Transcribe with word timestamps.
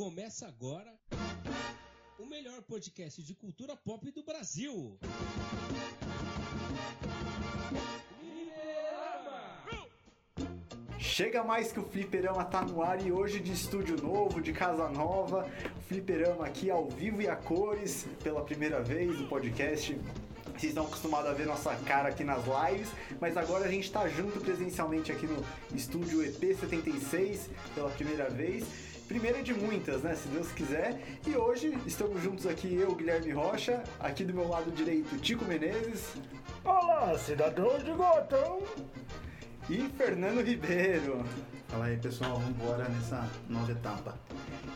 Começa 0.00 0.46
agora 0.46 0.90
o 2.18 2.24
melhor 2.24 2.62
podcast 2.62 3.22
de 3.22 3.34
cultura 3.34 3.76
pop 3.76 4.10
do 4.10 4.22
Brasil. 4.22 4.98
Chega 10.98 11.44
mais 11.44 11.70
que 11.70 11.78
o 11.78 11.84
Fliperama 11.84 12.42
tá 12.46 12.62
no 12.62 12.82
ar 12.82 13.06
e 13.06 13.12
hoje 13.12 13.40
de 13.40 13.52
estúdio 13.52 14.00
novo, 14.00 14.40
de 14.40 14.54
casa 14.54 14.88
nova, 14.88 15.46
Fliperama 15.86 16.46
aqui 16.46 16.70
ao 16.70 16.88
vivo 16.88 17.20
e 17.20 17.28
a 17.28 17.36
cores, 17.36 18.06
pela 18.24 18.42
primeira 18.42 18.82
vez 18.82 19.20
no 19.20 19.28
podcast. 19.28 19.94
Vocês 20.46 20.72
estão 20.72 20.86
acostumados 20.86 21.30
a 21.30 21.34
ver 21.34 21.46
nossa 21.46 21.76
cara 21.84 22.08
aqui 22.08 22.24
nas 22.24 22.42
lives, 22.46 22.88
mas 23.20 23.36
agora 23.36 23.66
a 23.66 23.70
gente 23.70 23.92
tá 23.92 24.08
junto 24.08 24.40
presencialmente 24.40 25.12
aqui 25.12 25.26
no 25.26 25.44
estúdio 25.74 26.20
EP76 26.20 27.50
pela 27.74 27.90
primeira 27.90 28.30
vez. 28.30 28.89
Primeira 29.10 29.42
de 29.42 29.52
muitas, 29.52 30.02
né? 30.02 30.14
Se 30.14 30.28
Deus 30.28 30.52
quiser. 30.52 30.96
E 31.26 31.34
hoje 31.36 31.76
estamos 31.84 32.22
juntos 32.22 32.46
aqui, 32.46 32.72
eu, 32.76 32.94
Guilherme 32.94 33.32
Rocha, 33.32 33.82
aqui 33.98 34.22
do 34.24 34.32
meu 34.32 34.46
lado 34.46 34.70
direito, 34.70 35.18
Tico 35.18 35.44
Menezes 35.46 36.14
Olá, 36.64 37.18
cidadãos 37.18 37.82
de 37.82 37.90
Gotham! 37.90 38.60
e 39.68 39.88
Fernando 39.98 40.40
Ribeiro. 40.42 41.24
Fala 41.66 41.86
aí 41.86 41.96
pessoal, 41.96 42.34
vamos 42.38 42.50
embora 42.50 42.88
nessa 42.88 43.28
nova 43.48 43.72
etapa. 43.72 44.14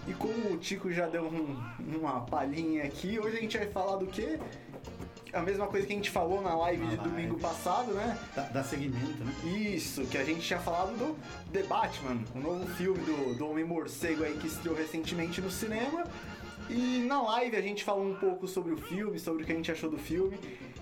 E 0.09 0.13
como 0.15 0.53
o 0.53 0.57
Tico 0.57 0.91
já 0.91 1.07
deu 1.07 1.27
um- 1.27 1.57
uma 1.79 2.23
palhinha 2.23 2.83
aqui, 2.83 3.21
hoje 3.21 3.37
a 3.37 3.41
gente 3.41 3.57
vai 3.57 3.69
falar 3.69 3.99
do 3.99 4.07
quê? 4.09 4.41
A 5.35 5.41
mesma 5.43 5.67
coisa 5.67 5.87
que 5.87 5.93
a 5.93 5.97
gente 5.97 6.11
falou 6.11 6.41
na 6.41 6.55
live 6.55 6.85
Na 6.85 6.91
de 6.91 6.97
live. 6.97 7.11
domingo 7.11 7.39
passado, 7.39 7.93
né? 7.93 8.17
Dá, 8.35 8.43
dá 8.43 8.65
seguimento, 8.65 9.25
né? 9.25 9.33
Isso, 9.59 10.03
que 10.07 10.17
a 10.17 10.25
gente 10.25 10.41
tinha 10.41 10.59
falado 10.61 10.97
do 10.97 11.17
The 11.53 11.63
Batman, 11.65 12.23
o 12.35 12.39
novo 12.39 12.67
filme 12.75 12.99
do, 13.05 13.35
do 13.35 13.49
Homem-Morcego 13.51 14.25
aí 14.25 14.35
que 14.35 14.47
estreou 14.47 14.77
recentemente 14.77 15.41
no 15.41 15.51
cinema. 15.51 16.05
E 16.71 17.05
na 17.07 17.21
live 17.23 17.57
a 17.57 17.61
gente 17.61 17.85
falou 17.85 18.07
um 18.07 18.15
pouco 18.15 18.47
sobre 18.49 18.73
o 18.73 18.77
filme, 18.77 19.19
sobre 19.19 19.43
o 19.43 19.47
que 19.47 19.53
a 19.53 19.57
gente 19.57 19.71
achou 19.71 19.91
do 19.91 19.99
filme. 19.99 20.39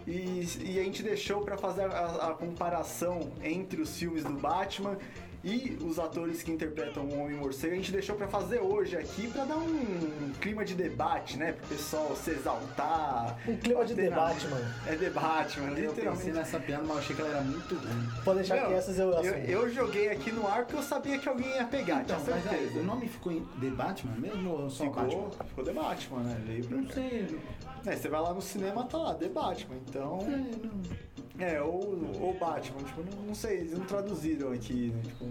E, 0.06 0.46
e 0.60 0.78
a 0.80 0.82
gente 0.82 1.02
deixou 1.02 1.40
pra 1.42 1.56
fazer 1.56 1.82
a, 1.82 2.30
a 2.30 2.34
comparação 2.34 3.32
entre 3.42 3.80
os 3.80 3.96
filmes 3.96 4.22
do 4.24 4.32
Batman 4.34 4.96
e 5.44 5.76
os 5.84 5.98
atores 5.98 6.42
que 6.42 6.50
interpretam 6.52 7.04
o 7.04 7.20
Homem-Morcego. 7.20 7.72
A 7.72 7.76
gente 7.76 7.90
deixou 7.92 8.14
pra 8.16 8.28
fazer 8.28 8.60
hoje 8.60 8.96
aqui 8.96 9.26
pra 9.28 9.44
dar 9.44 9.56
um 9.56 10.32
clima 10.40 10.64
de 10.64 10.74
debate, 10.74 11.36
né? 11.36 11.52
Pro 11.52 11.66
pessoal 11.68 12.14
se 12.16 12.30
exaltar. 12.30 13.38
Um 13.48 13.56
clima 13.56 13.84
de 13.84 13.94
bater 13.94 14.10
na- 14.10 14.16
debate, 14.16 14.46
mano. 14.48 14.74
É 14.86 14.94
debate, 14.96 15.60
mano, 15.60 15.78
Eu 15.78 15.92
pensei 15.92 16.32
nessa 16.32 16.60
piada, 16.60 16.82
mas 16.84 16.92
eu 16.92 16.98
achei 16.98 17.16
que 17.16 17.22
ela 17.22 17.30
era 17.30 17.40
muito 17.40 17.74
ruim. 17.74 18.08
Pode 18.24 18.38
deixar 18.38 18.56
Não, 18.56 18.66
que 18.68 18.74
essas 18.74 18.98
eu 18.98 19.10
eu, 19.10 19.34
eu 19.34 19.70
joguei 19.70 20.10
aqui 20.10 20.30
no 20.30 20.46
ar 20.46 20.64
porque 20.64 20.76
eu 20.76 20.82
sabia 20.82 21.18
que 21.18 21.28
alguém 21.28 21.48
ia 21.56 21.64
pegar, 21.64 22.02
Então, 22.02 22.20
tinha 22.20 22.36
mas 22.36 22.46
aí, 22.48 22.58
certeza. 22.60 22.80
o 22.80 22.84
nome 22.84 23.08
ficou 23.08 23.32
em 23.32 23.44
The 23.60 23.70
Batman 23.70 24.14
mesmo 24.18 24.50
ou 24.50 24.70
só 24.70 24.84
ficou, 24.84 25.02
Batman? 25.02 25.30
ficou 25.46 25.64
The 25.64 25.72
Batman, 25.72 26.20
né? 26.20 26.42
Veio 26.46 26.64
pra 26.66 26.76
Não 26.76 26.84
cá. 26.86 26.94
sei. 26.94 27.38
É, 27.84 27.96
você 27.96 28.08
vai 28.08 28.20
lá 28.20 28.32
no 28.32 28.42
cinema, 28.42 28.84
tá 28.84 28.98
lá, 28.98 29.14
The 29.14 29.28
Batman, 29.28 29.76
então... 29.88 30.18
É. 30.20 31.22
É, 31.38 31.62
ou, 31.62 31.98
ou 32.20 32.38
Batman, 32.38 32.82
tipo, 32.84 33.02
não, 33.02 33.22
não 33.22 33.34
sei, 33.34 33.60
eles 33.60 33.72
não 33.72 33.84
traduziram 33.84 34.52
aqui, 34.52 34.92
né? 34.94 35.02
Tipo, 35.02 35.26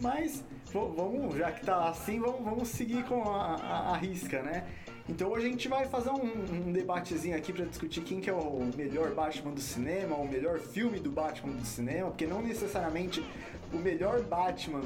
mas, 0.00 0.44
vamos, 0.72 1.36
já 1.36 1.50
que 1.50 1.64
tá 1.64 1.88
assim, 1.88 2.20
vamos, 2.20 2.44
vamos 2.44 2.68
seguir 2.68 3.04
com 3.04 3.22
a, 3.28 3.56
a, 3.56 3.92
a 3.92 3.96
risca, 3.96 4.42
né? 4.42 4.66
Então 5.08 5.30
hoje 5.30 5.46
a 5.46 5.50
gente 5.50 5.68
vai 5.68 5.86
fazer 5.86 6.10
um, 6.10 6.68
um 6.68 6.72
debatezinho 6.72 7.36
aqui 7.36 7.52
pra 7.52 7.64
discutir 7.64 8.02
quem 8.02 8.20
que 8.20 8.30
é 8.30 8.32
o 8.32 8.70
melhor 8.76 9.12
Batman 9.14 9.52
do 9.52 9.60
cinema, 9.60 10.16
o 10.16 10.28
melhor 10.28 10.60
filme 10.60 11.00
do 11.00 11.10
Batman 11.10 11.54
do 11.54 11.64
cinema, 11.64 12.10
porque 12.10 12.26
não 12.26 12.40
necessariamente 12.40 13.24
o 13.72 13.78
melhor 13.78 14.22
Batman 14.22 14.82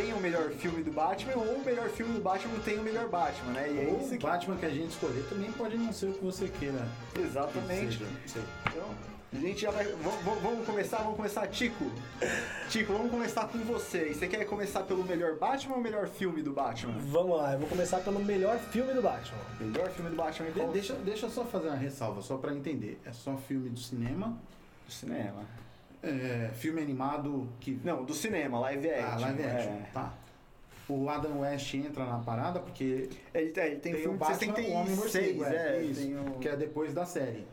tem 0.00 0.12
o 0.12 0.20
melhor 0.20 0.50
filme 0.50 0.82
do 0.82 0.92
Batman, 0.92 1.32
ou 1.34 1.56
o 1.56 1.64
melhor 1.64 1.88
filme 1.88 2.12
do 2.14 2.20
Batman 2.20 2.58
tem 2.64 2.78
o 2.78 2.82
melhor 2.82 3.08
Batman, 3.08 3.52
né? 3.52 3.68
E 3.72 3.80
é 3.80 3.90
Ou 3.90 3.98
isso 4.00 4.14
o 4.14 4.18
que... 4.18 4.24
Batman 4.24 4.56
que 4.56 4.66
a 4.66 4.70
gente 4.70 4.90
escolher 4.90 5.24
também 5.28 5.50
pode 5.52 5.76
não 5.76 5.92
ser 5.92 6.06
o 6.06 6.12
que 6.12 6.24
você 6.24 6.46
queira. 6.48 6.86
que 7.14 7.20
Exatamente. 7.20 7.98
seja. 7.98 8.42
Então, 8.70 8.84
a 9.32 9.36
gente 9.36 9.60
já 9.60 9.70
vai. 9.72 9.84
Vamos, 9.86 10.40
vamos- 10.42 10.64
começar, 10.66 10.98
vamos 10.98 11.16
começar, 11.16 11.46
Tico. 11.48 11.84
Tico, 12.70 12.92
vamos 12.92 13.10
começar 13.10 13.48
com 13.48 13.58
você. 13.58 14.10
E 14.10 14.14
Você 14.14 14.28
quer 14.28 14.44
começar 14.44 14.82
pelo 14.84 15.04
melhor 15.04 15.36
Batman 15.36 15.74
ou 15.76 15.80
melhor 15.82 16.06
filme 16.08 16.42
do 16.42 16.52
Batman? 16.52 16.94
Vamos 17.00 17.36
lá, 17.36 17.52
eu 17.54 17.58
vou 17.58 17.68
começar 17.68 17.98
pelo 17.98 18.20
melhor 18.24 18.56
filme 18.58 18.94
do 18.94 19.02
Batman. 19.02 19.38
Melhor 19.60 19.90
filme 19.90 20.10
do 20.10 20.16
Batman 20.16 20.50
De- 20.50 20.72
deixa, 20.72 20.94
deixa 20.94 21.26
eu 21.26 21.30
só 21.30 21.44
fazer 21.44 21.68
uma 21.68 21.76
ressalva, 21.76 22.22
só 22.22 22.36
pra 22.36 22.54
entender. 22.54 23.00
É 23.04 23.12
só 23.12 23.36
filme 23.36 23.68
do 23.68 23.80
cinema, 23.80 24.38
Do 24.86 24.92
cinema. 24.92 25.44
É, 26.02 26.50
filme 26.54 26.80
animado 26.80 27.48
que. 27.60 27.80
Não, 27.84 28.04
do 28.04 28.14
cinema, 28.14 28.58
live 28.60 28.88
action. 28.90 29.08
Ah, 29.12 29.18
live 29.20 29.42
action, 29.44 29.72
é. 29.72 29.90
tá. 29.92 30.14
O 30.88 31.08
Adam 31.10 31.40
West 31.40 31.74
entra 31.74 32.04
na 32.06 32.18
parada 32.18 32.60
porque 32.60 32.82
Ele, 32.82 33.20
é, 33.34 33.40
ele 33.42 33.50
tem, 33.50 33.78
tem 33.78 33.94
filme 33.94 34.14
o 34.16 34.18
Batman, 34.18 34.52
o 34.54 34.72
Homem 34.72 34.96
66, 34.96 34.96
Morcego, 34.96 35.44
é. 35.44 35.76
é, 35.78 35.82
isso, 35.82 36.00
tem 36.00 36.16
o- 36.18 36.38
que 36.38 36.48
é 36.48 36.56
depois 36.56 36.94
da 36.94 37.04
série. 37.04 37.46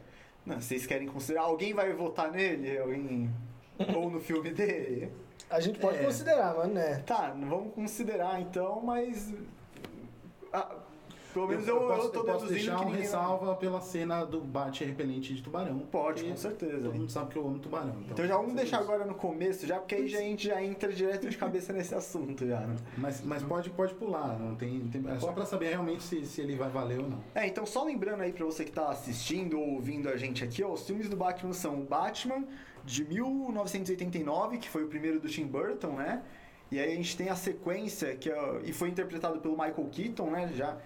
Não, 0.46 0.62
vocês 0.62 0.86
querem 0.86 1.08
considerar? 1.08 1.42
Alguém 1.44 1.74
vai 1.74 1.92
votar 1.92 2.32
nele? 2.32 2.78
Alguém... 2.78 3.30
Ou 3.94 4.10
no 4.10 4.22
filme 4.22 4.52
dele? 4.52 5.12
A 5.50 5.60
gente 5.60 5.80
pode 5.80 5.98
É. 5.98 6.04
considerar, 6.04 6.56
mano, 6.56 6.74
né? 6.76 7.00
Tá, 7.06 7.34
não 7.36 7.50
vamos 7.50 7.74
considerar 7.74 8.40
então, 8.40 8.80
mas. 8.82 9.34
ah, 10.54 10.76
pelo 11.36 11.48
menos 11.50 11.68
eu, 11.68 11.76
eu, 11.82 11.88
posso, 11.88 12.10
tô 12.10 12.20
eu 12.22 12.24
posso 12.26 12.46
deixar 12.48 12.80
que 12.80 12.86
um 12.86 12.90
ressalva 12.92 13.56
pela 13.58 13.82
cena 13.82 14.24
do 14.26 14.40
bate 14.40 14.86
repelente 14.86 15.34
de 15.36 15.44
tubarão. 15.44 15.80
Pode, 15.80 16.24
com 16.24 16.36
certeza. 16.38 16.78
Todo 16.88 16.94
mundo 16.96 17.12
sabe 17.12 17.32
que 17.32 17.38
eu 17.38 17.46
amo 17.46 17.60
tubarão. 17.60 17.90
Então, 18.00 18.12
Então 18.12 18.26
já 18.26 18.38
vamos 18.38 18.56
deixar 18.56 18.82
isso. 18.82 18.90
agora 18.92 19.06
no 19.06 19.14
começo, 19.16 19.68
já 19.68 19.78
porque 19.78 19.96
aí 19.96 20.08
já 20.08 20.20
a 20.20 20.22
gente 20.22 20.48
já 20.48 20.64
entra 20.64 20.92
direto 20.94 21.30
de 21.30 21.36
cabeça 21.38 21.74
nesse 21.74 21.94
assunto 21.94 22.48
já, 22.48 22.62
né? 22.62 22.76
Mas, 22.98 23.22
mas 23.22 23.44
pode, 23.44 23.70
pode 23.70 23.94
pular, 23.96 24.40
não 24.40 24.56
tem, 24.56 24.80
tem- 24.88 25.04
é 25.12 25.20
só 25.20 25.34
pra 25.34 25.46
saber 25.46 25.70
realmente 25.72 26.02
se, 26.04 26.26
se 26.26 26.40
ele 26.40 26.56
vai 26.56 26.70
valer 26.70 27.00
ou 27.02 27.10
não. 27.10 27.20
É, 27.36 27.46
então 27.46 27.66
só 27.66 27.84
lembrando 27.84 28.22
aí 28.22 28.32
pra 28.32 28.46
você 28.46 28.64
que 28.64 28.72
tá 28.72 28.90
assistindo 28.90 29.60
ou 29.60 29.74
ouvindo 29.74 30.08
a 30.08 30.16
gente 30.16 30.42
aqui, 30.44 30.64
ó, 30.64 30.72
os 30.72 30.88
filmes 30.88 31.10
do 31.10 31.18
Batman 31.18 31.52
são 31.52 31.82
o 31.82 31.84
Batman 31.84 32.46
de 32.86 33.04
1989, 33.04 34.58
que 34.58 34.70
foi 34.70 34.84
o 34.84 34.88
primeiro 34.88 35.20
do 35.20 35.28
Tim 35.28 35.46
Burton, 35.46 35.94
né? 35.94 36.22
E 36.72 36.80
aí 36.80 36.92
a 36.94 36.96
gente 36.96 37.16
tem 37.16 37.30
a 37.30 37.36
sequência 37.36 38.16
que 38.16 38.30
é, 38.30 38.60
e 38.64 38.74
foi 38.74 38.90
interpretado 38.90 39.40
pelo 39.40 39.54
Michael 39.56 39.88
Keaton, 39.92 40.30
né? 40.32 40.52
Já 40.56 40.78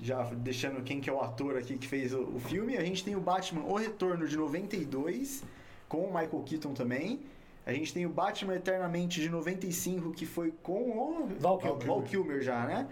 já 0.00 0.22
deixando 0.34 0.82
quem 0.82 1.00
que 1.00 1.08
é 1.08 1.12
o 1.12 1.20
ator 1.20 1.56
aqui 1.56 1.76
que 1.76 1.86
fez 1.86 2.12
o, 2.12 2.22
o 2.22 2.40
filme. 2.40 2.76
A 2.76 2.84
gente 2.84 3.04
tem 3.04 3.16
o 3.16 3.20
Batman 3.20 3.62
O 3.62 3.74
Retorno 3.74 4.26
de 4.26 4.36
92 4.36 5.42
com 5.88 6.02
o 6.02 6.06
Michael 6.06 6.42
Keaton 6.44 6.74
também. 6.74 7.20
A 7.64 7.72
gente 7.72 7.92
tem 7.92 8.06
o 8.06 8.08
Batman 8.08 8.54
Eternamente 8.54 9.20
de 9.20 9.28
95 9.28 10.12
que 10.12 10.26
foi 10.26 10.52
com 10.62 10.90
o 10.90 11.28
Val 11.40 11.58
Kilmer. 11.58 11.86
Val 11.86 12.02
Kilmer 12.02 12.42
já, 12.42 12.64
né? 12.64 12.86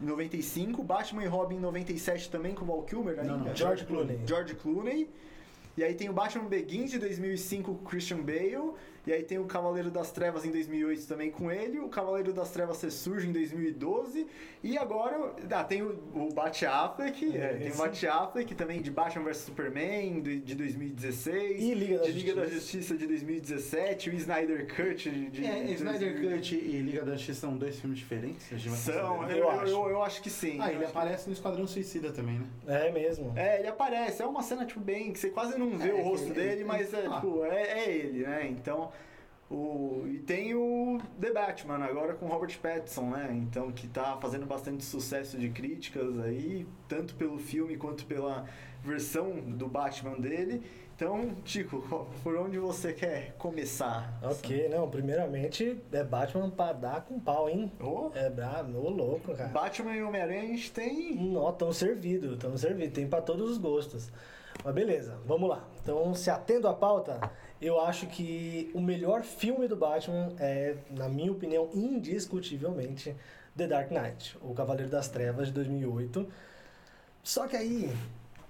Em 0.00 0.06
95, 0.06 0.82
Batman 0.84 1.24
e 1.24 1.26
Robin 1.26 1.56
em 1.56 1.60
97 1.60 2.30
também 2.30 2.54
com 2.54 2.64
o 2.64 2.68
Val 2.68 2.82
Kilmer, 2.82 3.16
né? 3.16 3.24
Não, 3.24 3.38
não. 3.38 3.56
George 3.56 3.84
Clooney. 3.84 4.20
George 4.24 4.54
Clooney. 4.54 5.10
E 5.76 5.82
aí 5.84 5.94
tem 5.94 6.08
o 6.08 6.12
Batman 6.12 6.44
Begins 6.44 6.90
de 6.90 6.98
2005 6.98 7.74
com 7.74 7.84
Christian 7.84 8.18
Bale. 8.18 8.72
E 9.06 9.12
aí 9.12 9.22
tem 9.22 9.38
o 9.38 9.44
Cavaleiro 9.46 9.90
das 9.90 10.10
Trevas 10.10 10.44
em 10.44 10.50
2008 10.50 11.06
também 11.06 11.30
com 11.30 11.50
ele. 11.50 11.78
O 11.78 11.88
Cavaleiro 11.88 12.32
das 12.32 12.50
Trevas 12.50 12.82
ressurge 12.82 13.26
em 13.26 13.32
2012. 13.32 14.26
E 14.62 14.76
agora 14.76 15.32
ah, 15.50 15.64
tem 15.64 15.80
o, 15.82 15.90
o 16.14 16.28
Bat 16.34 16.66
Affleck. 16.66 17.36
é, 17.36 17.54
tem 17.54 17.70
o. 17.72 17.76
Bat 17.76 18.06
Affleck 18.06 18.54
também 18.54 18.82
de 18.82 18.90
Batman 18.90 19.24
vs 19.24 19.36
Superman 19.38 20.20
de, 20.20 20.40
de 20.40 20.54
2016. 20.54 21.62
E 21.62 21.74
Liga 21.74 21.98
da 21.98 22.04
de 22.04 22.12
Liga 22.12 22.34
da 22.34 22.46
Justiça. 22.46 22.96
De 22.96 23.06
2017. 23.06 24.10
O 24.10 24.14
Snyder 24.14 24.66
Cut 24.74 25.08
de, 25.10 25.30
de 25.30 25.46
É, 25.46 25.62
de 25.64 25.72
Snyder 25.74 26.12
2000. 26.12 26.36
Cut 26.36 26.54
e 26.56 26.78
Liga 26.82 27.04
da 27.04 27.12
Justiça 27.12 27.40
são 27.40 27.56
dois 27.56 27.78
filmes 27.80 27.98
diferentes? 27.98 28.46
São, 28.78 29.22
eu, 29.30 29.36
Eu 29.38 29.50
acho. 29.50 29.72
eu, 29.72 29.88
eu 29.90 30.02
acho 30.02 30.20
que 30.22 30.28
sim. 30.28 30.58
Ah, 30.60 30.70
ele 30.70 30.84
acho 30.84 30.92
que- 30.92 30.98
aparece 30.98 31.26
no 31.28 31.32
Esquadrão 31.32 31.66
Suicida 31.66 32.12
também, 32.12 32.40
né? 32.40 32.46
É 32.66 32.90
mesmo. 32.92 33.32
É, 33.36 33.60
ele 33.60 33.68
aparece. 33.68 34.22
É 34.22 34.26
uma 34.26 34.42
cena, 34.42 34.66
tipo, 34.66 34.80
bem... 34.80 35.12
Que 35.12 35.18
você 35.18 35.30
quase 35.30 35.56
não 35.58 35.78
vê 35.78 35.90
É, 35.90 35.94
o 35.94 36.02
rosto 36.02 36.26
ele- 36.26 36.34
dele, 36.34 36.50
ele- 36.52 36.64
mas 36.64 36.92
é, 36.92 37.06
ah. 37.06 37.14
tipo, 37.14 37.44
é, 37.44 37.62
é 37.84 37.90
ele, 37.94 38.22
né? 38.24 38.46
Então... 38.50 38.92
O, 39.50 40.04
e 40.06 40.18
tem 40.18 40.54
o 40.54 40.98
The 41.18 41.32
Batman 41.32 41.82
agora 41.82 42.14
com 42.14 42.26
Robert 42.26 42.58
Pattinson, 42.60 43.08
né? 43.10 43.30
Então, 43.32 43.72
que 43.72 43.86
tá 43.88 44.18
fazendo 44.20 44.44
bastante 44.44 44.84
sucesso 44.84 45.38
de 45.38 45.48
críticas 45.48 46.18
aí, 46.20 46.66
tanto 46.86 47.14
pelo 47.14 47.38
filme 47.38 47.76
quanto 47.78 48.04
pela 48.04 48.44
versão 48.84 49.40
do 49.40 49.66
Batman 49.66 50.18
dele. 50.20 50.62
Então, 50.94 51.30
Tico, 51.44 51.80
por 52.22 52.36
onde 52.36 52.58
você 52.58 52.92
quer 52.92 53.32
começar? 53.38 54.18
Ok, 54.22 54.68
não, 54.68 54.90
primeiramente 54.90 55.80
é 55.92 56.04
Batman 56.04 56.50
pra 56.50 56.72
dar 56.74 57.00
com 57.06 57.18
pau, 57.18 57.48
hein? 57.48 57.72
Oh, 57.80 58.10
É 58.14 58.28
brabo, 58.28 58.76
ô 58.78 58.90
louco, 58.90 59.34
cara. 59.34 59.48
Batman 59.48 59.94
e 59.94 60.02
Homem-Aranha 60.02 60.42
a 60.42 60.46
gente 60.46 60.70
tem. 60.72 61.14
Nó, 61.14 61.52
tão 61.52 61.72
servido, 61.72 62.36
tão 62.36 62.54
servido, 62.58 62.92
tem 62.92 63.08
pra 63.08 63.22
todos 63.22 63.48
os 63.48 63.56
gostos. 63.58 64.10
Mas 64.64 64.74
beleza, 64.74 65.16
vamos 65.24 65.48
lá. 65.48 65.64
Então, 65.80 66.12
se 66.14 66.30
atendo 66.30 66.66
à 66.66 66.74
pauta, 66.74 67.20
eu 67.60 67.80
acho 67.80 68.06
que 68.06 68.70
o 68.74 68.80
melhor 68.80 69.22
filme 69.22 69.66
do 69.66 69.76
Batman 69.76 70.32
é, 70.38 70.76
na 70.90 71.08
minha 71.08 71.32
opinião, 71.32 71.68
indiscutivelmente 71.74 73.14
The 73.56 73.66
Dark 73.66 73.90
Knight, 73.90 74.36
O 74.40 74.54
Cavaleiro 74.54 74.90
das 74.90 75.08
Trevas 75.08 75.48
de 75.48 75.54
2008. 75.54 76.26
Só 77.22 77.46
que 77.46 77.56
aí, 77.56 77.92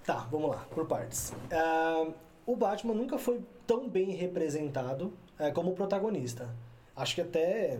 tá, 0.05 0.27
vamos 0.31 0.51
lá, 0.51 0.65
por 0.69 0.85
partes. 0.87 1.33
Ah, 1.51 2.07
o 2.45 2.55
Batman 2.55 2.93
nunca 2.93 3.17
foi 3.17 3.41
tão 3.65 3.89
bem 3.89 4.11
representado 4.11 5.13
eh, 5.37 5.51
como 5.51 5.73
protagonista. 5.73 6.49
Acho 6.95 7.15
que 7.15 7.21
até 7.21 7.79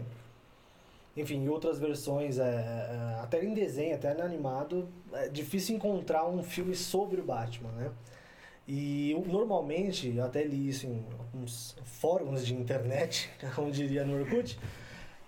enfim, 1.20 1.44
em 1.44 1.50
outras 1.50 1.80
versões, 1.80 2.38
é, 2.40 2.44
é, 2.44 3.20
até 3.22 3.44
em 3.44 3.54
desenho, 3.54 3.96
até 3.96 4.14
no 4.14 4.24
animado, 4.24 4.88
é 5.14 5.28
difícil 5.28 5.76
encontrar 5.76 6.26
um 6.28 6.42
filme 6.44 6.76
sobre 6.76 7.20
o 7.20 7.24
Batman, 7.24 7.72
né? 7.72 7.92
E 8.72 9.10
eu, 9.10 9.26
normalmente, 9.26 10.16
eu 10.16 10.24
até 10.24 10.44
li 10.44 10.70
isso 10.70 10.86
em 10.86 11.04
alguns 11.18 11.76
fóruns 11.84 12.46
de 12.46 12.54
internet, 12.54 13.28
como 13.56 13.72
diria 13.72 14.06
no 14.06 14.20
Orkut, 14.20 14.60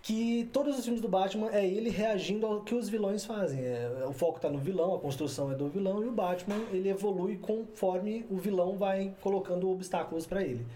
que 0.04 0.48
todos 0.54 0.78
os 0.78 0.84
filmes 0.84 1.02
do 1.02 1.08
Batman 1.08 1.50
é 1.52 1.66
ele 1.66 1.90
reagindo 1.90 2.46
ao 2.46 2.62
que 2.62 2.76
os 2.76 2.88
vilões 2.88 3.26
fazem. 3.26 3.60
É, 3.60 4.06
o 4.08 4.14
foco 4.14 4.36
está 4.36 4.48
no 4.48 4.60
vilão, 4.60 4.94
a 4.94 5.00
construção 5.00 5.52
é 5.52 5.56
do 5.56 5.68
vilão, 5.68 6.04
e 6.04 6.08
o 6.08 6.12
Batman 6.12 6.60
ele 6.72 6.88
evolui 6.88 7.38
conforme 7.38 8.28
o 8.30 8.38
vilão 8.38 8.78
vai 8.78 9.12
colocando 9.22 9.72
obstáculos 9.72 10.28
para 10.28 10.44
ele. 10.44 10.68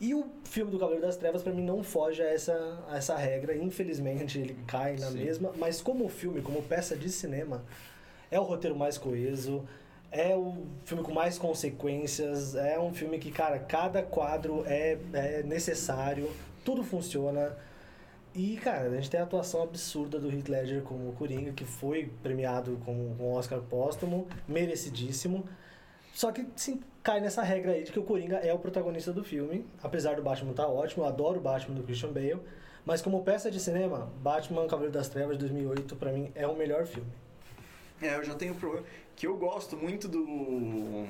E 0.00 0.14
o 0.14 0.24
filme 0.44 0.70
do 0.70 0.78
Cavaleiro 0.78 1.04
das 1.06 1.16
Trevas, 1.18 1.42
para 1.42 1.52
mim, 1.52 1.62
não 1.62 1.82
foge 1.82 2.22
a 2.22 2.26
essa, 2.26 2.84
a 2.88 2.96
essa 2.96 3.16
regra. 3.16 3.54
Infelizmente, 3.54 4.38
ele 4.38 4.56
cai 4.66 4.96
na 4.96 5.10
Sim. 5.10 5.18
mesma. 5.24 5.52
Mas 5.58 5.82
como 5.82 6.08
filme, 6.08 6.40
como 6.40 6.62
peça 6.62 6.96
de 6.96 7.10
cinema, 7.10 7.62
é 8.30 8.40
o 8.40 8.44
roteiro 8.44 8.76
mais 8.76 8.96
coeso, 8.96 9.66
é 10.10 10.34
o 10.34 10.66
filme 10.84 11.02
com 11.02 11.12
mais 11.12 11.38
consequências, 11.38 12.54
é 12.54 12.78
um 12.78 12.92
filme 12.92 13.18
que, 13.18 13.30
cara, 13.30 13.58
cada 13.58 14.02
quadro 14.02 14.64
é, 14.66 14.98
é 15.12 15.42
necessário, 15.42 16.30
tudo 16.64 16.82
funciona. 16.82 17.56
E, 18.34 18.56
cara, 18.56 18.88
a 18.88 18.94
gente 18.94 19.10
tem 19.10 19.20
a 19.20 19.24
atuação 19.24 19.62
absurda 19.62 20.18
do 20.18 20.30
Heath 20.30 20.48
Ledger 20.48 20.82
como 20.82 21.12
Coringa, 21.12 21.52
que 21.52 21.64
foi 21.64 22.10
premiado 22.22 22.78
com 22.84 22.92
um 22.92 23.32
Oscar 23.32 23.60
póstumo, 23.60 24.26
merecidíssimo. 24.46 25.44
Só 26.14 26.32
que 26.32 26.46
sim, 26.56 26.80
cai 27.02 27.20
nessa 27.20 27.42
regra 27.42 27.72
aí 27.72 27.84
de 27.84 27.92
que 27.92 27.98
o 27.98 28.02
Coringa 28.02 28.36
é 28.36 28.52
o 28.52 28.58
protagonista 28.58 29.12
do 29.12 29.24
filme. 29.24 29.66
Apesar 29.82 30.16
do 30.16 30.22
Batman 30.22 30.50
estar 30.50 30.68
ótimo, 30.68 31.04
eu 31.04 31.08
adoro 31.08 31.38
o 31.38 31.42
Batman 31.42 31.74
do 31.74 31.82
Christian 31.82 32.12
Bale. 32.12 32.40
Mas 32.84 33.02
como 33.02 33.22
peça 33.22 33.50
de 33.50 33.60
cinema, 33.60 34.10
Batman 34.20 34.66
Cavaleiro 34.66 34.92
das 34.92 35.08
Trevas 35.08 35.36
de 35.36 35.40
2008, 35.40 35.96
pra 35.96 36.12
mim, 36.12 36.30
é 36.34 36.46
o 36.46 36.56
melhor 36.56 36.86
filme. 36.86 37.10
É, 38.00 38.14
eu 38.14 38.24
já 38.24 38.34
tenho 38.34 38.54
problema. 38.54 38.86
Que 39.18 39.26
eu 39.26 39.36
gosto 39.36 39.76
muito 39.76 40.06
do 40.06 41.08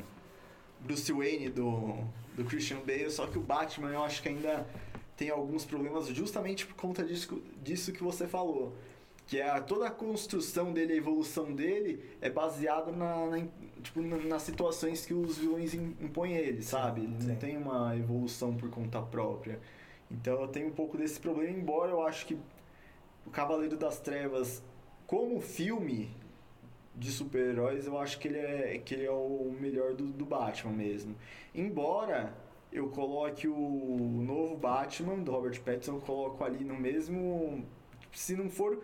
Bruce 0.80 1.12
Wayne, 1.12 1.50
do, 1.50 1.92
do 2.34 2.42
Christian 2.44 2.78
Bale, 2.80 3.10
só 3.10 3.26
que 3.26 3.36
o 3.36 3.42
Batman 3.42 3.90
eu 3.90 4.02
acho 4.02 4.22
que 4.22 4.30
ainda 4.30 4.66
tem 5.14 5.28
alguns 5.28 5.66
problemas 5.66 6.06
justamente 6.06 6.64
por 6.66 6.74
conta 6.74 7.04
disso, 7.04 7.42
disso 7.62 7.92
que 7.92 8.02
você 8.02 8.26
falou. 8.26 8.72
Que 9.26 9.38
é 9.42 9.60
toda 9.60 9.88
a 9.88 9.90
construção 9.90 10.72
dele, 10.72 10.94
a 10.94 10.96
evolução 10.96 11.52
dele 11.52 12.02
é 12.22 12.30
baseada 12.30 12.90
na, 12.90 13.26
na- 13.26 13.46
tipo, 13.82 14.00
na- 14.00 14.16
nas 14.16 14.40
situações 14.40 15.04
que 15.04 15.12
os 15.12 15.36
vilões 15.36 15.74
im- 15.74 15.94
impõem 16.00 16.34
a 16.34 16.40
ele, 16.40 16.62
sabe? 16.62 17.02
Ele 17.02 17.24
não 17.24 17.36
tem 17.36 17.58
uma 17.58 17.94
evolução 17.94 18.56
por 18.56 18.70
conta 18.70 19.02
própria. 19.02 19.60
Então 20.10 20.40
eu 20.40 20.48
tenho 20.48 20.68
um 20.68 20.72
pouco 20.72 20.96
desse 20.96 21.20
problema, 21.20 21.50
embora 21.58 21.90
eu 21.90 22.00
acho 22.06 22.24
que 22.24 22.38
o 23.26 23.30
Cavaleiro 23.30 23.76
das 23.76 24.00
Trevas, 24.00 24.62
como 25.06 25.38
filme 25.42 26.08
de 26.98 27.12
super-heróis, 27.12 27.86
eu 27.86 27.96
acho 27.98 28.18
que 28.18 28.28
ele 28.28 28.38
é, 28.38 28.78
que 28.84 28.94
ele 28.94 29.06
é 29.06 29.10
o 29.10 29.54
melhor 29.58 29.94
do, 29.94 30.06
do 30.06 30.24
Batman 30.24 30.72
mesmo. 30.72 31.14
Embora 31.54 32.34
eu 32.72 32.88
coloque 32.88 33.46
o 33.46 34.22
novo 34.22 34.56
Batman, 34.56 35.18
do 35.18 35.30
Robert 35.30 35.60
Pattinson, 35.60 35.94
eu 35.94 36.00
coloco 36.00 36.44
ali 36.44 36.64
no 36.64 36.74
mesmo. 36.74 37.64
Se 38.12 38.36
não 38.36 38.50
for. 38.50 38.82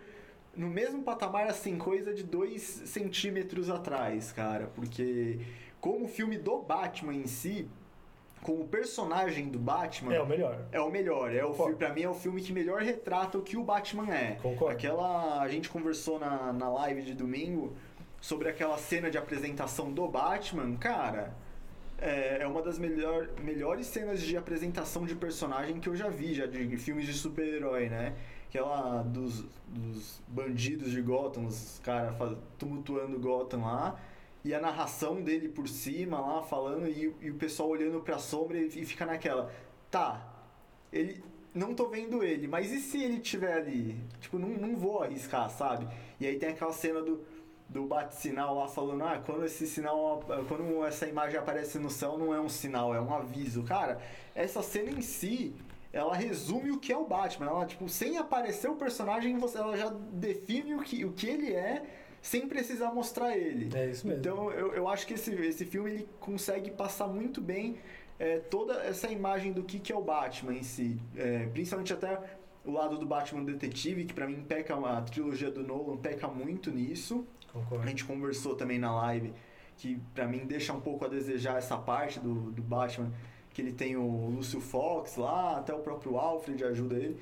No 0.55 0.69
mesmo 0.69 1.03
patamar, 1.03 1.47
assim, 1.47 1.77
coisa 1.77 2.13
de 2.13 2.23
2 2.23 2.61
centímetros 2.61 3.69
atrás, 3.69 4.31
cara. 4.31 4.67
Porque, 4.73 5.39
como 5.81 6.07
filme 6.07 6.37
do 6.37 6.61
Batman 6.61 7.13
em 7.13 7.27
si, 7.27 7.67
como 8.41 8.65
personagem 8.65 9.49
do 9.49 9.59
Batman. 9.59 10.13
É 10.13 10.21
o 10.21 10.25
melhor. 10.25 10.65
É 10.71 10.79
o 10.79 10.89
melhor, 10.89 11.35
é 11.35 11.43
o 11.43 11.53
filme, 11.53 11.75
pra 11.75 11.93
mim 11.93 12.03
é 12.03 12.09
o 12.09 12.13
filme 12.13 12.41
que 12.41 12.53
melhor 12.53 12.81
retrata 12.81 13.37
o 13.37 13.41
que 13.41 13.57
o 13.57 13.63
Batman 13.65 14.15
é. 14.15 14.37
Concordo. 14.41 14.73
Aquela. 14.73 15.41
A 15.41 15.47
gente 15.49 15.67
conversou 15.67 16.17
na, 16.17 16.53
na 16.53 16.69
live 16.69 17.01
de 17.01 17.13
domingo 17.13 17.75
sobre 18.25 18.49
aquela 18.49 18.75
cena 18.79 19.11
de 19.11 19.19
apresentação 19.19 19.93
do 19.93 20.07
Batman, 20.07 20.75
cara. 20.77 21.31
É, 21.99 22.39
é 22.41 22.47
uma 22.47 22.59
das 22.59 22.79
melhor, 22.79 23.29
melhores 23.39 23.85
cenas 23.85 24.19
de 24.19 24.35
apresentação 24.35 25.05
de 25.05 25.13
personagem 25.13 25.79
que 25.79 25.87
eu 25.87 25.95
já 25.95 26.09
vi, 26.09 26.33
já 26.33 26.47
de 26.47 26.75
filmes 26.75 27.05
de 27.05 27.13
super-herói, 27.13 27.87
né? 27.87 28.15
Aquela 28.47 29.03
dos, 29.03 29.45
dos 29.67 30.23
bandidos 30.27 30.89
de 30.89 31.03
Gotham, 31.03 31.45
os 31.45 31.79
caras 31.83 32.15
tumultuando 32.57 33.19
Gotham 33.19 33.61
lá. 33.61 33.99
E 34.43 34.55
a 34.55 34.59
narração 34.59 35.21
dele 35.21 35.47
por 35.47 35.69
cima 35.69 36.19
lá, 36.19 36.41
falando, 36.41 36.87
e, 36.87 37.13
e 37.21 37.29
o 37.29 37.35
pessoal 37.35 37.69
olhando 37.69 37.99
pra 37.99 38.17
sombra 38.17 38.57
e, 38.57 38.65
e 38.69 38.85
fica 38.87 39.05
naquela. 39.05 39.53
Tá, 39.91 40.33
ele. 40.91 41.23
Não 41.53 41.73
tô 41.73 41.87
vendo 41.87 42.21
ele, 42.21 42.47
mas 42.47 42.69
e 42.71 42.79
se 42.79 43.01
ele 43.01 43.17
estiver 43.17 43.53
ali? 43.53 43.97
Tipo, 44.19 44.37
não, 44.37 44.49
não 44.49 44.75
vou 44.75 45.01
arriscar, 45.01 45.49
sabe? 45.49 45.87
E 46.19 46.27
aí 46.27 46.37
tem 46.37 46.49
aquela 46.49 46.73
cena 46.73 47.01
do, 47.01 47.23
do 47.67 47.85
bate-sinal 47.85 48.55
lá 48.55 48.67
falando, 48.67 49.03
ah, 49.03 49.21
quando 49.25 49.45
esse 49.45 49.67
sinal. 49.67 50.23
Quando 50.47 50.85
essa 50.85 51.07
imagem 51.07 51.39
aparece 51.39 51.79
no 51.79 51.89
céu, 51.89 52.17
não 52.17 52.33
é 52.33 52.39
um 52.39 52.49
sinal, 52.49 52.93
é 52.93 53.01
um 53.01 53.13
aviso. 53.13 53.63
Cara, 53.63 53.99
essa 54.33 54.61
cena 54.61 54.91
em 54.91 55.01
si, 55.01 55.53
ela 55.91 56.15
resume 56.15 56.71
o 56.71 56.79
que 56.79 56.91
é 56.93 56.97
o 56.97 57.05
Batman. 57.05 57.47
Ela, 57.47 57.65
tipo, 57.65 57.87
sem 57.89 58.17
aparecer 58.17 58.69
o 58.69 58.75
personagem, 58.75 59.37
você, 59.37 59.57
ela 59.57 59.77
já 59.77 59.89
define 60.11 60.75
o 60.75 60.81
que, 60.81 61.05
o 61.05 61.11
que 61.11 61.27
ele 61.27 61.53
é 61.53 61.83
sem 62.21 62.47
precisar 62.47 62.91
mostrar 62.91 63.37
ele. 63.37 63.69
É 63.77 63.87
isso 63.87 64.07
mesmo. 64.07 64.19
Então 64.19 64.51
eu, 64.51 64.73
eu 64.73 64.87
acho 64.87 65.05
que 65.05 65.13
esse, 65.13 65.31
esse 65.35 65.63
filme 65.63 65.91
ele 65.91 66.09
consegue 66.19 66.71
passar 66.71 67.07
muito 67.07 67.39
bem 67.39 67.77
é, 68.17 68.39
toda 68.39 68.73
essa 68.83 69.07
imagem 69.11 69.53
do 69.53 69.63
que, 69.63 69.79
que 69.79 69.93
é 69.93 69.95
o 69.95 70.01
Batman 70.01 70.55
em 70.55 70.63
si. 70.63 70.99
É, 71.15 71.45
principalmente 71.47 71.93
até 71.93 72.19
o 72.65 72.71
lado 72.71 72.97
do 72.97 73.05
Batman 73.05 73.43
detetive, 73.43 74.05
que 74.05 74.13
pra 74.13 74.27
mim 74.27 74.43
peca, 74.43 74.75
a 74.75 75.01
trilogia 75.03 75.51
do 75.51 75.61
Nolan 75.61 75.97
peca 75.97 76.27
muito 76.27 76.71
nisso. 76.71 77.27
A 77.55 77.59
Concordo. 77.59 77.87
gente 77.87 78.05
conversou 78.05 78.55
também 78.55 78.77
na 78.77 78.93
live 78.95 79.33
que 79.77 79.99
pra 80.13 80.27
mim 80.27 80.45
deixa 80.45 80.73
um 80.73 80.79
pouco 80.79 81.05
a 81.05 81.07
desejar 81.07 81.57
essa 81.57 81.77
parte 81.77 82.19
do, 82.19 82.51
do 82.51 82.61
Batman, 82.61 83.11
que 83.53 83.61
ele 83.61 83.71
tem 83.71 83.95
o 83.95 84.27
Lúcio 84.29 84.59
Fox 84.59 85.17
lá, 85.17 85.57
até 85.57 85.73
o 85.73 85.79
próprio 85.79 86.17
Alfred 86.17 86.63
ajuda 86.63 86.95
ele, 86.95 87.19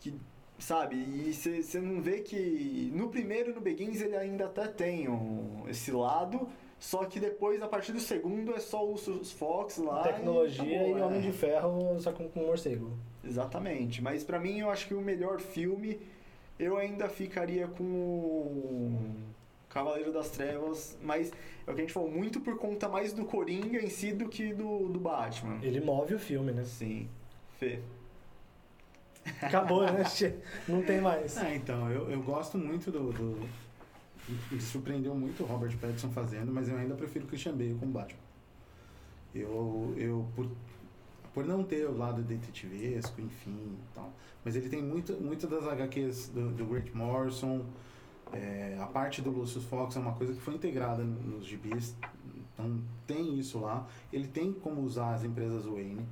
que 0.00 0.14
sabe, 0.58 0.96
e 0.96 1.32
você 1.32 1.80
não 1.80 2.00
vê 2.00 2.20
que 2.20 2.90
no 2.94 3.08
primeiro, 3.08 3.54
no 3.54 3.60
Begins, 3.60 4.00
ele 4.00 4.16
ainda 4.16 4.46
até 4.46 4.66
tem 4.66 5.08
um, 5.08 5.64
esse 5.68 5.90
lado, 5.90 6.48
só 6.78 7.04
que 7.04 7.18
depois, 7.18 7.62
a 7.62 7.68
partir 7.68 7.92
do 7.92 8.00
segundo, 8.00 8.54
é 8.54 8.60
só 8.60 8.84
o 8.84 8.92
Lúcio 8.92 9.24
Fox 9.24 9.78
lá. 9.78 10.02
Tecnologia 10.02 10.64
e, 10.64 10.74
acabou, 10.74 10.98
e 10.98 11.02
Homem 11.02 11.18
é. 11.18 11.22
de 11.22 11.32
Ferro, 11.32 12.00
só 12.00 12.12
com, 12.12 12.28
com 12.28 12.40
morcego. 12.40 12.92
Exatamente. 13.24 14.02
Mas 14.02 14.22
pra 14.22 14.38
mim 14.38 14.60
eu 14.60 14.70
acho 14.70 14.86
que 14.86 14.94
o 14.94 15.00
melhor 15.00 15.40
filme 15.40 15.98
eu 16.58 16.76
ainda 16.76 17.08
ficaria 17.08 17.66
com 17.66 18.98
Cavaleiro 19.74 20.12
das 20.12 20.30
Trevas, 20.30 20.96
mas 21.02 21.32
é 21.66 21.70
o 21.70 21.74
que 21.74 21.80
a 21.80 21.84
gente 21.84 21.92
falou, 21.92 22.08
muito 22.08 22.40
por 22.40 22.56
conta 22.56 22.88
mais 22.88 23.12
do 23.12 23.24
Coringa 23.24 23.80
em 23.80 23.90
si 23.90 24.12
do 24.12 24.28
que 24.28 24.54
do, 24.54 24.88
do 24.88 25.00
Batman. 25.00 25.58
Ele 25.60 25.80
move 25.80 26.14
o 26.14 26.18
filme, 26.18 26.52
né? 26.52 26.62
Sim. 26.64 27.08
Fê. 27.58 27.80
Acabou, 29.42 29.82
né? 29.82 30.04
Não 30.68 30.80
tem 30.82 31.00
mais. 31.00 31.36
Ah, 31.38 31.52
então, 31.52 31.90
eu, 31.90 32.08
eu 32.08 32.22
gosto 32.22 32.56
muito 32.56 32.92
do, 32.92 33.12
do. 33.12 33.48
Me 34.50 34.60
surpreendeu 34.60 35.12
muito 35.12 35.42
o 35.42 35.46
Robert 35.46 35.76
Pattinson 35.76 36.10
fazendo, 36.10 36.52
mas 36.52 36.68
eu 36.68 36.76
ainda 36.76 36.94
prefiro 36.94 37.26
Christian 37.26 37.56
Bale 37.56 37.74
como 37.74 37.90
Batman. 37.90 38.20
Eu, 39.34 39.92
eu 39.96 40.28
por, 40.36 40.48
por 41.32 41.44
não 41.44 41.64
ter 41.64 41.84
o 41.86 41.96
lado 41.96 42.22
detetivesco, 42.22 43.20
enfim, 43.20 43.76
tal, 43.92 44.12
mas 44.44 44.54
ele 44.54 44.68
tem 44.68 44.80
muito, 44.80 45.14
muitas 45.14 45.50
das 45.50 45.66
HQs 45.66 46.28
do, 46.28 46.50
do 46.50 46.64
Grant 46.64 46.92
Morrison, 46.94 47.66
é, 48.34 48.76
a 48.80 48.86
parte 48.86 49.22
do 49.22 49.30
Lucius 49.30 49.64
Fox 49.64 49.96
é 49.96 50.00
uma 50.00 50.12
coisa 50.12 50.34
que 50.34 50.40
foi 50.40 50.54
integrada 50.54 51.02
nos 51.02 51.46
gibis, 51.46 51.94
então 52.52 52.80
tem 53.06 53.38
isso 53.38 53.60
lá. 53.60 53.86
Ele 54.12 54.26
tem 54.26 54.52
como 54.52 54.82
usar 54.82 55.14
as 55.14 55.24
empresas 55.24 55.64
Wayne 55.64 56.04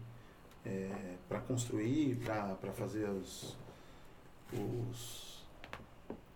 é, 0.64 1.16
para 1.28 1.40
construir, 1.40 2.16
para 2.16 2.72
fazer 2.72 3.08
os, 3.08 3.56
os, 4.52 5.44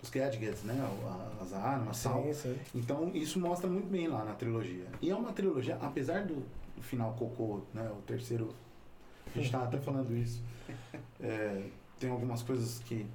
os 0.03 0.11
gadgets, 0.11 0.63
né? 0.65 0.75
As 1.41 1.53
armas 1.53 2.03
tal. 2.03 2.33
Sim. 2.35 2.59
Então 2.75 3.11
isso 3.15 3.39
mostra 3.39 3.69
muito 3.69 3.89
bem 3.89 4.09
lá 4.09 4.25
na 4.25 4.35
trilogia. 4.35 4.87
E 5.01 5.11
é 5.11 5.15
uma 5.15 5.33
trilogia, 5.33 5.79
apesar 5.81 6.25
do 6.25 6.45
final 6.81 7.15
cocô, 7.15 7.61
né? 7.73 7.89
O 7.97 8.03
terceiro. 8.03 8.55
A 9.35 9.39
gente 9.39 9.51
tava 9.51 9.65
até 9.65 9.79
falando 9.79 10.17
isso. 10.17 10.43
é, 11.21 11.69
tem 11.99 12.11
algumas 12.11 12.43
coisas 12.43 12.79
que 12.81 13.07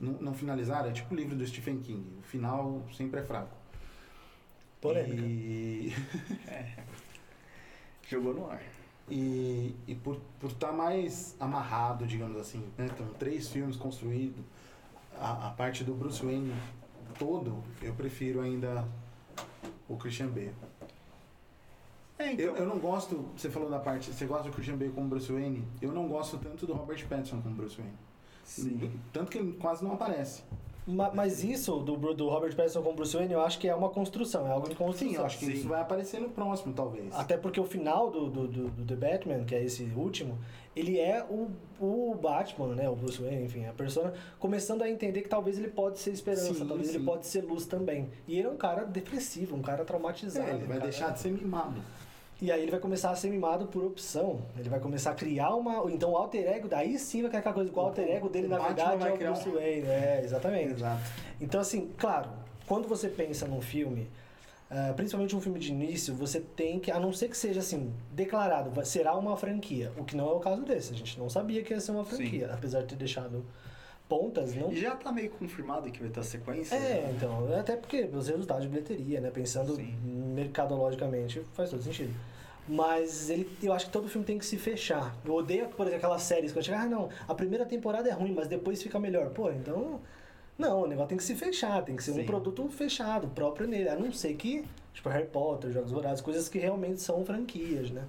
não, 0.00 0.12
não 0.14 0.34
finalizaram, 0.34 0.88
é 0.88 0.92
tipo 0.92 1.14
o 1.14 1.16
livro 1.16 1.36
do 1.36 1.46
Stephen 1.46 1.80
King. 1.80 2.18
O 2.18 2.22
final 2.22 2.82
sempre 2.96 3.20
é 3.20 3.22
fraco. 3.22 3.56
Polêmica. 4.80 5.22
E, 5.22 5.92
Jogou 8.08 8.32
no 8.32 8.50
ar. 8.50 8.62
e, 9.10 9.74
e 9.86 9.94
por 9.94 10.20
estar 10.44 10.72
mais 10.72 11.36
amarrado, 11.38 12.06
digamos 12.06 12.38
assim, 12.38 12.64
né? 12.78 12.88
Então, 12.90 13.06
três 13.18 13.48
filmes 13.48 13.76
construídos, 13.76 14.42
a, 15.20 15.48
a 15.48 15.50
parte 15.50 15.84
do 15.84 15.94
Bruce 15.94 16.24
Wayne 16.24 16.54
todo, 17.18 17.62
eu 17.82 17.92
prefiro 17.94 18.40
ainda 18.40 18.86
o 19.88 19.96
Christian 19.96 20.28
Bale. 20.28 20.54
É, 22.18 22.32
então. 22.32 22.44
Eu, 22.44 22.56
eu 22.56 22.66
não 22.66 22.78
gosto, 22.78 23.28
você 23.36 23.50
falou 23.50 23.68
da 23.68 23.78
parte, 23.78 24.12
você 24.12 24.26
gosta 24.26 24.48
do 24.48 24.54
Christian 24.54 24.76
Bale 24.76 24.90
como 24.90 25.08
Bruce 25.08 25.30
Wayne, 25.30 25.66
eu 25.82 25.92
não 25.92 26.08
gosto 26.08 26.38
tanto 26.38 26.66
do 26.66 26.72
Robert 26.72 27.06
Pattinson 27.08 27.42
como 27.42 27.54
Bruce 27.54 27.76
Wayne. 27.76 28.07
Sim. 28.48 28.90
Tanto 29.12 29.30
que 29.30 29.38
ele 29.38 29.52
quase 29.52 29.84
não 29.84 29.92
aparece. 29.92 30.42
Ma- 30.86 31.10
Mas 31.12 31.44
isso 31.44 31.76
do, 31.80 32.14
do 32.14 32.28
Robert 32.30 32.56
Pattinson 32.56 32.80
com 32.82 32.90
o 32.90 32.94
Bruce 32.94 33.14
Wayne, 33.14 33.34
eu 33.34 33.42
acho 33.42 33.58
que 33.58 33.68
é 33.68 33.74
uma 33.74 33.90
construção, 33.90 34.46
é 34.46 34.50
algo 34.52 34.70
em 34.70 34.74
construção. 34.74 35.08
Sim, 35.10 35.16
eu 35.16 35.24
acho 35.26 35.38
que 35.38 35.44
Sim. 35.44 35.52
isso 35.52 35.68
vai 35.68 35.82
aparecer 35.82 36.18
no 36.18 36.30
próximo, 36.30 36.72
talvez. 36.72 37.14
Até 37.14 37.36
porque 37.36 37.60
o 37.60 37.64
final 37.64 38.10
do, 38.10 38.30
do, 38.30 38.48
do, 38.48 38.68
do 38.70 38.84
The 38.86 38.96
Batman, 38.96 39.44
que 39.44 39.54
é 39.54 39.62
esse 39.62 39.82
último, 39.94 40.38
ele 40.74 40.98
é 40.98 41.22
o, 41.28 41.50
o 41.78 42.14
Batman, 42.14 42.68
né? 42.74 42.88
O 42.88 42.96
Bruce 42.96 43.20
Wayne, 43.20 43.44
enfim, 43.44 43.66
a 43.66 43.72
persona, 43.74 44.14
começando 44.38 44.80
a 44.80 44.88
entender 44.88 45.20
que 45.20 45.28
talvez 45.28 45.58
ele 45.58 45.68
pode 45.68 45.98
ser 45.98 46.10
esperança, 46.12 46.54
Sim, 46.54 46.66
talvez 46.66 46.88
ele 46.88 47.00
sim. 47.00 47.04
pode 47.04 47.26
ser 47.26 47.42
luz 47.44 47.66
também. 47.66 48.08
E 48.26 48.38
ele 48.38 48.48
é 48.48 48.50
um 48.50 48.56
cara 48.56 48.84
depressivo, 48.84 49.56
um 49.56 49.62
cara 49.62 49.84
traumatizado. 49.84 50.48
É, 50.48 50.54
ele 50.54 50.64
um 50.64 50.68
vai 50.68 50.78
cara- 50.78 50.88
deixar 50.90 51.10
de 51.10 51.20
ser 51.20 51.30
mimado. 51.32 51.82
E 52.40 52.52
aí 52.52 52.62
ele 52.62 52.70
vai 52.70 52.78
começar 52.78 53.10
a 53.10 53.16
ser 53.16 53.30
mimado 53.30 53.66
por 53.66 53.82
opção. 53.84 54.40
Ele 54.56 54.68
vai 54.68 54.78
começar 54.78 55.10
a 55.10 55.14
criar 55.14 55.54
uma. 55.56 55.90
Então 55.90 56.12
o 56.12 56.16
alter 56.16 56.46
ego, 56.46 56.68
daí 56.68 56.96
sim 56.98 57.20
vai 57.22 57.30
criar 57.30 57.40
aquela 57.40 57.54
coisa. 57.54 57.70
O 57.74 57.80
alter 57.80 58.08
ego 58.08 58.28
dele, 58.28 58.46
O 58.46 58.50
na 58.50 58.58
Batman 58.58 58.74
verdade, 58.96 59.24
é 59.24 59.30
o 59.30 59.32
Bruce 59.32 59.48
um- 59.48 59.52
Wayne. 59.54 59.86
É, 59.88 60.20
exatamente. 60.24 60.72
Exato. 60.74 61.02
Então, 61.40 61.60
assim, 61.60 61.90
claro, 61.98 62.30
quando 62.66 62.86
você 62.86 63.08
pensa 63.08 63.44
num 63.46 63.60
filme, 63.60 64.08
ah, 64.70 64.92
principalmente 64.94 65.34
um 65.34 65.40
filme 65.40 65.58
de 65.58 65.72
início, 65.72 66.14
você 66.14 66.38
tem 66.40 66.78
que, 66.78 66.92
a 66.92 67.00
não 67.00 67.12
ser 67.12 67.28
que 67.28 67.36
seja 67.36 67.58
assim, 67.58 67.92
declarado, 68.12 68.70
será 68.86 69.16
uma 69.16 69.36
franquia. 69.36 69.92
O 69.96 70.04
que 70.04 70.14
não 70.16 70.28
é 70.28 70.32
o 70.32 70.38
caso 70.38 70.62
desse. 70.62 70.92
A 70.92 70.96
gente 70.96 71.18
não 71.18 71.28
sabia 71.28 71.62
que 71.64 71.72
ia 71.74 71.80
ser 71.80 71.90
uma 71.90 72.04
franquia, 72.04 72.50
apesar 72.52 72.82
de 72.82 72.86
ter 72.86 72.96
deixado 72.96 73.44
pontas, 74.08 74.54
não. 74.54 74.72
E 74.72 74.80
já 74.80 74.96
tá 74.96 75.12
meio 75.12 75.30
confirmado 75.30 75.90
que 75.90 76.00
vai 76.00 76.08
ter 76.08 76.20
a 76.20 76.22
sequência? 76.22 76.74
É, 76.74 77.12
então, 77.14 77.46
até 77.54 77.76
porque 77.76 78.08
os 78.12 78.28
resultados 78.28 78.64
de 78.64 78.68
bilheteria, 78.68 79.20
né? 79.20 79.30
Pensando 79.30 79.76
Sim. 79.76 79.94
mercadologicamente, 80.34 81.42
faz 81.52 81.70
todo 81.70 81.82
sentido. 81.82 82.14
Mas 82.66 83.30
ele, 83.30 83.48
eu 83.62 83.72
acho 83.72 83.86
que 83.86 83.92
todo 83.92 84.08
filme 84.08 84.26
tem 84.26 84.38
que 84.38 84.44
se 84.44 84.58
fechar. 84.58 85.16
Eu 85.24 85.34
odeio, 85.34 85.68
por 85.68 85.86
exemplo, 85.86 86.04
aquelas 86.04 86.22
séries 86.22 86.52
que 86.52 86.58
eu 86.58 86.62
chego, 86.62 86.78
ah, 86.78 86.86
não, 86.86 87.08
a 87.26 87.34
primeira 87.34 87.64
temporada 87.64 88.08
é 88.08 88.12
ruim, 88.12 88.32
mas 88.32 88.46
depois 88.46 88.82
fica 88.82 88.98
melhor. 88.98 89.30
Pô, 89.30 89.50
então. 89.50 90.00
Não, 90.58 90.82
o 90.82 90.86
negócio 90.88 91.10
tem 91.10 91.18
que 91.18 91.24
se 91.24 91.36
fechar, 91.36 91.82
tem 91.84 91.94
que 91.94 92.02
ser 92.02 92.12
Sim. 92.12 92.22
um 92.22 92.26
produto 92.26 92.68
fechado, 92.68 93.28
próprio 93.28 93.68
nele. 93.68 93.88
A 93.88 93.94
não 93.94 94.12
ser 94.12 94.34
que, 94.34 94.64
tipo, 94.92 95.08
Harry 95.08 95.26
Potter, 95.26 95.70
Jogos 95.70 95.92
Vorazes, 95.92 96.20
coisas 96.20 96.48
que 96.48 96.58
realmente 96.58 97.00
são 97.00 97.24
franquias, 97.24 97.90
né? 97.90 98.04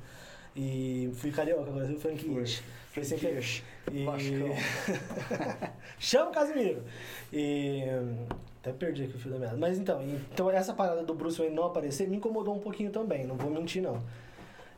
E 0.56 1.12
fui 1.14 1.32
carioca 1.32 1.70
agora, 1.70 1.86
fui 1.86 2.00
franquias. 2.00 2.64
Foi 2.92 3.04
sem 3.04 3.20
querer. 3.20 3.44
E... 3.92 4.06
Chama 6.00 6.32
o 6.32 6.34
Casimiro! 6.34 6.84
E. 7.32 7.84
Até 8.62 8.74
perdi 8.74 9.04
aqui 9.04 9.16
o 9.16 9.20
fio 9.20 9.32
da 9.32 9.40
meada. 9.40 9.58
Mas 9.58 9.78
então, 9.78 10.02
então, 10.04 10.50
essa 10.50 10.74
parada 10.74 11.02
do 11.04 11.14
Bruce 11.14 11.38
Wayne 11.38 11.56
não 11.56 11.64
aparecer 11.66 12.10
me 12.10 12.18
incomodou 12.18 12.54
um 12.54 12.60
pouquinho 12.60 12.92
também, 12.92 13.26
não 13.26 13.38
vou 13.38 13.50
mentir 13.50 13.82
não. 13.82 14.02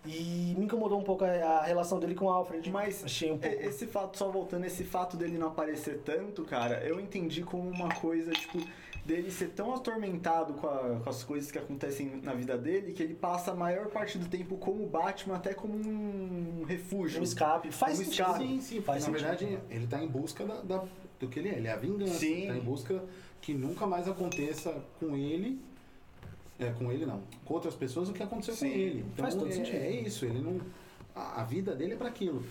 E 0.05 0.55
me 0.57 0.65
incomodou 0.65 0.99
um 0.99 1.03
pouco 1.03 1.23
a, 1.23 1.27
a 1.27 1.63
relação 1.63 1.99
dele 1.99 2.15
com 2.15 2.25
o 2.25 2.29
Alfred. 2.29 2.71
Mas 2.71 3.03
achei 3.03 3.31
um 3.31 3.37
pouco. 3.37 3.55
esse 3.55 3.87
fato, 3.87 4.17
só 4.17 4.29
voltando, 4.29 4.65
esse 4.65 4.83
fato 4.83 5.17
dele 5.17 5.37
não 5.37 5.47
aparecer 5.47 5.99
tanto, 6.05 6.43
cara, 6.43 6.83
eu 6.83 6.99
entendi 6.99 7.43
como 7.43 7.69
uma 7.69 7.89
coisa, 7.89 8.31
tipo, 8.31 8.59
dele 9.05 9.31
ser 9.31 9.49
tão 9.49 9.73
atormentado 9.73 10.53
com, 10.53 10.67
a- 10.67 10.99
com 11.03 11.09
as 11.09 11.23
coisas 11.23 11.51
que 11.51 11.57
acontecem 11.57 12.19
na 12.23 12.33
vida 12.33 12.57
dele, 12.57 12.93
que 12.93 13.01
ele 13.01 13.13
passa 13.15 13.51
a 13.51 13.55
maior 13.55 13.87
parte 13.87 14.17
do 14.17 14.27
tempo 14.27 14.57
como 14.57 14.85
Batman, 14.87 15.35
até 15.35 15.53
como 15.53 15.73
um 15.75 16.63
refúgio. 16.67 17.19
um 17.19 17.23
escape. 17.23 17.71
Faz 17.71 17.99
um 17.99 18.03
escape. 18.03 18.39
Sim, 18.39 18.61
sim, 18.61 18.81
Faz 18.81 19.07
na 19.07 19.11
sentido. 19.17 19.27
verdade 19.39 19.59
ele 19.69 19.87
tá 19.87 20.03
em 20.03 20.07
busca 20.07 20.45
da, 20.45 20.61
da- 20.61 20.83
do 21.19 21.27
que 21.27 21.39
ele 21.39 21.49
é. 21.49 21.57
Ele 21.57 21.67
é 21.67 21.71
a 21.71 21.77
vingança. 21.77 22.13
Sim. 22.13 22.33
Ele 22.43 22.47
tá 22.47 22.57
em 22.57 22.61
busca 22.61 23.03
que 23.41 23.53
nunca 23.53 23.87
mais 23.87 24.07
aconteça 24.07 24.83
com 24.99 25.15
ele. 25.15 25.59
É, 26.59 26.69
com 26.71 26.91
ele 26.91 27.05
não. 27.07 27.23
Com 27.43 27.55
outras 27.55 27.73
pessoas 27.73 28.07
o 28.09 28.13
que 28.13 28.21
aconteceu 28.21 28.53
Sim. 28.53 28.69
com 28.69 28.75
ele. 28.77 28.99
Então 29.13 29.23
Faz 29.25 29.33
todo 29.35 29.47
é, 29.47 29.51
sentido. 29.51 29.75
é 29.77 29.91
isso. 29.91 30.25
Ele 30.25 30.39
não. 30.39 30.61
A, 31.15 31.41
a 31.41 31.43
vida 31.43 31.73
dele 31.75 31.93
é 31.93 31.97
para 31.97 32.07
aquilo. 32.07 32.43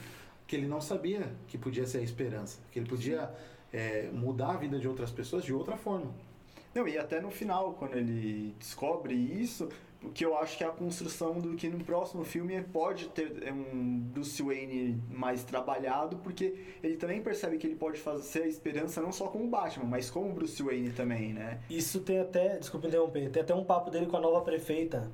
Que 0.48 0.56
ele 0.56 0.66
não 0.66 0.80
sabia 0.80 1.32
que 1.46 1.56
podia 1.56 1.86
ser 1.86 1.98
a 1.98 2.02
esperança. 2.02 2.58
Que 2.72 2.80
ele 2.80 2.88
podia 2.88 3.30
é, 3.72 4.10
mudar 4.12 4.50
a 4.50 4.56
vida 4.56 4.80
de 4.80 4.88
outras 4.88 5.12
pessoas 5.12 5.44
de 5.44 5.52
outra 5.54 5.76
forma. 5.76 6.12
Não, 6.74 6.86
e 6.86 6.96
até 6.96 7.20
no 7.20 7.30
final, 7.30 7.72
quando 7.74 7.96
ele 7.96 8.54
descobre 8.58 9.14
isso, 9.14 9.68
o 10.02 10.08
que 10.10 10.24
eu 10.24 10.36
acho 10.38 10.56
que 10.56 10.64
é 10.64 10.66
a 10.66 10.70
construção 10.70 11.38
do 11.38 11.54
que 11.56 11.68
no 11.68 11.84
próximo 11.84 12.24
filme 12.24 12.62
pode 12.62 13.08
ter 13.08 13.42
é, 13.42 13.52
um 13.52 13.98
Bruce 13.98 14.42
Wayne 14.42 15.02
mais 15.10 15.42
trabalhado, 15.42 16.16
porque 16.18 16.56
ele 16.82 16.96
também 16.96 17.20
percebe 17.20 17.58
que 17.58 17.66
ele 17.66 17.74
pode 17.76 17.98
fazer 17.98 18.44
a 18.44 18.46
esperança 18.46 19.00
não 19.02 19.12
só 19.12 19.26
como 19.28 19.46
Batman, 19.48 19.84
mas 19.84 20.08
como 20.10 20.32
Bruce 20.32 20.62
Wayne 20.62 20.90
também, 20.92 21.32
né? 21.34 21.60
Isso 21.68 22.00
tem 22.00 22.20
até, 22.20 22.56
desculpa 22.56 22.86
interromper, 22.86 23.28
tem 23.30 23.42
até 23.42 23.54
um 23.54 23.64
papo 23.64 23.90
dele 23.90 24.06
com 24.06 24.16
a 24.16 24.20
nova 24.20 24.40
prefeita 24.40 25.10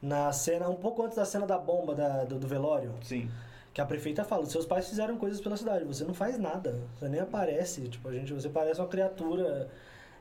na 0.00 0.30
cena, 0.32 0.68
um 0.68 0.76
pouco 0.76 1.02
antes 1.02 1.16
da 1.16 1.24
cena 1.24 1.46
da 1.46 1.58
bomba 1.58 1.94
da- 1.94 2.24
do, 2.24 2.38
do 2.38 2.46
velório. 2.46 2.94
Sim. 3.02 3.28
Que 3.74 3.80
a 3.80 3.86
prefeita 3.86 4.24
fala, 4.24 4.46
seus 4.46 4.66
pais 4.66 4.88
fizeram 4.88 5.16
coisas 5.16 5.40
pela 5.40 5.56
cidade, 5.56 5.84
você 5.84 6.04
não 6.04 6.14
faz 6.14 6.38
nada, 6.38 6.80
você 6.98 7.08
nem 7.08 7.20
aparece, 7.20 7.88
tipo, 7.88 8.08
a 8.08 8.12
gente, 8.12 8.32
você 8.32 8.48
parece 8.48 8.80
uma 8.80 8.86
criatura. 8.88 9.68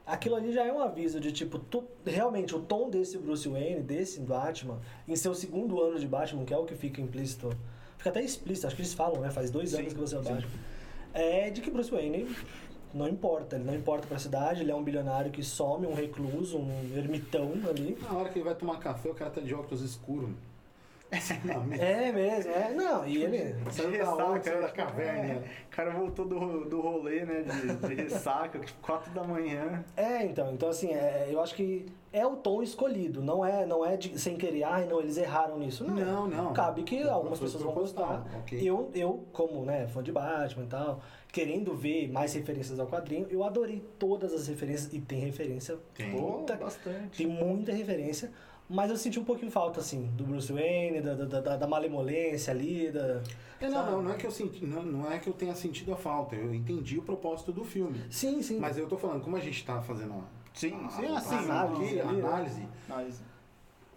Aquilo 0.08 0.36
ali 0.38 0.54
já 0.54 0.66
é 0.66 0.72
um 0.72 0.80
aviso 0.80 1.20
de 1.20 1.34
tipo, 1.34 1.60
tu- 1.60 1.84
realmente 2.06 2.56
o 2.56 2.60
tom 2.62 2.90
desse 2.90 3.18
Bruce 3.18 3.48
Wayne, 3.50 3.82
desse 3.82 4.22
Batman, 4.22 4.80
em 5.06 5.16
seu 5.18 5.36
segundo 5.36 5.82
ano 5.82 6.00
de 6.00 6.08
Batman, 6.08 6.46
que 6.46 6.54
é 6.54 6.58
o 6.58 6.64
que 6.64 6.76
fica 6.76 7.02
implícito, 7.02 7.50
fica 7.98 8.10
até 8.10 8.24
explícito, 8.24 8.68
acho 8.68 8.76
que 8.78 8.82
eles 8.84 8.94
falam, 8.94 9.20
né? 9.20 9.30
Faz 9.30 9.52
dois 9.52 9.72
Sim, 9.72 9.80
anos 9.82 9.94
que 9.94 10.00
você 10.00 10.16
é 10.16 10.20
o 10.20 10.24
sim. 10.24 10.30
Batman. 10.34 10.50
É 11.14 11.50
de 11.50 11.60
que 11.60 11.70
Bruce 11.70 11.92
Wayne 11.92 12.34
não 12.94 13.06
importa, 13.10 13.58
ele 13.58 13.66
não 13.66 13.76
importa 13.76 14.08
pra 14.08 14.18
cidade, 14.18 14.62
ele 14.62 14.72
é 14.72 14.76
um 14.76 14.82
bilionário 14.84 15.30
que 15.30 15.44
some, 15.44 15.86
um 15.86 15.94
recluso, 15.94 16.58
um 16.58 16.94
ermitão 16.96 17.52
ali. 17.70 17.98
Na 18.02 18.14
hora 18.14 18.30
que 18.30 18.40
ele 18.40 18.46
vai 18.46 18.56
tomar 18.56 18.80
café, 18.80 19.10
o 19.10 19.14
cara 19.14 19.30
tá 19.30 19.42
de 19.42 19.54
óculos 19.54 19.82
escuros. 19.82 20.30
É 21.80 22.12
mesmo, 22.12 22.52
é. 22.52 22.74
Não, 22.74 23.08
e 23.08 23.24
ele. 23.24 23.56
Saiu 23.72 23.92
De 23.92 23.98
da 23.98 24.04
ressaca? 24.04 24.44
Saiu 24.44 24.62
da 24.62 24.68
né? 24.68 24.74
caverna. 24.74 25.34
É, 25.34 25.36
o 25.38 25.70
cara 25.70 25.92
voltou 25.92 26.26
do, 26.26 26.66
do 26.66 26.82
rolê, 26.82 27.24
né? 27.24 27.44
De, 27.44 27.88
de 27.88 27.94
ressaca, 27.96 28.60
tipo, 28.60 28.80
4 28.82 29.14
da 29.14 29.24
manhã. 29.24 29.86
É, 29.96 30.26
então, 30.26 30.52
então 30.54 30.68
assim, 30.70 30.94
é, 30.94 31.28
eu 31.32 31.42
acho 31.42 31.56
que 31.56 31.86
é 32.12 32.26
o 32.26 32.36
tom 32.36 32.62
escolhido, 32.62 33.22
não 33.22 33.46
é, 33.46 33.66
não 33.66 33.86
é 33.86 33.96
de, 33.96 34.20
sem 34.20 34.36
querer, 34.38 34.64
ai 34.64 34.86
não, 34.86 35.00
eles 35.00 35.18
erraram 35.18 35.58
nisso. 35.60 35.84
Não, 35.86 35.96
Não, 35.96 36.28
não. 36.28 36.54
Cabe 36.54 36.84
que 36.84 37.02
algumas 37.04 37.40
pessoas 37.40 37.64
vão 37.64 37.74
gostar. 37.74 38.26
ok. 38.40 38.60
Eu, 38.62 38.90
eu, 38.94 39.24
como 39.32 39.64
né, 39.66 39.88
fã 39.88 40.02
de 40.02 40.12
Batman 40.12 40.64
e 40.64 40.68
tal, 40.68 41.02
querendo 41.32 41.76
ver 41.76 42.10
mais 42.12 42.34
referências 42.34 42.80
ao 42.80 42.88
quadrinho, 42.88 43.28
eu 43.30 43.44
adorei 43.44 43.84
todas 44.00 44.34
as 44.34 44.48
referências, 44.48 44.92
e 44.94 45.00
tem 45.00 45.20
referência, 45.20 45.78
Tem. 45.94 46.12
puta, 46.12 46.56
bastante. 46.56 47.18
tem 47.18 47.28
muita 47.28 47.72
referência, 47.72 48.32
mas 48.70 48.90
eu 48.92 48.98
senti 48.98 49.20
um 49.20 49.24
pouquinho 49.24 49.50
falta, 49.52 49.80
assim, 49.80 50.08
do 50.16 50.26
Bruce 50.26 50.52
Wayne, 50.52 51.02
da, 51.02 51.14
da, 51.14 51.40
da, 51.40 51.58
da 51.58 51.68
malemolência 51.68 52.52
ali, 52.52 52.92
da... 52.92 53.22
É, 53.60 53.70
não, 53.70 53.92
não, 53.92 54.02
não 54.04 54.12
é 54.12 54.16
que 54.16 54.28
eu 54.28 54.32
senti, 54.32 54.66
não, 54.66 54.84
não 54.84 55.12
é 55.12 55.18
que 55.20 55.28
eu 55.28 55.34
tenha 55.34 55.56
sentido 55.56 55.94
a 55.94 55.96
falta, 55.96 56.36
eu 56.36 56.54
entendi 56.54 56.98
o 57.00 57.02
propósito 57.02 57.52
do 57.52 57.64
filme. 57.64 58.00
Sim, 58.10 58.42
sim. 58.42 58.60
Mas 58.60 58.78
eu 58.78 58.88
tô 58.88 58.98
falando, 58.98 59.22
como 59.24 59.36
a 59.38 59.40
gente 59.40 59.66
tá 59.66 59.82
fazendo 59.82 60.14
a, 60.14 60.24
Sim, 60.54 60.74
a, 60.86 60.90
sim, 60.90 61.06
a 61.06 61.18
assim, 61.18 61.36
análise, 61.36 62.00
análise 62.00 62.00
a 62.00 62.08
ali, 62.10 62.22
né? 62.22 62.28
análise, 62.28 62.68
Mas, 62.88 63.24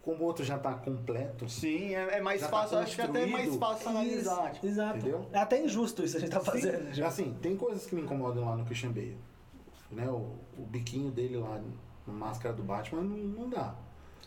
como 0.02 0.22
o 0.22 0.26
outro 0.26 0.44
já 0.44 0.58
tá 0.58 0.72
completo, 0.74 1.48
sim, 1.48 1.94
é, 1.94 2.18
é 2.18 2.20
mais 2.20 2.40
tá 2.40 2.48
fácil, 2.48 2.78
acho 2.78 2.94
que 2.94 3.02
até 3.02 3.22
é 3.22 3.26
mais 3.26 3.48
construído. 3.48 3.58
fácil 3.58 3.88
analisar. 3.90 4.52
tipo, 4.52 4.66
Exato. 4.66 4.98
Entendeu? 4.98 5.26
É 5.32 5.38
até 5.38 5.62
injusto 5.62 6.02
isso 6.02 6.12
que 6.12 6.18
a 6.18 6.20
gente 6.20 6.32
tá 6.32 6.40
fazendo. 6.40 6.92
tipo. 6.92 7.06
assim, 7.06 7.36
tem 7.42 7.56
coisas 7.56 7.86
que 7.86 7.94
me 7.94 8.02
incomodam 8.02 8.44
lá 8.44 8.56
no 8.56 8.64
Christian 8.64 8.92
Bale. 8.92 9.18
Né, 9.90 10.08
o, 10.08 10.36
o 10.56 10.64
biquinho 10.66 11.10
dele 11.10 11.36
lá 11.36 11.60
na 12.06 12.12
máscara 12.12 12.54
do 12.54 12.62
Batman 12.62 13.02
não, 13.02 13.16
não 13.16 13.50
dá. 13.50 13.74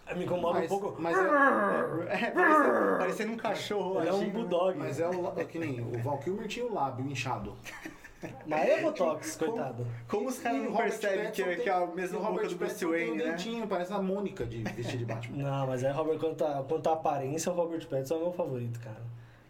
Me 0.16 0.26
incomoda 0.26 0.60
mas, 0.60 0.72
um 0.72 0.80
pouco. 0.80 1.02
Mas 1.02 1.18
é, 1.18 1.22
É, 2.28 2.32
parecendo, 2.32 2.98
parecendo 2.98 3.34
um 3.34 3.38
cachorro 3.38 4.00
Ele 4.00 4.10
é 4.10 4.14
um 4.14 4.18
latindo, 4.18 4.34
né? 4.34 4.40
bulldog. 4.40 4.78
mas 4.78 5.00
é, 5.00 5.08
o, 5.08 5.40
é 5.40 5.46
que 5.46 5.60
nem 5.60 5.82
o 5.82 6.02
Val 6.02 6.18
Kilmer 6.20 6.48
tinha 6.48 6.66
o 6.66 6.74
lábio 6.74 7.06
inchado. 7.10 7.56
Mas 8.48 8.70
é 8.70 8.82
Botox, 8.82 9.36
coitado. 9.36 9.86
Como 10.08 10.30
os 10.30 10.40
caras 10.40 10.62
o 10.62 10.64
não 10.64 10.72
Robert 10.72 10.90
percebem 10.90 11.32
que, 11.32 11.44
Pattinson 11.44 11.64
que 11.64 11.70
é 11.70 11.74
a 11.74 11.86
mesma 11.88 12.18
o 12.18 12.22
boca 12.22 12.34
Robert 12.34 12.50
do 12.50 12.56
Bruce 12.56 12.74
Pattinson 12.74 12.92
tem 12.92 13.08
Wayne, 13.08 13.12
um 13.12 13.26
né? 13.26 13.32
dentinho, 13.32 13.68
parece 13.68 13.94
a 13.94 14.02
Mônica 14.02 14.46
de 14.46 14.64
vestir 14.64 14.98
de 14.98 15.06
Batman. 15.06 15.44
Não, 15.44 15.68
mas 15.68 15.84
é 15.84 15.92
Robert, 15.92 16.20
quanto 16.20 16.46
a, 16.46 16.64
quanto 16.64 16.90
a 16.90 16.94
aparência, 16.94 17.52
o 17.52 17.56
Robert 17.56 17.86
Pattinson 17.86 18.16
é 18.16 18.18
o 18.18 18.22
meu 18.22 18.32
favorito, 18.32 18.80
cara. 18.80 19.02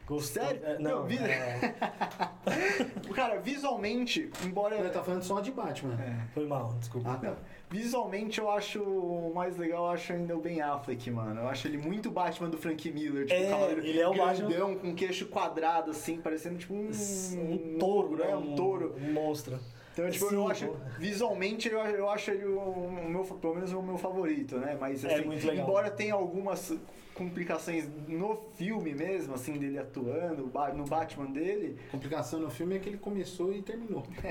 Gostou? 0.08 0.44
Sério? 0.44 0.62
É, 0.66 0.80
não, 0.80 0.92
Não, 1.02 1.06
vi- 1.08 1.18
é, 1.18 1.74
Cara, 3.16 3.40
visualmente, 3.40 4.30
embora. 4.44 4.76
Ele 4.76 4.90
tá 4.90 5.04
falando 5.04 5.24
só 5.24 5.40
de 5.40 5.52
Batman. 5.52 5.94
É. 6.02 6.28
foi 6.34 6.46
mal, 6.46 6.74
desculpa. 6.80 7.12
Ah, 7.12 7.16
tá. 7.18 7.36
Visualmente 7.70 8.40
eu 8.40 8.52
acho 8.52 8.82
o 8.84 9.32
mais 9.34 9.58
legal, 9.58 9.86
eu 9.86 9.92
acho 9.92 10.14
ainda 10.14 10.36
o 10.36 10.40
Ben 10.40 10.62
Affleck, 10.62 11.10
mano. 11.10 11.42
Eu 11.42 11.48
acho 11.48 11.68
ele 11.68 11.78
muito 11.78 12.12
Batman 12.12 12.50
do 12.50 12.58
Frank 12.58 12.92
Miller, 12.92 13.26
tipo, 13.26 13.34
É, 13.40 13.72
ele 13.72 14.00
é 14.00 14.08
o 14.08 14.14
Batman- 14.16 14.48
grandão, 14.50 14.76
com 14.76 14.94
queixo 14.94 15.26
quadrado, 15.28 15.92
assim, 15.92 16.18
parecendo 16.18 16.58
tipo 16.58 16.74
um. 16.74 16.90
Um 16.90 17.78
touro, 17.80 18.18
né? 18.18 18.28
né? 18.28 18.36
Um 18.36 18.56
touro. 18.56 18.96
Um 19.02 19.14
monstro. 19.14 19.58
Então, 19.94 20.10
tipo, 20.10 20.28
Sim, 20.30 20.36
eu 20.36 20.48
acho, 20.48 20.68
pô. 20.68 20.76
visualmente, 20.98 21.70
eu, 21.70 21.80
eu 21.80 22.10
acho 22.10 22.32
ele 22.32 22.46
o, 22.46 22.60
o 22.60 23.10
meu, 23.10 23.24
pelo 23.24 23.54
menos 23.56 23.72
o 23.74 23.82
meu 23.82 23.98
favorito, 23.98 24.58
né? 24.58 24.76
Mas, 24.80 25.04
É 25.06 25.16
assim, 25.16 25.26
muito 25.26 25.46
legal. 25.46 25.64
embora 25.68 25.92
tenha 25.92 26.16
algumas 26.16 26.74
complicações 27.14 27.88
no 28.08 28.36
filme 28.56 28.94
mesmo, 28.94 29.34
assim, 29.36 29.54
dele 29.54 29.78
atuando, 29.80 30.50
no 30.76 30.84
Batman 30.86 31.26
dele, 31.32 31.78
complicação 31.92 32.40
no 32.40 32.50
filme 32.50 32.76
é 32.76 32.80
que 32.80 32.90
ele 32.90 32.98
começou 32.98 33.54
e 33.54 33.62
terminou. 33.62 34.04
é. 34.24 34.30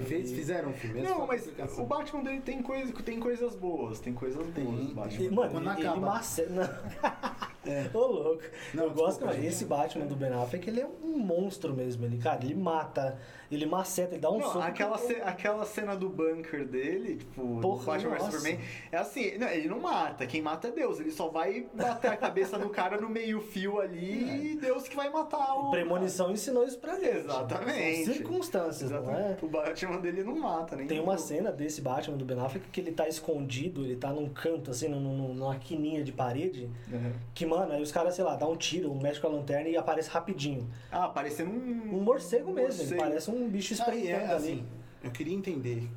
É, 0.00 0.02
Fez, 0.06 0.30
e- 0.30 0.34
fizeram 0.36 0.70
um 0.70 0.72
filme. 0.74 1.02
Não, 1.02 1.26
mas 1.26 1.42
complicação. 1.42 1.84
o 1.84 1.86
Batman 1.86 2.22
dele 2.22 2.40
tem, 2.40 2.62
coisa, 2.62 2.92
tem 2.92 3.18
coisas 3.20 3.54
boas, 3.54 4.00
tem 4.00 4.12
coisas 4.12 4.46
boas, 4.46 4.80
o 4.80 4.84
tem. 4.86 4.94
Batman. 4.94 5.24
E, 5.24 5.30
mano, 5.30 5.50
Quando 5.50 5.70
ele, 5.70 5.80
ele 5.80 5.86
acaba. 5.88 6.20
maceta. 7.64 7.98
Ô, 7.98 8.06
louco. 8.06 8.42
Não, 8.74 8.84
eu 8.84 8.90
gosto, 8.90 9.24
mas 9.24 9.42
esse 9.44 9.64
Batman 9.64 10.06
do 10.06 10.16
Ben 10.16 10.32
Affleck, 10.32 10.68
ele 10.68 10.80
é 10.80 10.86
um 11.02 11.18
monstro 11.18 11.74
mesmo. 11.74 12.04
Ele, 12.04 12.18
cara, 12.18 12.40
ele 12.44 12.54
mata, 12.54 13.18
ele 13.50 13.66
maceta, 13.66 14.14
ele 14.14 14.20
dá 14.20 14.30
um 14.30 14.38
Não, 14.38 14.46
soco. 14.46 14.58
aquela, 14.60 14.96
ce- 14.98 15.20
aquela 15.22 15.64
cena 15.64 15.94
do 15.96 16.08
bunker 16.08 16.66
dele, 16.66 17.16
tipo, 17.16 17.60
Porra, 17.60 17.80
do 17.98 18.08
Batman 18.08 18.16
vs. 18.16 18.34
Superman, 18.34 18.60
é 18.92 18.96
assim, 18.96 19.38
não, 19.38 19.48
ele 19.48 19.68
não 19.68 19.80
mata, 19.80 20.26
quem 20.26 20.40
mata 20.40 20.68
é 20.68 20.70
Deus, 20.70 21.00
ele 21.00 21.10
só 21.10 21.28
vai 21.28 21.66
bater 21.74 22.10
a 22.10 22.16
cabeça 22.16 22.56
no 22.58 22.70
cara 22.70 23.00
no 23.00 23.08
meio 23.08 23.40
fio 23.40 23.80
ali 23.80 24.52
e 24.52 24.56
Deus 24.56 24.86
que 24.88 24.96
vai 24.96 25.10
matar 25.10 25.54
o... 25.54 25.70
Premonição 25.70 26.30
ensinou 26.30 26.64
isso 26.64 26.78
pra 26.78 26.98
gente. 26.98 27.16
Exatamente. 27.18 28.04
São 28.04 28.14
circunstâncias, 28.14 28.90
não 28.90 28.98
é? 28.98 29.00
Exatamente. 29.02 29.44
O 29.44 29.48
Batman 29.48 29.96
dele 30.00 30.22
não 30.24 30.38
mata, 30.38 30.76
nem 30.76 30.86
Tem 30.86 31.00
uma 31.00 31.14
um 31.14 31.18
cena 31.18 31.50
desse 31.52 31.80
Batman 31.80 32.16
do 32.16 32.24
Ben 32.24 32.38
Affleck 32.38 32.68
que 32.70 32.80
ele 32.80 32.92
tá 32.92 33.08
escondido, 33.08 33.84
ele 33.84 33.96
tá 33.96 34.12
num 34.12 34.28
canto, 34.28 34.70
assim, 34.70 34.88
num- 34.88 35.00
num- 35.00 35.34
numa 35.34 35.56
quininha 35.56 36.02
de 36.04 36.12
parede, 36.12 36.68
Uhum. 36.90 37.12
que, 37.34 37.44
mano, 37.50 37.72
aí 37.72 37.82
os 37.82 37.90
caras, 37.92 38.14
sei 38.14 38.24
lá, 38.24 38.36
dá 38.36 38.46
um 38.46 38.56
tiro, 38.56 38.94
mexe 38.94 39.20
com 39.20 39.26
a 39.26 39.30
lanterna 39.30 39.68
e 39.68 39.76
aparece 39.76 40.08
rapidinho. 40.08 40.68
Ah, 40.90 41.08
parecendo 41.08 41.50
um... 41.50 41.96
Um 41.96 42.00
morcego 42.02 42.52
mesmo, 42.52 42.80
ele 42.82 42.90
morcego. 42.90 43.00
parece 43.02 43.30
um 43.30 43.48
bicho 43.48 43.74
Ah, 43.74 43.74
e 43.74 43.78
espreitando 43.78 44.22
é, 44.22 44.24
ali. 44.26 44.34
assim, 44.52 44.66
eu 45.02 45.10
queria 45.10 45.34
entender 45.34 45.88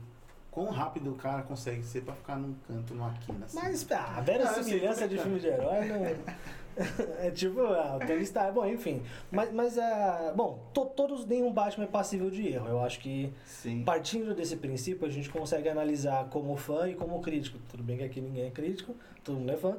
quão 0.51 0.65
rápido 0.71 1.11
o 1.11 1.15
cara 1.15 1.43
consegue 1.43 1.83
ser 1.83 2.01
pra 2.01 2.13
ficar 2.13 2.35
num 2.37 2.53
canto, 2.67 2.93
numa 2.93 3.13
quina 3.13 3.45
assim. 3.45 3.57
Mas 3.61 3.89
ah, 3.91 3.95
a 3.97 4.15
Ah, 4.15 4.19
eu 4.19 4.23
verossimilhança 4.23 4.99
sei, 4.99 5.07
de 5.07 5.15
tô 5.15 5.21
filme 5.23 5.39
de 5.39 5.47
herói 5.47 5.85
não... 5.85 6.53
é 7.19 7.29
tipo, 7.29 7.59
ah, 7.61 7.99
o 8.01 8.05
Tony 8.07 8.23
Stark, 8.23 8.51
bom, 8.51 8.65
enfim. 8.65 9.03
Mas, 9.31 9.51
mas 9.53 9.77
ah, 9.77 10.33
bom, 10.35 10.57
to- 10.73 10.87
todos, 10.87 11.23
nenhum 11.25 11.53
Batman 11.53 11.83
é 11.83 11.87
passível 11.87 12.31
de 12.31 12.47
erro. 12.47 12.67
Eu 12.67 12.81
acho 12.81 12.99
que 12.99 13.31
Sim. 13.45 13.83
partindo 13.83 14.33
desse 14.33 14.55
princípio, 14.57 15.05
a 15.07 15.09
gente 15.11 15.29
consegue 15.29 15.69
analisar 15.69 16.25
como 16.29 16.55
fã 16.57 16.89
e 16.89 16.95
como 16.95 17.21
crítico. 17.21 17.59
Tudo 17.69 17.83
bem 17.83 17.97
que 17.97 18.03
aqui 18.03 18.19
ninguém 18.19 18.45
é 18.45 18.49
crítico, 18.49 18.95
todo 19.23 19.37
mundo 19.37 19.51
é 19.51 19.57
fã. 19.57 19.77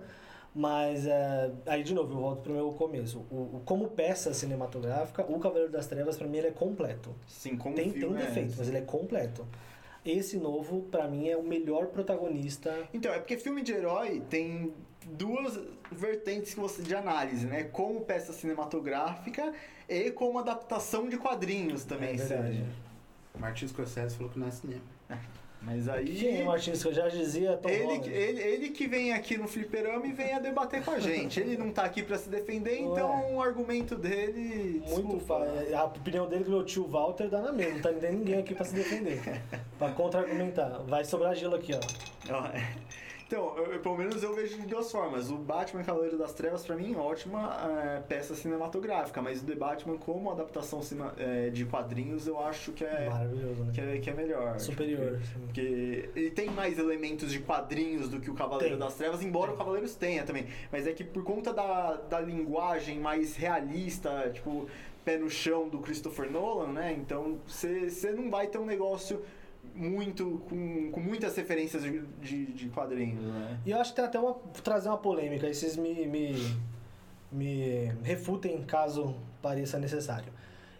Mas, 0.54 1.04
é, 1.04 1.50
aí 1.66 1.82
de 1.82 1.92
novo, 1.92 2.12
eu 2.14 2.18
volto 2.20 2.42
pro 2.42 2.52
meu 2.52 2.70
começo. 2.73 3.18
O, 3.30 3.56
o- 3.56 3.62
como 3.64 3.88
peça 3.88 4.32
cinematográfica, 4.32 5.23
o 5.28 5.38
Cavaleiro 5.40 5.73
das 5.73 5.87
Trevas, 5.88 6.16
pra 6.16 6.28
mim, 6.28 6.38
ele 6.38 6.46
é 6.49 6.50
completo. 6.52 7.12
Sim, 7.26 7.56
como 7.56 7.75
Tem, 7.75 7.90
tem 7.90 8.00
filme, 8.00 8.20
é. 8.23 8.26
defeitos, 8.26 8.56
mas 8.56 8.68
ele 8.68 8.78
é 8.78 8.82
completo. 8.82 9.44
Esse 10.06 10.37
novo, 10.38 10.82
pra 10.82 11.08
mim, 11.08 11.28
é 11.28 11.37
o 11.37 11.42
melhor 11.42 11.87
protagonista. 11.87 12.73
Então, 12.92 13.12
é 13.12 13.18
porque 13.18 13.37
filme 13.37 13.62
de 13.62 13.73
herói 13.73 14.23
tem 14.30 14.73
duas 15.06 15.58
vertentes 15.90 16.54
que 16.54 16.61
você 16.61 16.82
de 16.82 16.94
análise, 16.94 17.46
né? 17.46 17.64
Como 17.64 18.02
peça 18.02 18.32
cinematográfica 18.32 19.52
e 19.88 20.11
como 20.12 20.38
adaptação 20.38 21.08
de 21.08 21.16
quadrinhos 21.16 21.84
também. 21.84 22.11
É 22.11 22.16
verdade. 22.16 22.49
seja. 22.58 22.64
Martin 23.38 23.66
Scorsese 23.66 24.14
falou 24.16 24.30
que 24.30 24.38
não 24.38 24.46
é 24.46 24.50
cinema. 24.52 24.82
Mas 25.64 25.88
aí. 25.88 26.40
É 26.40 26.44
Martins, 26.44 26.83
que 26.83 26.88
eu 26.88 26.92
já 26.92 27.09
dizia, 27.09 27.56
Tom 27.56 27.68
Ele, 27.68 27.85
Holland. 27.85 28.11
ele, 28.11 28.40
ele 28.40 28.68
que 28.68 28.87
vem 28.87 29.12
aqui 29.12 29.38
no 29.38 29.49
fliperama 29.49 30.06
e 30.06 30.12
vem 30.12 30.33
a 30.35 30.38
debater 30.38 30.85
com 30.85 30.90
a 30.90 30.99
gente. 30.99 31.40
Ele 31.40 31.56
não 31.56 31.71
tá 31.71 31.85
aqui 31.85 32.02
pra 32.02 32.18
se 32.18 32.28
defender, 32.28 32.83
Ué. 32.83 32.92
então 32.92 33.35
o 33.35 33.42
argumento 33.42 33.97
dele. 33.97 34.83
Muito 34.88 35.16
desculpa. 35.16 35.47
fa... 35.47 35.76
A 35.78 35.85
opinião 35.85 36.28
dele 36.28 36.44
do 36.44 36.50
meu 36.50 36.64
tio 36.64 36.87
Walter 36.87 37.28
dá 37.28 37.40
na 37.40 37.52
mesma. 37.52 37.75
Não 37.75 37.83
tá 37.83 37.92
tem 37.92 38.12
ninguém 38.12 38.38
aqui 38.38 38.54
pra 38.54 38.64
se 38.64 38.75
defender. 38.75 39.21
pra 39.78 39.90
contra-argumentar. 39.90 40.83
Vai 40.87 41.04
sobrar 41.04 41.35
gelo 41.35 41.56
aqui, 41.56 41.73
ó. 41.75 41.80
É. 43.34 43.36
Então, 43.36 43.56
eu- 43.58 43.72
eu- 43.72 43.80
pelo 43.80 43.96
menos 43.98 44.22
eu 44.22 44.32
vejo 44.34 44.56
de 44.60 44.66
duas 44.66 44.90
formas. 44.92 45.30
O 45.30 45.36
Batman 45.36 45.82
Cavaleiro 45.82 46.16
das 46.16 46.32
Trevas, 46.32 46.64
pra 46.64 46.76
mim, 46.76 46.94
ótima 46.94 47.56
é, 47.96 48.00
peça 48.00 48.34
cinematográfica, 48.34 49.20
mas 49.20 49.42
o 49.42 49.44
The 49.44 49.54
Batman, 49.56 49.96
como 49.98 50.30
adaptação 50.30 50.82
cima- 50.82 51.12
é, 51.18 51.50
de 51.50 51.64
quadrinhos, 51.64 52.26
eu 52.26 52.38
acho 52.40 52.72
que 52.72 52.84
é, 52.84 53.08
Maravilhoso, 53.08 53.64
né? 53.64 53.72
que 53.74 53.80
é, 53.80 53.98
que 53.98 54.10
é 54.10 54.14
melhor. 54.14 54.58
Superior. 54.60 55.18
Porque, 55.18 55.40
porque 55.46 56.10
ele 56.14 56.30
tem 56.30 56.48
mais 56.50 56.78
elementos 56.78 57.32
de 57.32 57.40
quadrinhos 57.40 58.08
do 58.08 58.20
que 58.20 58.30
o 58.30 58.34
Cavaleiro 58.34 58.76
Tem. 58.76 58.78
das 58.78 58.94
Trevas, 58.94 59.22
embora 59.22 59.52
o 59.52 59.56
Cavaleiros 59.56 59.94
tenha 59.96 60.22
também. 60.24 60.46
Mas 60.70 60.86
é 60.86 60.92
que 60.92 61.02
por 61.04 61.24
conta 61.24 61.52
da, 61.52 61.94
da 61.96 62.20
linguagem 62.20 63.00
mais 63.00 63.36
realista, 63.36 64.30
tipo, 64.32 64.68
pé 65.04 65.16
no 65.18 65.28
chão 65.28 65.68
do 65.68 65.78
Christopher 65.80 66.30
Nolan, 66.30 66.72
né? 66.72 66.92
Então 66.98 67.38
você 67.46 68.12
não 68.16 68.30
vai 68.30 68.46
ter 68.46 68.58
um 68.58 68.64
negócio 68.66 69.22
muito 69.74 70.42
com, 70.48 70.90
com 70.90 71.00
muitas 71.00 71.36
referências 71.36 71.82
de, 71.82 72.00
de, 72.20 72.46
de 72.46 72.68
quadrinhos, 72.68 73.22
né? 73.22 73.58
E 73.66 73.70
eu 73.70 73.80
acho 73.80 73.90
que 73.90 73.96
tem 73.96 74.04
até 74.04 74.18
uma. 74.18 74.34
trazer 74.62 74.88
uma 74.88 74.98
polêmica, 74.98 75.46
aí 75.46 75.54
vocês 75.54 75.76
me, 75.76 76.06
me, 76.06 76.56
me 77.30 77.92
refutem 78.02 78.62
caso 78.62 79.16
pareça 79.42 79.78
necessário. 79.78 80.32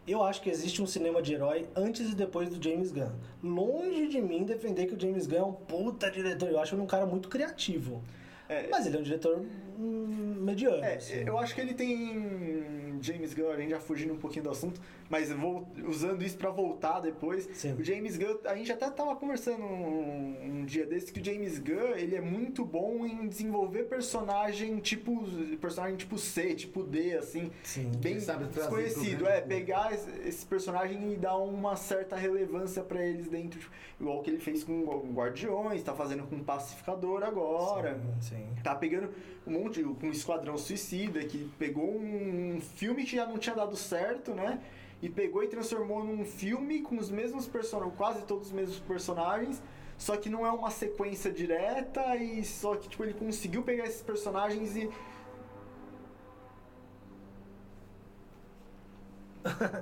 Eu 0.07 0.23
acho 0.23 0.43
que 0.43 0.51
existe 0.51 0.83
um 0.83 0.87
cinema 0.87 1.23
de 1.23 1.33
herói 1.33 1.67
antes 1.75 2.11
e 2.11 2.15
depois 2.15 2.51
do 2.51 2.63
James 2.63 2.93
Gunn. 2.93 3.11
Longe 3.43 4.07
de 4.07 4.21
mim 4.21 4.45
defender 4.45 4.87
que 4.87 4.95
o 4.95 5.01
James 5.01 5.27
Gunn 5.27 5.39
é 5.39 5.45
um 5.45 5.53
puta 5.53 6.11
diretor. 6.11 6.51
Eu 6.51 6.61
acho 6.61 6.75
ele 6.75 6.83
um 6.83 6.87
cara 6.87 7.07
muito 7.07 7.29
criativo. 7.29 8.03
É, 8.47 8.69
Mas 8.69 8.87
ele 8.87 8.99
é 8.99 9.01
um 9.01 9.03
diretor 9.03 9.43
hum, 9.79 10.37
mediano. 10.41 10.85
É, 10.85 10.97
assim. 10.97 11.25
eu 11.27 11.39
acho 11.39 11.55
que 11.55 11.61
ele 11.63 11.73
tem 11.73 12.74
James 13.05 13.35
Gunn, 13.35 13.51
a 13.51 13.57
gente 13.57 13.71
já 13.71 13.81
fugindo 13.81 14.15
um 14.15 14.19
pouquinho 14.19 14.45
do 14.45 14.51
assunto, 14.51 14.81
mas 15.11 15.31
eu 15.31 15.37
vou 15.37 15.69
usando 15.87 16.23
isso 16.23 16.37
pra 16.37 16.51
voltar 16.51 17.01
depois. 17.01 17.49
Sim. 17.53 17.75
O 17.75 17.85
James 17.85 18.17
Gunn, 18.17 18.39
a 18.45 18.55
gente 18.57 18.73
até 18.73 18.89
tava 18.91 19.15
conversando 19.17 19.63
um, 19.63 20.61
um 20.61 20.65
dia 20.65 20.87
desse 20.87 21.13
que 21.13 21.21
o 21.21 21.25
James 21.25 21.59
Gunn, 21.59 21.95
ele 21.97 22.17
é 22.17 22.21
muito 22.21 22.65
bom 22.65 23.05
em 23.05 23.29
desenvolver 23.29 23.85
personagem 23.85 24.79
tipo 24.79 25.25
personagem 25.61 25.97
tipo 25.97 26.19
C, 26.19 26.55
tipo 26.55 26.83
D, 26.83 27.17
assim, 27.17 27.51
Sim. 27.63 27.91
bem 27.99 28.17
desconhecido. 28.17 29.27
É, 29.27 29.41
pegar 29.41 29.93
esse, 29.93 30.11
esse 30.27 30.47
personagem 30.47 31.13
e 31.13 31.17
dar 31.17 31.37
uma 31.37 31.77
certa 31.77 32.17
relevância 32.17 32.83
pra 32.83 33.05
eles 33.05 33.29
dentro, 33.29 33.61
tipo, 33.61 33.73
igual 34.01 34.23
que 34.23 34.31
ele 34.31 34.41
fez 34.41 34.65
com 34.65 34.73
o 34.73 35.13
Guardiões, 35.13 35.83
tá 35.83 35.95
fazendo 35.95 36.25
com 36.25 36.37
o 36.37 36.45
Pacificador 36.45 37.23
agora. 37.23 37.99
Sim, 38.21 38.37
sim. 38.37 38.47
Tá 38.63 38.75
pegando 38.75 39.11
um 39.47 39.53
monte, 39.53 39.83
com 39.83 40.11
Esquadrão 40.11 40.57
Suicida, 40.57 41.23
que 41.25 41.51
pegou 41.59 41.95
um 41.95 42.61
filme 42.77 42.94
que 43.03 43.17
já 43.17 43.27
não 43.27 43.39
tinha 43.39 43.57
dado 43.57 43.75
certo, 43.77 44.33
né? 44.33 44.61
E 45.03 45.09
pegou 45.09 45.43
e 45.43 45.49
transformou 45.49 46.05
num 46.05 46.25
filme 46.25 46.81
com 46.83 46.97
os 46.97 47.11
mesmos 47.11 47.47
personagens, 47.47 47.97
quase 47.97 48.23
todos 48.23 48.47
os 48.49 48.53
mesmos 48.53 48.79
personagens, 48.79 49.63
só 49.99 50.17
que 50.17 50.31
não 50.31 50.47
é 50.47 50.51
uma 50.51 50.71
sequência 50.71 51.31
direta 51.33 52.15
e 52.17 52.45
só 52.45 52.77
que 52.77 52.89
tipo 52.89 53.03
ele 53.03 53.15
conseguiu 53.15 53.63
pegar 53.63 53.85
esses 53.85 54.03
personagens 54.03 54.77
e 54.77 54.89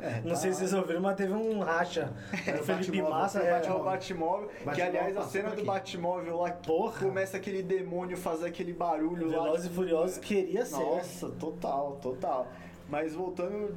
É, 0.00 0.20
Não 0.22 0.30
tá- 0.30 0.34
sei 0.36 0.52
se 0.52 0.58
vocês 0.58 0.72
ouviram, 0.74 1.00
mas 1.00 1.16
teve 1.16 1.32
um 1.32 1.60
racha. 1.60 2.12
o 2.32 2.64
Felipe 2.64 3.00
Batmóvel, 3.00 3.10
Massa 3.10 3.42
é, 3.42 3.48
É 3.64 3.72
o 3.72 3.84
Batmóvel, 3.84 4.48
que 4.48 4.64
Batmóvel 4.64 4.88
aliás 4.88 5.16
a 5.16 5.22
cena 5.22 5.50
do. 5.50 5.64
Batmóvel 5.64 6.36
lá 6.38 6.50
que 6.50 6.66
Porra. 6.66 6.98
começa 7.06 7.36
aquele 7.36 7.62
demônio 7.62 8.16
fazer 8.16 8.46
aquele 8.48 8.72
barulho 8.72 9.26
lá. 9.30 9.44
Velozes 9.44 9.66
e 9.66 9.74
Furiosos 9.74 10.18
queria 10.18 10.66
ser. 10.66 10.80
Nossa, 10.80 11.28
total, 11.30 11.98
total. 12.02 12.48
Mas 12.92 13.14
voltando. 13.14 13.74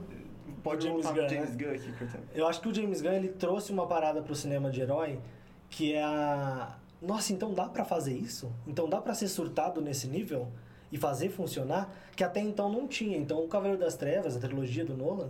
Pode 0.61 0.83
James 0.83 1.05
voltar 1.05 1.21
Gunn, 1.21 1.29
James 1.29 1.55
né? 1.55 1.63
Gunn 1.63 1.73
aqui, 1.73 1.91
cortando. 1.93 2.23
Eu 2.35 2.47
acho 2.47 2.59
que 2.59 2.67
o 2.67 2.75
James 2.75 3.01
Gunn 3.01 3.13
ele 3.13 3.29
trouxe 3.29 3.71
uma 3.71 3.87
parada 3.87 4.21
pro 4.21 4.35
cinema 4.35 4.69
de 4.69 4.81
herói 4.81 5.21
que 5.69 5.93
é 5.93 6.03
a. 6.03 6.75
Nossa, 7.01 7.31
então 7.31 7.53
dá 7.53 7.69
pra 7.69 7.85
fazer 7.85 8.13
isso? 8.13 8.51
Então 8.67 8.89
dá 8.89 8.99
pra 8.99 9.13
ser 9.13 9.29
surtado 9.29 9.79
nesse 9.79 10.05
nível 10.05 10.49
e 10.91 10.97
fazer 10.97 11.29
funcionar? 11.29 11.89
Que 12.13 12.25
até 12.25 12.41
então 12.41 12.69
não 12.69 12.89
tinha. 12.89 13.17
Então 13.17 13.41
o 13.41 13.47
Cavaleiro 13.47 13.79
das 13.79 13.95
Trevas, 13.95 14.35
a 14.35 14.39
trilogia 14.39 14.83
do 14.83 14.97
Nolan, 14.97 15.29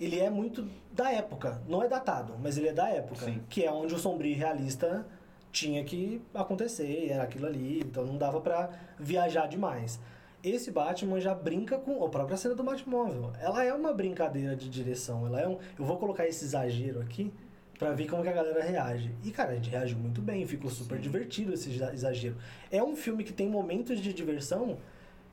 ele 0.00 0.18
é 0.18 0.28
muito 0.28 0.68
da 0.90 1.12
época. 1.12 1.62
Não 1.68 1.84
é 1.84 1.86
datado, 1.88 2.34
mas 2.42 2.58
ele 2.58 2.68
é 2.68 2.72
da 2.72 2.88
época. 2.88 3.26
Sim. 3.26 3.40
Que 3.48 3.64
é 3.64 3.70
onde 3.70 3.94
o 3.94 3.98
sombrio 3.98 4.36
realista 4.36 5.06
tinha 5.52 5.84
que 5.84 6.20
acontecer, 6.34 7.10
era 7.10 7.22
aquilo 7.22 7.46
ali. 7.46 7.80
Então 7.80 8.04
não 8.04 8.18
dava 8.18 8.40
pra 8.40 8.70
viajar 8.98 9.46
demais. 9.46 10.00
Esse 10.42 10.70
Batman 10.70 11.20
já 11.20 11.34
brinca 11.34 11.78
com 11.78 12.02
a 12.04 12.08
própria 12.08 12.36
cena 12.36 12.54
do 12.54 12.62
Batmóvel. 12.62 13.32
Ela 13.40 13.64
é 13.64 13.72
uma 13.74 13.92
brincadeira 13.92 14.56
de 14.56 14.68
direção. 14.68 15.26
Ela 15.26 15.40
é 15.42 15.48
um, 15.48 15.58
eu 15.78 15.84
vou 15.84 15.98
colocar 15.98 16.26
esse 16.26 16.44
exagero 16.44 17.00
aqui 17.00 17.30
pra 17.78 17.92
ver 17.92 18.06
como 18.08 18.22
que 18.22 18.28
a 18.28 18.32
galera 18.32 18.62
reage. 18.62 19.10
E 19.24 19.30
cara, 19.30 19.52
a 19.52 19.54
gente 19.56 19.70
reagiu 19.70 19.98
muito 19.98 20.20
bem, 20.22 20.46
ficou 20.46 20.70
super 20.70 20.98
divertido 20.98 21.52
esse 21.52 21.70
exa- 21.70 21.92
exagero. 21.92 22.36
É 22.70 22.82
um 22.82 22.96
filme 22.96 23.22
que 23.24 23.32
tem 23.32 23.48
momentos 23.48 24.00
de 24.00 24.12
diversão 24.12 24.78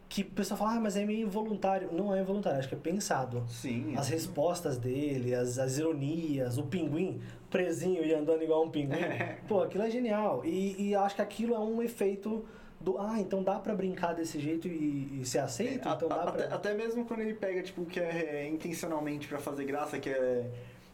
que 0.10 0.22
o 0.22 0.26
pessoal 0.26 0.58
fala, 0.58 0.76
ah, 0.76 0.80
mas 0.80 0.96
é 0.96 1.04
meio 1.06 1.26
involuntário. 1.28 1.90
Não 1.92 2.16
é 2.16 2.22
involuntário, 2.22 2.60
acho 2.60 2.70
que 2.70 2.76
é 2.76 2.78
pensado. 2.78 3.44
Sim. 3.50 3.94
As 3.98 4.08
respostas 4.08 4.78
dele, 4.78 5.36
as, 5.36 5.60
as 5.60 5.78
ironias, 5.78 6.58
o 6.58 6.64
pinguim 6.64 7.20
presinho 7.50 8.04
e 8.04 8.14
andando 8.14 8.42
igual 8.44 8.64
um 8.66 8.70
pinguim. 8.70 8.96
Pô, 9.48 9.62
aquilo 9.62 9.84
é 9.84 9.90
genial. 9.90 10.46
E, 10.46 10.90
e 10.90 10.96
acho 10.96 11.16
que 11.16 11.22
aquilo 11.22 11.54
é 11.56 11.60
um 11.60 11.82
efeito 11.82 12.46
do. 12.80 12.98
Ah, 13.00 13.20
então 13.20 13.44
dá 13.44 13.60
pra 13.60 13.74
brincar 13.76 14.14
desse 14.14 14.40
jeito 14.40 14.68
e, 14.68 15.20
e 15.22 15.26
ser 15.26 15.40
aceito? 15.40 15.88
A- 15.88 15.94
Então 15.96 16.08
a- 16.12 16.16
dá 16.16 16.24
até, 16.32 16.44
pra. 16.48 16.56
até 16.56 16.74
mesmo 16.74 17.06
quando 17.06 17.22
ele 17.22 17.34
pega, 17.34 17.62
tipo, 17.64 17.82
o 17.82 17.86
que 17.86 18.00
é, 18.00 18.44
é, 18.44 18.48
intencionalmente 18.48 19.28
pra 19.28 19.40
fazer 19.40 19.66
graça, 19.66 20.00
que 20.00 20.10
é 20.10 20.50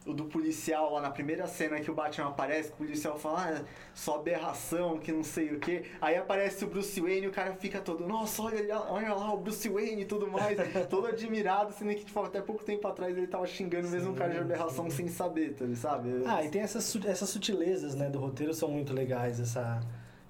o 0.06 0.14
do 0.14 0.26
policial 0.26 0.92
lá 0.92 1.00
na 1.02 1.10
primeira 1.10 1.48
cena 1.48 1.80
que 1.80 1.90
o 1.90 1.94
Batman 1.94 2.28
aparece, 2.28 2.68
que 2.68 2.74
o 2.74 2.78
policial 2.78 3.18
fala, 3.18 3.58
ah, 3.58 3.64
só 3.94 4.16
aberração, 4.18 4.98
que 4.98 5.14
não 5.14 5.24
sei 5.24 5.54
o 5.54 5.60
que. 5.62 5.84
Aí 6.02 6.18
aparece 6.18 6.66
o 6.66 6.68
Bruce 6.68 7.00
Wayne 7.00 7.22
e 7.24 7.28
o 7.30 7.32
cara 7.32 7.54
fica 7.54 7.80
todo, 7.80 8.06
nossa, 8.06 8.42
olha, 8.42 8.68
lá- 8.80 8.92
olha 8.92 9.14
lá 9.14 9.34
o 9.34 9.38
Bruce 9.38 9.70
Wayne 9.70 10.02
e 10.02 10.06
tudo 10.06 10.28
mais, 10.30 10.58
todo 10.90 11.08
admirado, 11.08 11.72
sendo 11.72 11.96
que, 11.96 12.04
tipo, 12.04 12.20
até 12.22 12.42
pouco 12.42 12.66
tempo 12.66 12.86
atrás 12.86 13.18
ele 13.18 13.28
tava 13.28 13.48
xingando 13.48 13.88
mesmo 13.88 14.12
um 14.12 14.16
cara 14.16 14.34
de 14.34 14.40
aberração 14.40 14.90
sem 14.90 15.08
saber, 15.08 15.54
tá, 15.54 15.64
sabe? 15.74 16.10
Ah, 16.26 16.44
e 16.44 16.50
tem 16.50 16.62
essas, 16.62 16.94
essas 17.06 17.30
sutilezas, 17.30 17.96
né, 17.96 18.10
do 18.10 18.20
roteiro 18.20 18.54
são 18.54 18.70
muito 18.70 18.92
legais. 18.94 19.40
Essa. 19.40 19.80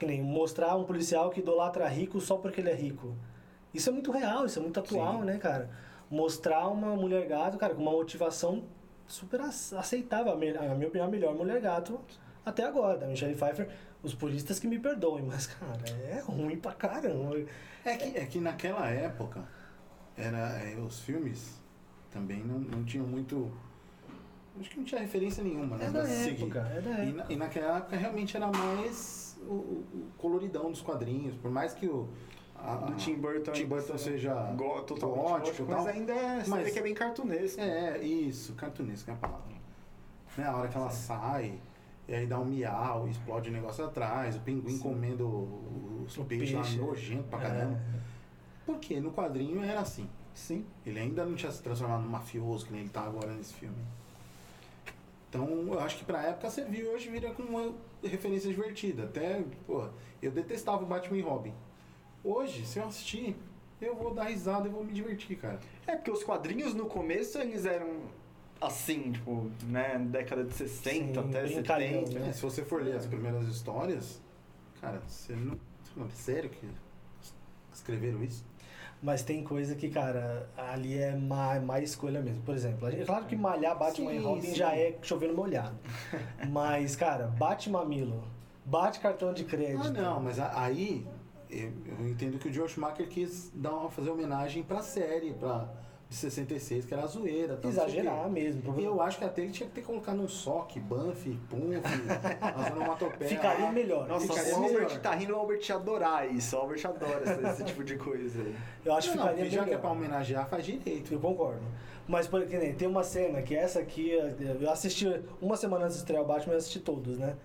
Que 0.04 0.08
nem 0.08 0.22
mostrar 0.22 0.76
um 0.76 0.84
policial 0.84 1.30
que 1.30 1.40
idolatra 1.40 1.88
rico 1.88 2.20
só 2.20 2.36
porque 2.36 2.60
ele 2.60 2.70
é 2.70 2.76
rico. 2.76 3.16
Isso 3.74 3.90
é 3.90 3.94
muito 3.94 4.12
real, 4.12 4.46
isso 4.46 4.60
é 4.60 4.62
muito 4.62 4.78
atual, 4.78 5.20
Sim. 5.20 5.26
né, 5.26 5.38
cara? 5.38 5.70
Mostrar 6.12 6.68
uma 6.68 6.94
mulher 6.94 7.26
gato, 7.26 7.58
cara, 7.58 7.74
com 7.74 7.82
uma 7.82 7.92
motivação 7.94 8.66
super 9.08 9.40
ace- 9.40 9.74
aceitável. 9.78 10.34
A 10.34 10.36
minha 10.36 10.88
opinião, 10.88 11.06
a 11.08 11.10
melhor 11.10 11.34
mulher 11.34 11.62
gato 11.62 12.02
até 12.46 12.66
agora, 12.66 12.98
da 12.98 13.08
Michelle 13.08 13.34
Pfeiffer. 13.34 13.70
Os 14.04 14.14
puristas 14.14 14.60
que 14.60 14.68
me 14.68 14.78
perdoem, 14.78 15.24
mas, 15.32 15.48
cara, 15.48 15.80
é 16.06 16.20
ruim 16.20 16.58
pra 16.58 16.74
caramba. 16.74 17.38
É 17.86 17.96
que, 17.96 18.18
é 18.18 18.26
que 18.26 18.40
naquela 18.42 18.86
época, 18.90 19.48
era, 20.18 20.60
é, 20.60 20.76
os 20.76 21.00
filmes 21.00 21.62
também 22.12 22.44
não, 22.44 22.60
não 22.60 22.84
tinham 22.84 23.08
muito. 23.08 23.50
Acho 24.60 24.70
que 24.70 24.78
não 24.80 24.84
tinha 24.84 25.00
referência 25.00 25.42
nenhuma, 25.42 25.78
né? 25.78 25.86
É 25.86 25.90
da 25.90 26.06
seguir. 26.06 26.44
época, 26.44 26.60
é 26.76 26.82
da 26.82 26.90
E, 26.92 27.08
época. 27.08 27.24
na- 27.24 27.32
e 27.32 27.36
naquela 27.38 27.78
época 27.78 27.96
realmente 27.96 28.36
era 28.36 28.48
mais 28.52 29.23
o, 29.48 29.54
o- 29.54 30.08
coloridão 30.18 30.72
dos 30.72 30.82
quadrinhos, 30.82 31.36
por 31.36 31.52
mais 31.52 31.74
que 31.74 31.88
o. 31.88 32.08
a- 32.56 32.76
Do 32.76 32.96
Tim 32.96 33.16
Burton, 33.16 33.52
Tim 33.52 33.66
Burton 33.66 33.98
seja 33.98 34.34
go- 34.56 34.82
totalmente 34.84 35.22
gótico 35.22 35.66
gótico, 35.66 35.72
mas 35.72 35.88
ainda 35.88 36.14
é, 36.14 36.44
você 36.44 36.50
Mas- 36.50 36.64
vê 36.66 36.72
que 36.72 36.80
é 36.80 36.82
bem 36.84 36.94
cartunesco. 36.94 37.60
É, 37.62 37.98
isso, 38.00 38.54
cartunesco 38.54 39.10
é 39.12 39.14
a 39.14 39.18
palavra. 39.18 39.54
Né, 40.38 40.46
a 40.46 40.56
hora 40.56 40.68
que 40.68 40.76
ela 40.78 40.90
sai, 40.90 41.60
e 42.08 42.14
aí 42.16 42.26
dá 42.26 42.40
um 42.40 42.46
miau, 42.46 43.08
explode 43.08 43.50
o 43.50 43.54
negócio 43.54 43.86
atrás, 43.86 44.36
o 44.36 44.40
pinguim 44.40 44.80
comendo 44.80 45.28
os 46.06 46.18
O 46.18 46.26
peixes 46.26 46.52
peixe. 46.56 46.78
lá 46.80 46.86
nojento 46.88 47.24
pra 47.30 47.40
caramba. 47.40 47.80
Por 48.66 48.80
quê? 48.80 49.00
No 49.00 49.12
quadrinho 49.12 49.64
era 49.64 49.82
assim. 49.82 50.10
Sim. 50.34 50.66
Ele 50.86 51.00
ainda 51.00 51.24
não 51.26 51.36
tinha 51.36 51.52
se 51.52 51.62
transformado 51.62 52.02
no 52.02 52.10
mafioso 52.10 52.66
que 52.66 52.72
nem 52.72 52.82
ele 52.82 52.90
tá 52.90 53.02
agora 53.04 53.32
nesse 53.34 53.54
filme. 53.54 53.76
Então, 55.30 55.48
eu 55.72 55.80
acho 55.80 55.98
que 55.98 56.06
pra 56.06 56.22
época 56.24 56.50
serviu 56.50 56.92
hoje 56.92 57.10
vira 57.10 57.32
com 57.34 57.44
uma 57.44 57.74
referência 58.04 58.50
divertida. 58.50 59.04
Até, 59.04 59.44
pô, 59.66 59.88
eu 60.22 60.32
detestava 60.32 60.84
o 60.84 60.86
Batman 60.86 61.18
e 61.18 61.22
Robin. 61.22 61.54
Hoje, 62.24 62.66
se 62.66 62.80
eu 62.80 62.86
assistir, 62.86 63.36
eu 63.82 63.96
vou 63.96 64.14
dar 64.14 64.26
risada 64.26 64.68
e 64.68 64.72
vou 64.72 64.84
me 64.84 64.94
divertir, 64.94 65.38
cara. 65.38 65.60
É, 65.86 65.96
porque 65.96 66.12
os 66.12 66.24
quadrinhos 66.24 66.74
no 66.74 66.86
começo 66.86 67.38
eles 67.38 67.66
eram 67.66 68.02
assim, 68.62 69.12
tipo, 69.12 69.52
né, 69.68 70.00
década 70.00 70.44
de 70.44 70.54
60 70.54 70.90
Sim, 70.90 71.20
até 71.20 71.44
brincalhão, 71.44 72.06
70. 72.06 72.20
né? 72.20 72.30
É, 72.30 72.32
se 72.32 72.42
você 72.42 72.64
for 72.64 72.82
ler 72.82 72.96
as 72.96 73.06
primeiras 73.06 73.46
histórias, 73.48 74.22
cara, 74.80 75.02
você 75.06 75.34
não, 75.34 75.60
Sério 76.14 76.50
que 76.50 76.68
escreveram 77.74 78.24
isso? 78.24 78.44
Mas 79.04 79.22
tem 79.22 79.44
coisa 79.44 79.76
que, 79.76 79.90
cara, 79.90 80.48
ali 80.58 80.98
é 80.98 81.14
má, 81.14 81.60
má 81.60 81.78
escolha 81.82 82.22
mesmo. 82.22 82.42
Por 82.44 82.56
exemplo, 82.56 82.88
é 82.88 83.04
claro 83.04 83.26
que 83.26 83.36
malhar 83.36 83.78
Batman 83.78 84.14
e 84.14 84.18
Sim, 84.18 84.24
Robin 84.24 84.42
sim. 84.42 84.56
já 84.56 84.74
é 84.74 84.98
chovendo 85.02 85.36
molhado. 85.36 85.78
Mas, 86.50 86.96
cara, 86.96 87.28
bate 87.28 87.70
mamilo, 87.70 88.24
bate 88.64 89.02
cartão 89.02 89.34
de 89.34 89.44
crédito. 89.44 89.88
Ah, 89.88 89.92
não, 89.92 90.20
mas 90.22 90.40
aí 90.40 91.06
eu, 91.50 91.74
eu 92.00 92.08
entendo 92.08 92.40
que 92.40 92.48
o 92.48 92.54
George 92.54 92.76
Schumacher 92.76 93.08
quis 93.10 93.52
dar 93.54 93.74
uma, 93.74 93.90
fazer 93.90 94.10
homenagem 94.10 94.64
pra 94.64 94.82
série, 94.82 95.34
pra, 95.34 95.68
de 96.14 96.20
66, 96.20 96.86
que 96.86 96.94
era 96.94 97.04
a 97.04 97.08
zoeira. 97.08 97.58
tal, 97.58 97.72
não 97.72 97.80
o. 97.82 97.88
Exagerar 97.88 98.30
mesmo. 98.30 98.80
E 98.80 98.84
eu 98.84 99.02
acho 99.02 99.18
que 99.18 99.26
até 99.26 99.42
ele 99.42 99.52
tinha 99.52 99.68
que 99.68 99.74
ter 99.74 99.82
colocado 99.82 100.22
um 100.22 100.28
soque, 100.28 100.80
Banff, 100.80 101.28
Punf, 101.50 101.84
as 102.42 102.72
onomatopeias. 102.72 103.32
Ficaria 103.34 103.72
melhor. 103.72 104.08
Nossa, 104.08 104.28
Ficaria 104.28 104.56
o 104.56 104.62
melhor. 104.62 104.82
Albert 104.84 105.02
tá 105.02 105.12
rindo, 105.16 105.34
o 105.34 105.38
Albert 105.38 105.62
ia 105.68 105.76
adorar 105.76 106.32
isso. 106.32 106.56
O 106.56 106.60
Albert 106.60 106.86
adora 106.86 107.24
esse, 107.24 107.48
esse 107.48 107.64
tipo 107.66 107.84
de 107.84 107.98
coisa. 107.98 108.42
aí. 108.44 108.56
Eu 108.86 108.94
acho 108.94 109.12
que 109.12 109.18
Não, 109.18 109.26
não, 109.26 109.32
ficaria 109.34 109.44
porque 109.50 109.56
já 109.56 109.64
que 109.64 109.70
é 109.70 109.74
melhor. 109.76 109.82
pra 109.82 109.92
homenagear, 109.92 110.48
faz 110.48 110.66
direito. 110.66 111.14
Eu 111.14 111.20
concordo. 111.20 111.62
Mas, 112.08 112.28
por 112.28 112.46
que 112.46 112.58
nem, 112.58 112.74
tem 112.76 112.88
uma 112.88 113.04
cena 113.04 113.42
que 113.42 113.56
essa 113.56 113.80
aqui, 113.80 114.12
eu 114.12 114.70
assisti 114.70 115.08
uma 115.42 115.58
semana 115.58 115.86
antes 115.86 115.96
de 115.98 116.02
estrear 116.04 116.22
o 116.22 116.26
Batman, 116.26 116.54
eu 116.54 116.58
assisti 116.58 116.80
todos, 116.80 117.18
né? 117.18 117.36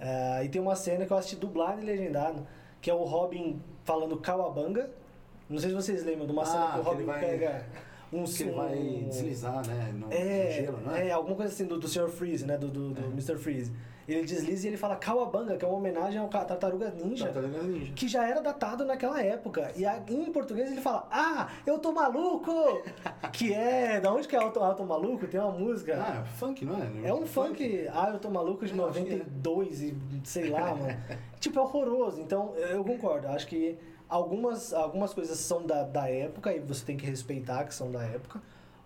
É, 0.00 0.44
e 0.44 0.48
tem 0.48 0.60
uma 0.60 0.74
cena 0.74 1.06
que 1.06 1.12
eu 1.12 1.16
assisti 1.16 1.36
dublado 1.36 1.80
e 1.80 1.84
legendado, 1.84 2.46
que 2.80 2.90
é 2.90 2.94
o 2.94 3.04
Robin 3.04 3.60
falando 3.84 4.16
Kawabanga. 4.16 4.90
Não 5.48 5.58
sei 5.58 5.70
se 5.70 5.74
vocês 5.76 6.04
lembram 6.04 6.26
de 6.26 6.32
uma 6.32 6.44
cena 6.44 6.64
Ah, 6.68 6.72
que 6.74 6.80
o 6.80 6.82
que 6.82 6.88
ele 6.88 6.94
Robin 6.96 7.04
vai- 7.06 7.20
pega 7.20 7.66
um 8.12 8.24
Que 8.24 8.42
ele 8.42 8.52
vai 8.52 9.06
deslizar, 9.08 9.66
né? 9.66 9.92
No, 9.94 10.12
É, 10.12 10.50
gelo, 10.52 10.80
não 10.84 10.94
é? 10.94 11.08
é, 11.08 11.12
alguma 11.12 11.36
coisa 11.36 11.52
assim 11.52 11.66
do, 11.66 11.78
do 11.78 11.88
Sr. 11.88 12.08
Freeze, 12.08 12.46
né? 12.46 12.56
Do, 12.56 12.68
do, 12.68 12.90
do 12.90 13.06
Mr. 13.08 13.36
Freeze. 13.36 13.72
Ele 14.08 14.24
desliza 14.24 14.66
e 14.66 14.70
ele 14.70 14.78
fala 14.78 14.96
Kawabanga, 14.96 15.58
que 15.58 15.64
é 15.66 15.68
uma 15.68 15.76
homenagem 15.76 16.18
ao 16.18 16.28
Tartaruga 16.28 16.90
Ninja. 16.90 17.26
Tartaruga 17.26 17.62
Ninja. 17.62 17.92
que 17.94 18.08
já 18.08 18.26
era 18.26 18.40
datado 18.40 18.82
naquela 18.86 19.22
época. 19.22 19.70
E 19.76 19.84
em 19.84 20.32
português 20.32 20.72
ele 20.72 20.80
fala, 20.80 21.06
ah, 21.10 21.48
eu 21.66 21.78
tô 21.78 21.92
maluco! 21.92 22.50
que 23.34 23.52
é, 23.52 24.00
da 24.00 24.10
onde 24.10 24.26
que 24.26 24.34
é 24.34 24.50
tô, 24.50 24.64
ah, 24.64 24.68
eu 24.68 24.74
tô 24.74 24.84
maluco? 24.86 25.26
Tem 25.26 25.38
uma 25.38 25.52
música. 25.52 25.98
Ah, 26.00 26.24
funk, 26.24 26.64
não 26.64 26.82
é? 26.82 27.08
é 27.08 27.12
um 27.12 27.26
funk, 27.26 27.86
ah, 27.92 28.08
eu 28.14 28.18
tô 28.18 28.30
maluco 28.30 28.64
de 28.64 28.72
É, 28.72 28.82
acho 28.82 28.92
que 29.04 29.12
é. 29.12 29.16
92 29.18 29.82
e 29.82 29.96
sei 30.24 30.48
lá, 30.48 30.74
mano. 30.74 30.96
tipo, 31.38 31.58
é 31.58 31.62
horroroso. 31.62 32.22
Então, 32.22 32.54
eu 32.56 32.82
concordo. 32.82 33.28
Acho 33.28 33.46
que 33.46 33.76
algumas, 34.08 34.72
algumas 34.72 35.12
coisas 35.12 35.38
são 35.38 35.66
da, 35.66 35.82
da 35.82 36.08
época 36.08 36.52
e 36.52 36.60
você 36.60 36.84
tem 36.84 36.96
que 36.96 37.06
respeitar 37.06 37.64
que 37.64 37.74
são 37.74 37.90
da 37.90 38.02
época. 38.02 38.40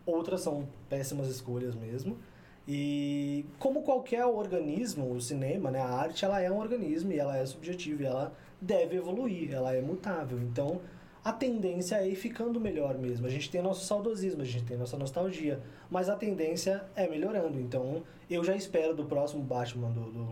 Outras 0.05 0.41
são 0.41 0.69
péssimas 0.89 1.29
escolhas 1.29 1.75
mesmo. 1.75 2.19
E 2.67 3.45
como 3.59 3.83
qualquer 3.83 4.25
organismo, 4.25 5.13
o 5.13 5.21
cinema, 5.21 5.71
né, 5.71 5.81
a 5.81 5.89
arte, 5.89 6.25
ela 6.25 6.41
é 6.41 6.51
um 6.51 6.59
organismo 6.59 7.13
e 7.13 7.19
ela 7.19 7.37
é 7.37 7.45
subjetiva 7.45 8.03
e 8.03 8.07
ela 8.07 8.33
deve 8.61 8.97
evoluir, 8.97 9.53
ela 9.53 9.75
é 9.75 9.81
mutável. 9.81 10.39
Então, 10.41 10.81
a 11.25 11.33
tendência 11.33 11.97
é 11.97 12.09
ir 12.09 12.15
ficando 12.15 12.61
melhor 12.61 12.99
mesmo. 12.99 13.27
A 13.27 13.31
gente 13.31 13.51
tem 13.51 13.63
nosso 13.63 13.85
saudosismo, 13.85 14.43
a 14.43 14.45
gente 14.45 14.65
tem 14.65 14.77
nossa 14.77 14.97
nostalgia, 14.97 15.61
mas 15.91 16.09
a 16.09 16.17
tendência 16.17 16.85
é 16.95 17.09
melhorando. 17.09 17.61
Então, 17.61 18.03
eu 18.31 18.43
já 18.45 18.55
espero 18.55 18.95
do 18.95 19.05
próximo 19.05 19.43
Batman 19.43 19.91
do, 19.91 20.11
do 20.11 20.25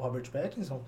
Robert 0.00 0.28
Pattinson, 0.30 0.80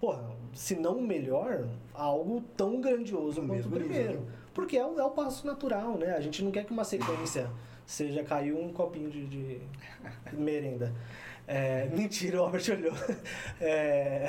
porra, 0.00 0.30
se 0.52 0.74
não 0.76 1.00
melhor, 1.00 1.68
algo 1.94 2.42
tão 2.56 2.80
grandioso 2.80 3.40
No 3.42 3.48
quanto 3.48 3.66
o 3.66 3.70
nível, 3.70 3.80
primeiro. 3.80 4.20
né? 4.20 4.26
Porque 4.54 4.76
é 4.76 4.86
o, 4.86 4.98
é 4.98 5.04
o 5.04 5.10
passo 5.10 5.46
natural, 5.46 5.96
né? 5.98 6.14
A 6.14 6.20
gente 6.20 6.42
não 6.42 6.50
quer 6.50 6.64
que 6.64 6.72
uma 6.72 6.84
sequência 6.84 7.50
seja 7.84 8.22
caiu 8.24 8.58
um 8.58 8.72
copinho 8.72 9.10
de, 9.10 9.26
de 9.26 9.60
merenda. 10.32 10.92
É, 11.46 11.86
mentira, 11.86 12.40
o 12.40 12.46
Robert 12.46 12.62
olhou. 12.70 12.94
É, 13.60 14.26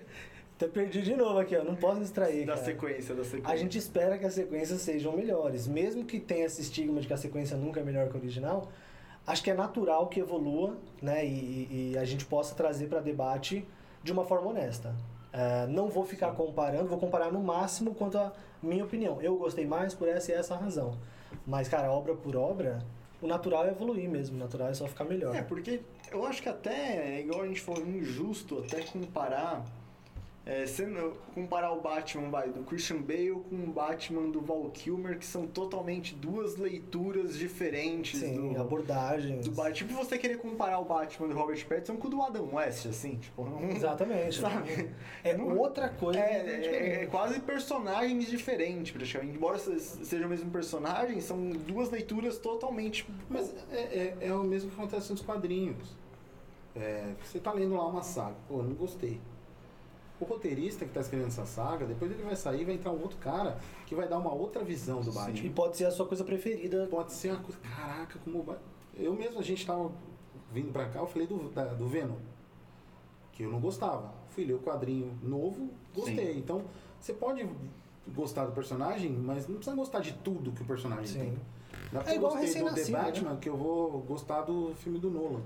até 0.56 0.68
perdi 0.68 1.00
de 1.00 1.16
novo 1.16 1.38
aqui, 1.38 1.56
ó. 1.56 1.64
Não 1.64 1.74
posso 1.74 2.00
distrair. 2.00 2.44
Da 2.44 2.54
cara. 2.54 2.64
sequência, 2.64 3.14
da 3.14 3.24
sequência. 3.24 3.50
A 3.50 3.56
gente 3.56 3.78
espera 3.78 4.18
que 4.18 4.26
as 4.26 4.34
sequências 4.34 4.80
sejam 4.82 5.16
melhores. 5.16 5.66
Mesmo 5.66 6.04
que 6.04 6.20
tenha 6.20 6.44
esse 6.44 6.60
estigma 6.60 7.00
de 7.00 7.06
que 7.06 7.14
a 7.14 7.16
sequência 7.16 7.56
nunca 7.56 7.80
é 7.80 7.82
melhor 7.82 8.08
que 8.10 8.16
a 8.16 8.20
original, 8.20 8.70
acho 9.26 9.42
que 9.42 9.50
é 9.50 9.54
natural 9.54 10.08
que 10.08 10.20
evolua, 10.20 10.76
né? 11.00 11.24
E, 11.24 11.92
e 11.92 11.98
a 11.98 12.04
gente 12.04 12.26
possa 12.26 12.54
trazer 12.54 12.88
para 12.88 13.00
debate 13.00 13.66
de 14.02 14.12
uma 14.12 14.24
forma 14.24 14.50
honesta. 14.50 14.94
É, 15.32 15.66
não 15.66 15.88
vou 15.88 16.04
ficar 16.04 16.32
comparando, 16.32 16.88
vou 16.88 16.98
comparar 16.98 17.30
no 17.30 17.40
máximo 17.40 17.94
quanto 17.94 18.18
a 18.18 18.32
minha 18.62 18.84
opinião. 18.84 19.20
Eu 19.20 19.36
gostei 19.36 19.66
mais 19.66 19.94
por 19.94 20.08
essa 20.08 20.32
e 20.32 20.34
essa 20.34 20.56
razão. 20.56 20.98
Mas, 21.46 21.68
cara, 21.68 21.90
obra 21.90 22.14
por 22.14 22.36
obra, 22.36 22.80
o 23.22 23.26
natural 23.26 23.66
é 23.66 23.70
evoluir 23.70 24.08
mesmo. 24.08 24.36
O 24.36 24.38
natural 24.38 24.68
é 24.68 24.74
só 24.74 24.86
ficar 24.86 25.04
melhor. 25.04 25.34
É, 25.34 25.42
porque 25.42 25.82
eu 26.10 26.26
acho 26.26 26.42
que 26.42 26.48
até, 26.48 27.16
é 27.16 27.20
igual 27.20 27.42
a 27.42 27.46
gente 27.46 27.60
falou, 27.60 27.86
injusto 27.86 28.64
até 28.66 28.82
comparar. 28.82 29.64
É, 30.52 30.66
sendo, 30.66 31.16
comparar 31.32 31.70
o 31.70 31.80
Batman 31.80 32.28
vai, 32.28 32.48
do 32.50 32.64
Christian 32.64 33.00
Bale 33.02 33.40
com 33.48 33.54
o 33.54 33.72
Batman 33.72 34.28
do 34.32 34.40
Val 34.40 34.68
Kilmer, 34.70 35.16
que 35.16 35.24
são 35.24 35.46
totalmente 35.46 36.12
duas 36.12 36.56
leituras 36.56 37.38
diferentes 37.38 38.18
Sim, 38.18 38.54
do, 38.54 38.60
abordagens. 38.60 39.44
do 39.46 39.52
Batman. 39.52 39.72
Tipo 39.74 39.94
você 39.94 40.18
querer 40.18 40.38
comparar 40.38 40.80
o 40.80 40.84
Batman 40.84 41.28
do 41.28 41.34
Robert 41.36 41.64
Pattinson 41.68 41.96
com 41.98 42.08
o 42.08 42.10
do 42.10 42.20
Adam 42.20 42.48
West, 42.52 42.84
assim, 42.86 43.14
tipo, 43.18 43.44
não, 43.44 43.62
Exatamente. 43.70 44.40
Sabe? 44.40 44.90
É 45.22 45.36
Não- 45.36 45.56
outra 45.56 45.88
coisa. 45.88 46.18
É, 46.18 46.48
é- 46.48 47.02
é 47.04 47.06
quase 47.06 47.38
personagens 47.38 48.26
diferentes, 48.26 48.90
praticamente. 48.90 49.36
Embora 49.36 49.56
se- 49.56 49.78
sejam 50.04 50.26
o 50.26 50.30
mesmo 50.30 50.50
personagem, 50.50 51.20
são 51.20 51.50
duas 51.50 51.90
leituras 51.92 52.38
totalmente. 52.40 53.06
Mas 53.28 53.54
é, 53.70 53.76
é, 53.78 54.16
é 54.22 54.34
o 54.34 54.42
mesmo 54.42 54.68
que 54.68 54.76
acontece 54.76 55.12
nos 55.12 55.22
quadrinhos. 55.22 55.96
É, 56.74 57.04
você 57.22 57.38
tá 57.38 57.52
lendo 57.52 57.76
lá 57.76 57.86
uma 57.86 58.02
saga, 58.02 58.34
pô, 58.48 58.62
não 58.64 58.74
gostei. 58.74 59.20
O 60.20 60.24
roteirista 60.24 60.84
que 60.84 60.92
tá 60.92 61.00
escrevendo 61.00 61.28
essa 61.28 61.46
saga, 61.46 61.86
depois 61.86 62.10
ele 62.12 62.22
vai 62.22 62.36
sair 62.36 62.60
e 62.60 62.64
vai 62.64 62.74
entrar 62.74 62.92
um 62.92 63.00
outro 63.00 63.16
cara 63.18 63.58
que 63.86 63.94
vai 63.94 64.06
dar 64.06 64.18
uma 64.18 64.32
outra 64.32 64.62
visão 64.62 65.00
do 65.00 65.10
E 65.10 65.14
Batman. 65.14 65.50
pode 65.52 65.76
ser 65.78 65.86
a 65.86 65.90
sua 65.90 66.06
coisa 66.06 66.22
preferida. 66.22 66.86
Pode 66.90 67.12
ser 67.12 67.30
uma 67.32 67.40
coisa. 67.42 67.58
Caraca, 67.60 68.18
como 68.22 68.40
o 68.40 68.42
Batman. 68.42 68.64
Eu 68.96 69.14
mesmo, 69.14 69.38
a 69.38 69.42
gente 69.42 69.66
tava 69.66 69.90
vindo 70.52 70.70
pra 70.72 70.86
cá, 70.90 70.98
eu 71.00 71.06
falei 71.06 71.26
do, 71.26 71.48
da- 71.50 71.72
do 71.72 71.88
Venom. 71.88 72.16
Que 73.32 73.44
eu 73.44 73.50
não 73.50 73.60
gostava. 73.60 74.12
Fui 74.28 74.44
ler 74.44 74.54
o 74.54 74.58
quadrinho 74.58 75.18
novo, 75.22 75.70
gostei. 75.94 76.36
Então, 76.36 76.64
você 77.00 77.14
pode 77.14 77.48
gostar 78.14 78.44
do 78.44 78.52
personagem, 78.52 79.10
mas 79.10 79.48
não 79.48 79.56
precisa 79.56 79.74
gostar 79.74 80.00
de 80.00 80.12
tudo 80.14 80.52
que 80.52 80.62
o 80.62 80.66
personagem 80.66 81.06
Sim. 81.06 81.18
tem. 81.20 81.38
Dá 81.92 82.02
É 82.06 82.14
igual 82.16 82.32
eu 82.34 82.40
gostei 82.40 82.62
do 82.62 82.74
The 82.74 83.22
né? 83.22 83.38
Que 83.40 83.48
eu 83.48 83.56
vou 83.56 84.00
gostar 84.02 84.42
do 84.42 84.74
filme 84.76 84.98
do 84.98 85.10
Nolan. 85.10 85.40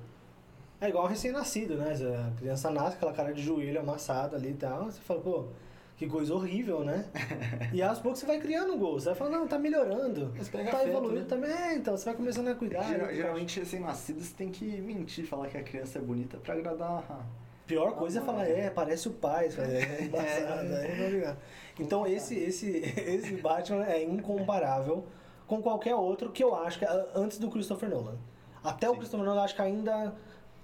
É 0.84 0.88
igual 0.90 1.06
recém-nascido, 1.06 1.76
né? 1.76 1.94
A 1.94 2.38
criança 2.38 2.70
nasce 2.70 2.98
com 2.98 3.06
aquela 3.06 3.12
cara 3.14 3.32
de 3.32 3.42
joelho 3.42 3.80
amassada 3.80 4.36
ali 4.36 4.50
e 4.50 4.54
tal. 4.54 4.84
Você 4.84 5.00
fala, 5.00 5.20
pô, 5.20 5.46
que 5.96 6.06
coisa 6.06 6.34
horrível, 6.34 6.84
né? 6.84 7.06
e 7.72 7.82
aos 7.82 8.00
poucos 8.00 8.20
você 8.20 8.26
vai 8.26 8.38
criando 8.38 8.74
um 8.74 8.78
gosto. 8.78 9.00
Você 9.00 9.06
vai 9.06 9.14
falando, 9.14 9.32
não, 9.34 9.48
tá 9.48 9.58
melhorando. 9.58 10.30
Tá 10.32 10.60
afeto, 10.60 10.88
evoluindo 10.88 11.20
né? 11.20 11.26
também. 11.26 11.50
É, 11.50 11.74
então, 11.74 11.96
você 11.96 12.04
vai 12.04 12.14
começando 12.14 12.48
a 12.48 12.54
cuidar. 12.54 12.82
Geral- 12.82 13.06
né? 13.06 13.14
geralmente, 13.14 13.60
recém-nascidos 13.60 14.32
tem 14.32 14.50
que 14.50 14.64
mentir, 14.82 15.26
falar 15.26 15.48
que 15.48 15.56
a 15.56 15.62
criança 15.62 15.98
é 15.98 16.02
bonita 16.02 16.36
pra 16.36 16.52
agradar 16.52 17.26
Pior 17.66 17.94
coisa 17.94 18.20
é 18.20 18.22
falar, 18.22 18.46
é, 18.46 18.68
parece 18.68 19.08
o 19.08 19.12
pai, 19.12 19.48
é 19.56 20.04
embaçado, 20.04 20.68
aí 20.76 20.98
não 20.98 21.08
ligar. 21.08 21.38
Então 21.80 22.06
esse, 22.06 22.34
esse, 22.34 22.68
esse 23.00 23.36
Batman 23.36 23.86
é 23.86 24.02
incomparável 24.04 25.06
com 25.46 25.62
qualquer 25.62 25.94
outro 25.94 26.30
que 26.30 26.44
eu 26.44 26.54
acho 26.54 26.78
que 26.78 26.84
é 26.84 27.06
antes 27.14 27.38
do 27.38 27.50
Christopher 27.50 27.88
Nolan. 27.88 28.18
Até 28.62 28.88
o 28.88 28.96
Christopher 28.96 29.24
Nolan 29.24 29.40
eu 29.40 29.44
acho 29.44 29.54
que 29.54 29.62
ainda 29.62 30.14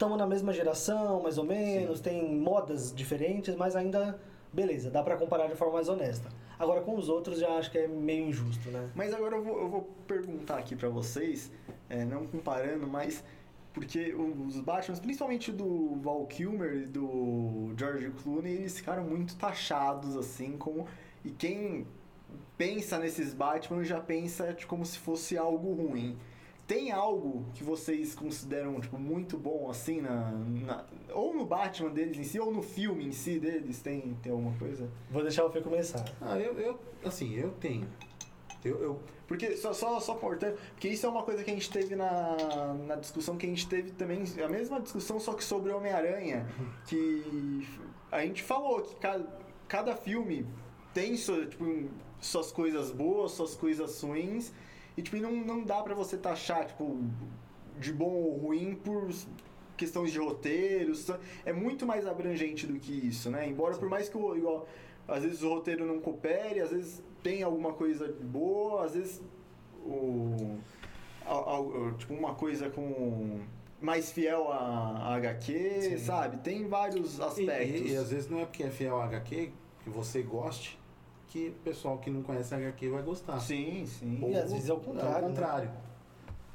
estamos 0.00 0.16
na 0.16 0.26
mesma 0.26 0.50
geração, 0.50 1.22
mais 1.22 1.36
ou 1.36 1.44
menos, 1.44 2.00
tem 2.00 2.34
modas 2.34 2.90
diferentes, 2.90 3.54
mas 3.54 3.76
ainda 3.76 4.18
beleza, 4.50 4.90
dá 4.90 5.02
pra 5.02 5.14
comparar 5.14 5.46
de 5.46 5.54
forma 5.54 5.74
mais 5.74 5.90
honesta. 5.90 6.30
Agora 6.58 6.80
com 6.80 6.96
os 6.96 7.10
outros 7.10 7.38
já 7.38 7.50
acho 7.58 7.70
que 7.70 7.76
é 7.76 7.86
meio 7.86 8.28
injusto, 8.28 8.70
né? 8.70 8.88
Mas 8.94 9.12
agora 9.12 9.36
eu 9.36 9.44
vou, 9.44 9.60
eu 9.60 9.68
vou 9.68 9.90
perguntar 10.06 10.56
aqui 10.56 10.74
pra 10.74 10.88
vocês, 10.88 11.52
é, 11.90 12.02
não 12.02 12.26
comparando, 12.26 12.86
mas 12.86 13.22
porque 13.74 14.14
os 14.14 14.58
Batman, 14.60 14.96
principalmente 14.96 15.52
do 15.52 15.96
Val 15.96 16.24
Kilmer 16.24 16.76
e 16.76 16.86
do 16.86 17.74
George 17.78 18.10
Clooney, 18.22 18.54
eles 18.54 18.78
ficaram 18.78 19.04
muito 19.04 19.36
taxados 19.36 20.16
assim 20.16 20.56
como 20.56 20.86
e 21.22 21.30
quem 21.30 21.86
pensa 22.56 22.98
nesses 22.98 23.34
Batman 23.34 23.84
já 23.84 24.00
pensa 24.00 24.54
tipo, 24.54 24.70
como 24.70 24.86
se 24.86 24.98
fosse 24.98 25.36
algo 25.36 25.74
ruim. 25.74 26.16
Tem 26.70 26.92
algo 26.92 27.46
que 27.52 27.64
vocês 27.64 28.14
consideram 28.14 28.80
tipo, 28.80 28.96
muito 28.96 29.37
bom 29.37 29.68
assim 29.68 30.00
na, 30.00 30.30
na- 30.30 30.85
ou 31.12 31.35
no 31.35 31.44
Batman 31.44 31.90
deles 31.90 32.16
em 32.16 32.22
si 32.22 32.38
ou 32.38 32.52
no 32.52 32.62
filme 32.62 33.04
em 33.09 33.11
si 33.11 33.40
deles 33.40 33.80
tem 33.80 34.16
tem 34.22 34.30
alguma 34.30 34.56
coisa? 34.56 34.88
Vou 35.11 35.20
deixar 35.20 35.44
o 35.44 35.50
Fê 35.50 35.61
começar. 35.61 36.04
Ah, 36.20 36.38
eu, 36.38 36.52
eu 36.61 36.78
assim, 37.04 37.35
eu 37.35 37.50
tenho. 37.59 37.88
Eu, 38.64 38.80
eu 38.80 39.00
Porque, 39.26 39.56
só, 39.56 39.72
só, 39.72 39.98
só 39.98 40.14
cortando, 40.14 40.56
porque 40.72 40.87
isso 40.88 41.04
é 41.06 41.09
uma 41.09 41.24
coisa 41.24 41.42
que 41.42 41.50
a 41.50 41.54
gente 41.54 41.68
teve 41.72 41.96
na, 41.96 42.37
na 42.87 42.94
discussão 42.94 43.37
que 43.37 43.46
a 43.46 43.48
gente 43.48 43.66
teve 43.66 43.90
também, 43.90 44.22
a 44.44 44.48
mesma 44.48 44.80
discussão, 44.80 45.18
só 45.18 45.33
que 45.35 45.42
sobre 45.42 45.72
Homem-Aranha, 45.72 46.46
que 46.87 47.66
a 48.12 48.20
gente 48.20 48.42
falou 48.44 48.83
que 48.83 48.94
cada, 48.96 49.26
cada 49.66 49.96
filme 49.96 50.46
tem 50.94 51.16
sua, 51.16 51.46
tipo, 51.46 51.64
suas 52.20 52.52
coisas 52.52 52.92
boas, 52.92 53.33
suas 53.33 53.56
coisas 53.56 54.00
ruins, 54.02 54.52
e 55.00 55.02
tipo, 55.02 55.16
não, 55.16 55.32
não 55.32 55.64
dá 55.64 55.82
pra 55.82 55.94
você 55.94 56.16
taxar, 56.18 56.66
tipo, 56.66 56.98
de 57.78 57.92
bom 57.92 58.10
ou 58.12 58.36
ruim 58.36 58.74
por 58.74 59.08
questões 59.76 60.12
de 60.12 60.18
roteiros, 60.18 61.10
é 61.44 61.52
muito 61.54 61.86
mais 61.86 62.06
abrangente 62.06 62.66
do 62.66 62.78
que 62.78 62.92
isso, 62.92 63.30
né? 63.30 63.48
Embora 63.48 63.76
por 63.78 63.88
mais 63.88 64.10
que 64.10 64.16
o, 64.18 64.36
igual, 64.36 64.68
às 65.08 65.22
vezes 65.22 65.42
o 65.42 65.48
roteiro 65.48 65.86
não 65.86 65.98
coopere, 66.00 66.60
às 66.60 66.70
vezes 66.70 67.02
tem 67.22 67.42
alguma 67.42 67.72
coisa 67.72 68.14
boa, 68.20 68.84
às 68.84 68.92
vezes 68.94 69.22
o, 69.86 70.58
al- 71.24 71.48
al- 71.48 71.92
tipo 71.94 72.12
uma 72.12 72.34
coisa 72.34 72.68
com 72.68 73.40
mais 73.80 74.12
fiel 74.12 74.52
a, 74.52 74.58
a 74.58 75.14
HQ, 75.14 75.80
Sim. 75.80 75.98
sabe? 75.98 76.36
Tem 76.38 76.68
vários 76.68 77.18
e, 77.18 77.22
aspectos. 77.22 77.80
e, 77.80 77.92
e 77.92 77.96
às 77.96 78.10
vezes 78.10 78.28
não 78.28 78.40
é 78.40 78.44
porque 78.44 78.62
é 78.64 78.70
fiel 78.70 78.96
ao 78.96 79.02
HQ 79.02 79.50
que 79.82 79.88
você 79.88 80.20
goste 80.20 80.78
que 81.30 81.48
o 81.48 81.52
pessoal 81.64 81.96
que 81.98 82.10
não 82.10 82.22
conhece 82.22 82.54
HQ 82.54 82.90
vai 82.90 83.02
gostar. 83.02 83.38
Sim, 83.40 83.86
sim. 83.86 84.20
E 84.30 84.36
às 84.36 84.52
vezes 84.52 84.68
é 84.68 84.72
o 84.74 84.80
contrário, 84.80 85.16
É 85.16 85.20
né? 85.20 85.26
o 85.26 85.30
contrário. 85.30 85.70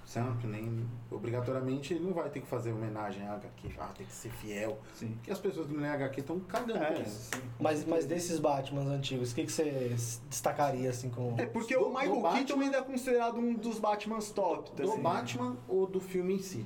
Sempre, 0.05 0.45
nem 0.47 0.85
obrigatoriamente 1.09 1.91
ele 1.95 2.05
não 2.05 2.13
vai 2.13 2.29
ter 2.29 2.39
que 2.39 2.45
fazer 2.45 2.71
homenagem 2.71 3.25
à 3.27 3.33
HQ. 3.33 3.69
Ah, 3.79 3.89
tem 3.97 4.05
que 4.05 4.13
ser 4.13 4.29
fiel. 4.29 4.77
sim. 4.93 5.13
Porque 5.15 5.31
as 5.31 5.39
pessoas 5.39 5.65
que 5.65 5.73
não 5.73 5.83
é 5.83 5.89
HQ 5.89 6.19
estão 6.19 6.39
cagando 6.41 6.77
É, 6.83 6.93
com 6.93 7.01
isso. 7.01 7.31
sim. 7.33 7.41
Mas, 7.59 7.83
mas 7.85 8.05
desses 8.05 8.37
Batmans 8.37 8.85
antigos, 8.87 9.31
o 9.31 9.35
que, 9.35 9.45
que 9.45 9.51
você 9.51 9.95
destacaria 10.29 10.91
assim 10.91 11.09
com. 11.09 11.33
É 11.39 11.47
porque 11.47 11.75
Do- 11.75 11.85
o 11.85 11.89
Michael 11.89 12.15
do 12.17 12.21
Batman- 12.21 12.43
Keaton 12.45 12.61
ainda 12.61 12.77
é 12.77 12.81
considerado 12.83 13.37
um 13.39 13.55
dos 13.55 13.79
Batmans 13.79 14.29
top. 14.29 14.69
Do 14.75 14.83
assim. 14.91 15.01
Batman 15.01 15.57
ou 15.67 15.87
do 15.87 15.99
filme 15.99 16.35
em 16.35 16.39
si? 16.39 16.63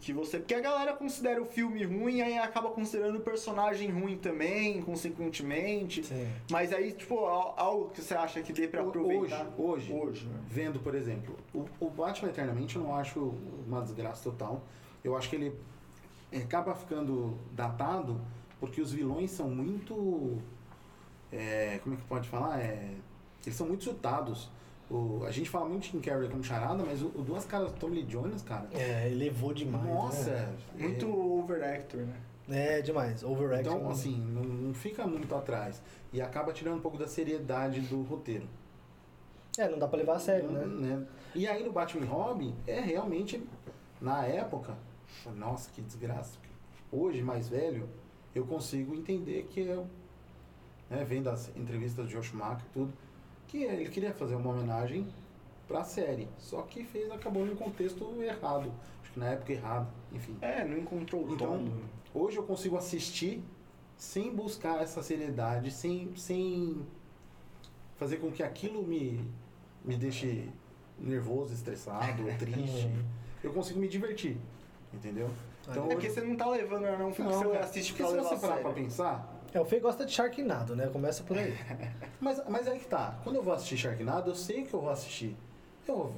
Que 0.00 0.12
você, 0.12 0.38
porque 0.38 0.54
a 0.54 0.60
galera 0.60 0.92
considera 0.94 1.40
o 1.40 1.44
filme 1.46 1.82
ruim 1.84 2.16
e 2.18 2.22
aí 2.22 2.38
acaba 2.38 2.70
considerando 2.70 3.16
o 3.16 3.20
personagem 3.20 3.90
ruim 3.90 4.16
também, 4.18 4.82
consequentemente. 4.82 6.04
Sim. 6.04 6.28
Mas 6.50 6.72
aí, 6.72 6.92
tipo, 6.92 7.18
al- 7.24 7.54
algo 7.56 7.90
que 7.90 8.02
você 8.02 8.14
acha 8.14 8.42
que 8.42 8.52
dê 8.52 8.68
pra 8.68 8.82
Hoje, 8.82 8.88
aproveitar. 8.90 9.46
hoje, 9.56 9.92
Hoje, 9.92 10.26
né? 10.26 10.38
vendo, 10.48 10.78
por 10.80 10.94
exemplo, 10.94 11.36
o, 11.54 11.64
o 11.80 11.88
Batman 11.90 12.28
Eternamente 12.28 12.76
eu 12.76 12.82
não 12.82 12.94
acho 12.94 13.34
uma 13.66 13.80
desgraça 13.82 14.22
total. 14.22 14.62
Eu 15.02 15.16
acho 15.16 15.30
que 15.30 15.36
ele 15.36 15.54
acaba 16.42 16.74
ficando 16.74 17.38
datado 17.52 18.20
porque 18.60 18.80
os 18.80 18.92
vilões 18.92 19.30
são 19.30 19.48
muito. 19.50 20.38
é, 21.32 21.80
como 21.82 21.94
é 21.94 21.98
que 21.98 22.04
pode 22.04 22.28
falar? 22.28 22.60
É, 22.60 22.90
eles 23.44 23.56
são 23.56 23.66
muito 23.66 23.84
chutados. 23.84 24.50
O, 24.90 25.24
a 25.26 25.30
gente 25.32 25.50
fala 25.50 25.68
muito 25.68 25.82
de 25.84 25.90
Tim 25.90 26.00
Carrey 26.00 26.28
como 26.28 26.44
charada, 26.44 26.84
mas 26.84 27.02
o, 27.02 27.06
o 27.08 27.22
Duas 27.22 27.44
Caras 27.44 27.72
do 27.72 27.78
Tommy 27.78 27.96
Lee 27.96 28.04
Jones, 28.04 28.42
cara. 28.42 28.68
É, 28.72 29.08
elevou 29.10 29.52
demais. 29.52 29.84
nossa! 29.84 30.30
Né? 30.30 30.56
é- 30.78 30.82
Muito 30.82 31.08
overactor, 31.40 32.02
né? 32.02 32.16
É, 32.48 32.80
demais. 32.80 33.24
Overacting. 33.24 33.68
Então, 33.68 33.90
assim, 33.90 34.16
não, 34.16 34.42
não 34.42 34.74
fica 34.74 35.04
muito 35.04 35.34
atrás. 35.34 35.82
E 36.12 36.20
acaba 36.20 36.52
tirando 36.52 36.76
um 36.76 36.80
pouco 36.80 36.96
da 36.96 37.08
seriedade 37.08 37.80
do 37.80 38.02
roteiro. 38.02 38.46
É, 39.58 39.68
não 39.68 39.78
dá 39.78 39.88
pra 39.88 39.98
levar 39.98 40.16
a 40.16 40.18
sério, 40.20 40.50
né? 40.50 40.64
Né? 40.64 41.06
E 41.34 41.48
aí 41.48 41.64
no 41.64 41.72
Batman 41.72 42.06
Robin, 42.06 42.54
é 42.66 42.78
realmente, 42.78 43.42
na 44.00 44.24
época, 44.24 44.76
nossa, 45.34 45.70
que 45.72 45.80
desgraça. 45.82 46.38
Hoje, 46.92 47.22
mais 47.22 47.48
velho, 47.48 47.88
eu 48.34 48.44
consigo 48.46 48.94
entender 48.94 49.48
que 49.50 49.60
eu, 49.60 49.86
né, 50.88 51.04
vendo 51.04 51.28
as 51.28 51.48
entrevistas 51.56 52.06
de 52.06 52.12
Joe 52.12 52.22
Schumacher 52.22 52.64
e 52.70 52.72
tudo, 52.72 52.92
que 53.48 53.62
ele 53.62 53.88
queria 53.88 54.12
fazer 54.12 54.34
uma 54.34 54.50
homenagem 54.50 55.06
pra 55.66 55.84
série. 55.84 56.28
Só 56.38 56.62
que 56.62 56.84
fez, 56.84 57.10
acabou 57.10 57.44
num 57.44 57.56
contexto 57.56 58.20
errado. 58.22 58.72
Acho 59.02 59.12
que 59.12 59.18
na 59.20 59.30
época 59.30 59.52
errada, 59.52 59.88
enfim. 60.12 60.36
É, 60.40 60.64
não 60.64 60.78
encontrou 60.78 61.24
o 61.26 61.34
Então, 61.34 61.64
tom. 62.12 62.20
hoje 62.20 62.36
eu 62.36 62.42
consigo 62.44 62.76
assistir 62.76 63.42
sem 63.96 64.34
buscar 64.34 64.82
essa 64.82 65.02
seriedade, 65.02 65.70
sem, 65.70 66.14
sem 66.16 66.82
fazer 67.96 68.18
com 68.18 68.30
que 68.30 68.42
aquilo 68.42 68.82
me, 68.82 69.24
me 69.84 69.96
deixe 69.96 70.48
nervoso, 70.98 71.54
estressado, 71.54 72.22
triste. 72.38 72.86
Uhum. 72.86 73.04
Eu 73.42 73.52
consigo 73.52 73.78
me 73.80 73.88
divertir, 73.88 74.36
entendeu? 74.92 75.30
Então, 75.68 75.86
É 75.86 75.94
porque 75.94 76.10
você 76.10 76.20
não 76.20 76.36
tá 76.36 76.48
levando, 76.48 76.82
não 76.82 77.08
é 77.08 77.12
que 77.12 77.22
não, 77.22 77.32
você 77.32 77.48
é, 77.48 77.58
assiste 77.58 77.94
pra 77.94 78.06
se 78.06 78.12
levar 78.14 78.28
você 78.28 78.34
a 78.34 78.38
parar 78.38 78.60
pra 78.60 78.72
pensar, 78.72 79.35
É, 79.56 79.60
o 79.60 79.64
Fê 79.64 79.80
gosta 79.80 80.04
de 80.04 80.12
Sharknado, 80.12 80.76
né? 80.76 80.86
Começa 80.88 81.24
por 81.24 81.38
aí. 81.38 81.54
mas, 82.20 82.42
mas 82.46 82.68
aí 82.68 82.78
que 82.78 82.86
tá. 82.86 83.18
Quando 83.24 83.36
eu 83.36 83.42
vou 83.42 83.54
assistir 83.54 83.78
Sharknado, 83.78 84.30
eu 84.30 84.34
sei 84.34 84.64
que 84.64 84.74
eu 84.74 84.80
vou 84.82 84.90
assistir. 84.90 85.34
Eu 85.88 86.14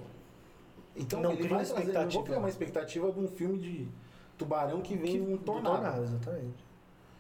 então 0.97 1.21
Não 1.23 1.31
ele 1.31 1.47
vai 1.47 1.65
trazer, 1.65 1.95
eu 1.95 2.11
vou 2.11 2.25
criar 2.25 2.39
uma 2.41 2.49
expectativa 2.49 3.13
de 3.13 3.21
um 3.21 3.29
filme 3.29 3.57
de 3.59 3.89
tubarão 4.37 4.81
que 4.81 4.97
vem 4.97 5.13
Que- 5.13 5.21
um 5.21 5.37
do 5.37 5.39
tornado. 5.39 6.03
exatamente. 6.03 6.67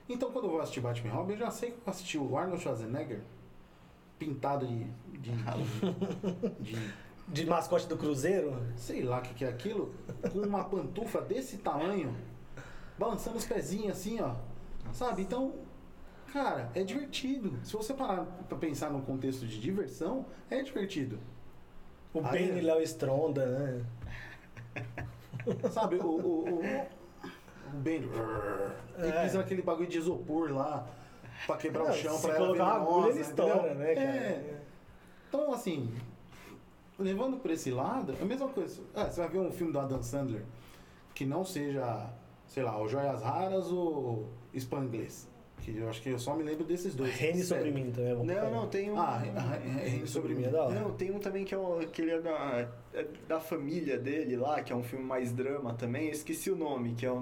Então, 0.08 0.32
quando 0.32 0.46
eu 0.46 0.50
vou 0.50 0.60
assistir 0.60 0.80
Batman 0.80 1.12
Robin, 1.12 1.34
eu 1.34 1.38
já 1.38 1.50
sei 1.52 1.70
que 1.70 1.76
eu 1.76 1.82
vou 1.84 1.90
assistir 1.92 2.18
o 2.18 2.36
Arnold 2.36 2.60
Schwarzenegger 2.60 3.20
pintado 4.18 4.66
de. 4.66 4.84
de, 4.84 5.30
de, 5.30 6.72
de 6.74 6.92
De 7.28 7.44
mascote 7.44 7.86
do 7.86 7.94
Cruzeiro, 7.94 8.56
sei 8.74 9.02
lá 9.02 9.18
o 9.18 9.20
que, 9.20 9.34
que 9.34 9.44
é 9.44 9.48
aquilo, 9.50 9.92
com 10.32 10.38
uma 10.38 10.64
pantufa 10.64 11.20
desse 11.20 11.58
tamanho, 11.58 12.16
balançando 12.98 13.36
os 13.36 13.44
pezinhos 13.44 13.98
assim, 13.98 14.18
ó. 14.18 14.34
Sabe? 14.94 15.20
Então, 15.20 15.52
cara, 16.32 16.70
é 16.74 16.82
divertido. 16.82 17.58
Se 17.64 17.72
você 17.74 17.94
parar 17.94 18.24
pra 18.48 18.56
pensar 18.58 18.90
num 18.90 19.00
contexto 19.00 19.46
de 19.46 19.60
diversão, 19.60 20.26
é 20.50 20.62
divertido. 20.62 21.18
o 22.14 22.20
Aí- 22.24 22.48
Bane 22.48 22.60
Léo 22.60 22.82
Stronda, 22.82 23.46
né? 23.46 23.84
Sabe? 25.70 25.96
O. 25.96 26.06
o, 26.06 26.54
o, 26.54 26.60
o 26.60 27.76
Ben. 27.76 28.02
Ele 28.98 29.08
É. 29.08 29.22
pisa 29.22 29.38
naquele 29.38 29.62
bagulho 29.62 29.88
de 29.88 29.98
isopor 29.98 30.52
lá. 30.52 30.86
Pra 31.46 31.56
quebrar 31.56 31.84
Não, 31.84 31.90
o 31.90 31.94
chão, 31.94 32.16
se 32.16 32.26
pra 32.26 32.34
ela 32.36 32.46
colocar 32.46 32.72
venenosa, 32.78 32.90
agulha, 32.98 33.10
ele 33.12 33.20
estoura, 33.20 33.74
né, 33.74 33.94
cara? 33.94 34.06
É. 34.08 34.60
Então, 35.28 35.52
assim, 35.52 35.94
levando 36.98 37.36
por 37.36 37.50
esse 37.52 37.70
lado, 37.70 38.12
é 38.18 38.22
a 38.22 38.24
mesma 38.24 38.48
coisa. 38.48 38.82
Ah, 38.94 39.04
você 39.04 39.20
vai 39.20 39.28
ver 39.30 39.38
um 39.38 39.52
filme 39.52 39.72
do 39.72 39.78
Adam 39.78 40.02
Sandler 40.02 40.42
que 41.14 41.24
não 41.24 41.44
seja, 41.44 42.10
sei 42.46 42.62
lá, 42.64 42.80
o 42.80 42.88
Joias 42.88 43.22
Raras 43.22 43.70
ou 43.70 44.26
Spangless. 44.56 45.28
Que 45.62 45.76
eu 45.76 45.88
acho 45.88 46.00
que 46.00 46.08
eu 46.10 46.18
só 46.18 46.34
me 46.34 46.42
lembro 46.42 46.64
desses 46.64 46.94
dois. 46.94 47.14
Sério. 47.16 47.44
sobre 47.44 47.70
mim 47.70 47.90
também. 47.90 48.12
é 48.12 48.14
Não, 48.14 48.50
não, 48.50 48.68
tem 48.68 48.90
um. 48.90 48.98
Ah, 48.98 49.18
Re- 49.18 49.30
Reine 49.90 50.06
sobre 50.06 50.34
mim. 50.34 50.44
é 50.44 50.48
da 50.48 50.64
hora. 50.64 50.80
Não, 50.80 50.92
tem 50.92 51.10
um 51.10 51.18
também 51.18 51.44
que 51.44 51.54
é, 51.54 51.58
o, 51.58 51.78
que 51.92 52.02
ele 52.02 52.12
é 52.12 52.20
da, 52.20 52.68
é 52.94 53.06
da 53.28 53.40
família 53.40 53.98
dele 53.98 54.36
lá, 54.36 54.62
que 54.62 54.72
é 54.72 54.76
um 54.76 54.82
filme 54.82 55.04
mais 55.04 55.32
drama 55.32 55.74
também. 55.74 56.06
Eu 56.06 56.12
esqueci 56.12 56.50
o 56.50 56.56
nome, 56.56 56.94
que 56.94 57.04
é 57.04 57.10
o, 57.10 57.14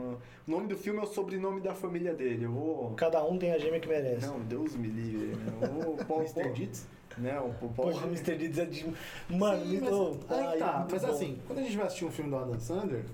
o 0.47 0.51
nome 0.51 0.67
do 0.69 0.77
filme 0.77 1.01
é 1.01 1.03
o 1.03 1.07
sobrenome 1.07 1.61
da 1.61 1.75
família 1.75 2.15
dele. 2.15 2.45
Eu 2.45 2.53
vou. 2.53 2.91
Cada 2.95 3.25
um 3.25 3.39
tem 3.39 3.53
a 3.53 3.59
gêmea 3.59 3.81
que 3.81 3.89
merece. 3.89 4.27
Não, 4.27 4.39
Deus 4.41 4.77
me 4.77 4.89
livre. 4.89 5.35
né? 5.37 5.59
Eu 5.63 5.69
vou. 5.73 5.97
pô, 6.07 6.21
Mr. 6.21 6.51
Deeds? 6.53 6.87
Não, 7.19 7.51
pô, 7.55 7.69
Poxa, 7.69 8.05
Mr. 8.07 8.37
Deeds 8.37 8.59
é 8.59 8.65
de. 8.67 8.85
Mano, 9.31 9.65
Sim, 9.65 9.71
me 9.71 9.81
mas, 9.81 9.91
dou. 9.91 10.21
aí 10.29 10.59
tá, 10.59 10.87
mas 10.91 11.03
bom. 11.03 11.09
assim, 11.11 11.39
quando 11.47 11.61
a 11.61 11.63
gente 11.63 11.77
vai 11.77 11.87
assistir 11.87 12.05
um 12.05 12.11
filme 12.11 12.31
do 12.31 12.37
Adam 12.37 12.61
Sandler, 12.61 13.05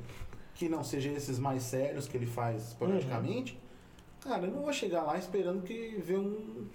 que 0.55 0.69
não 0.69 0.83
seja 0.83 1.09
esses 1.11 1.39
mais 1.39 1.63
sérios 1.63 2.09
que 2.09 2.17
ele 2.17 2.27
faz 2.27 2.69
esporadicamente, 2.69 3.59
cara, 4.23 4.47
eu 4.47 4.53
não 4.53 4.63
vou 4.63 4.73
chegar 4.73 5.03
lá 5.03 5.19
esperando 5.19 5.63
que 5.63 5.97
ver 6.03 6.19
um. 6.19 6.67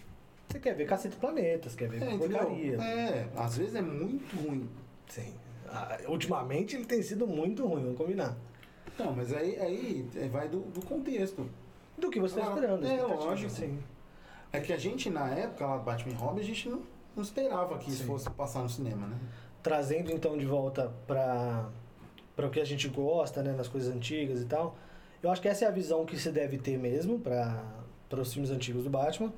Você 0.47 0.59
quer 0.59 0.75
ver 0.75 0.85
Cacete 0.87 1.15
Planeta, 1.17 1.69
você 1.69 1.77
quer 1.77 1.89
ver 1.89 2.03
É, 2.03 2.17
porcaria. 2.17 2.75
É, 2.81 3.27
às 3.35 3.57
vezes 3.57 3.75
é 3.75 3.81
muito 3.81 4.35
ruim. 4.37 4.69
Sim. 5.07 5.33
Ah, 5.67 5.97
ultimamente 6.07 6.75
ele 6.75 6.85
tem 6.85 7.01
sido 7.01 7.27
muito 7.27 7.65
ruim, 7.65 7.83
vamos 7.83 7.97
combinar. 7.97 8.37
Não, 8.97 9.13
mas 9.13 9.33
aí, 9.33 9.59
aí 9.59 10.09
é, 10.15 10.27
vai 10.27 10.47
do, 10.47 10.61
do 10.61 10.85
contexto. 10.85 11.49
do 11.97 12.09
que 12.09 12.19
você 12.19 12.39
está 12.39 12.51
esperando. 12.51 12.85
é, 12.85 13.01
lógico. 13.01 13.51
Sim. 13.51 13.79
É 14.51 14.59
que 14.61 14.71
a 14.71 14.77
gente, 14.77 15.09
na 15.09 15.29
época 15.29 15.65
lá 15.65 15.77
do 15.77 15.83
Batman 15.83 16.15
Robin, 16.15 16.39
a 16.39 16.43
gente 16.43 16.69
não, 16.69 16.81
não 17.15 17.23
esperava 17.23 17.77
que 17.77 17.89
isso 17.89 18.03
Sim. 18.03 18.07
fosse 18.07 18.29
passar 18.29 18.63
no 18.63 18.69
cinema, 18.69 19.05
né? 19.07 19.17
Trazendo 19.61 20.11
então 20.11 20.37
de 20.37 20.45
volta 20.45 20.93
para 21.05 21.69
para 22.35 22.45
o 22.45 22.51
que 22.51 22.59
a 22.59 22.65
gente 22.65 22.87
gosta, 22.87 23.41
né, 23.41 23.51
nas 23.51 23.67
coisas 23.67 23.93
antigas 23.93 24.39
e 24.39 24.45
tal. 24.45 24.77
Eu 25.27 25.31
acho 25.31 25.41
que 25.41 25.47
essa 25.49 25.65
é 25.65 25.67
a 25.67 25.71
visão 25.71 26.05
que 26.05 26.17
se 26.17 26.31
deve 26.31 26.57
ter 26.57 26.77
mesmo 26.77 27.19
para 27.19 27.63
para 28.09 28.21
os 28.21 28.31
filmes 28.31 28.49
antigos 28.49 28.85
do 28.85 28.89
Batman. 28.89 29.33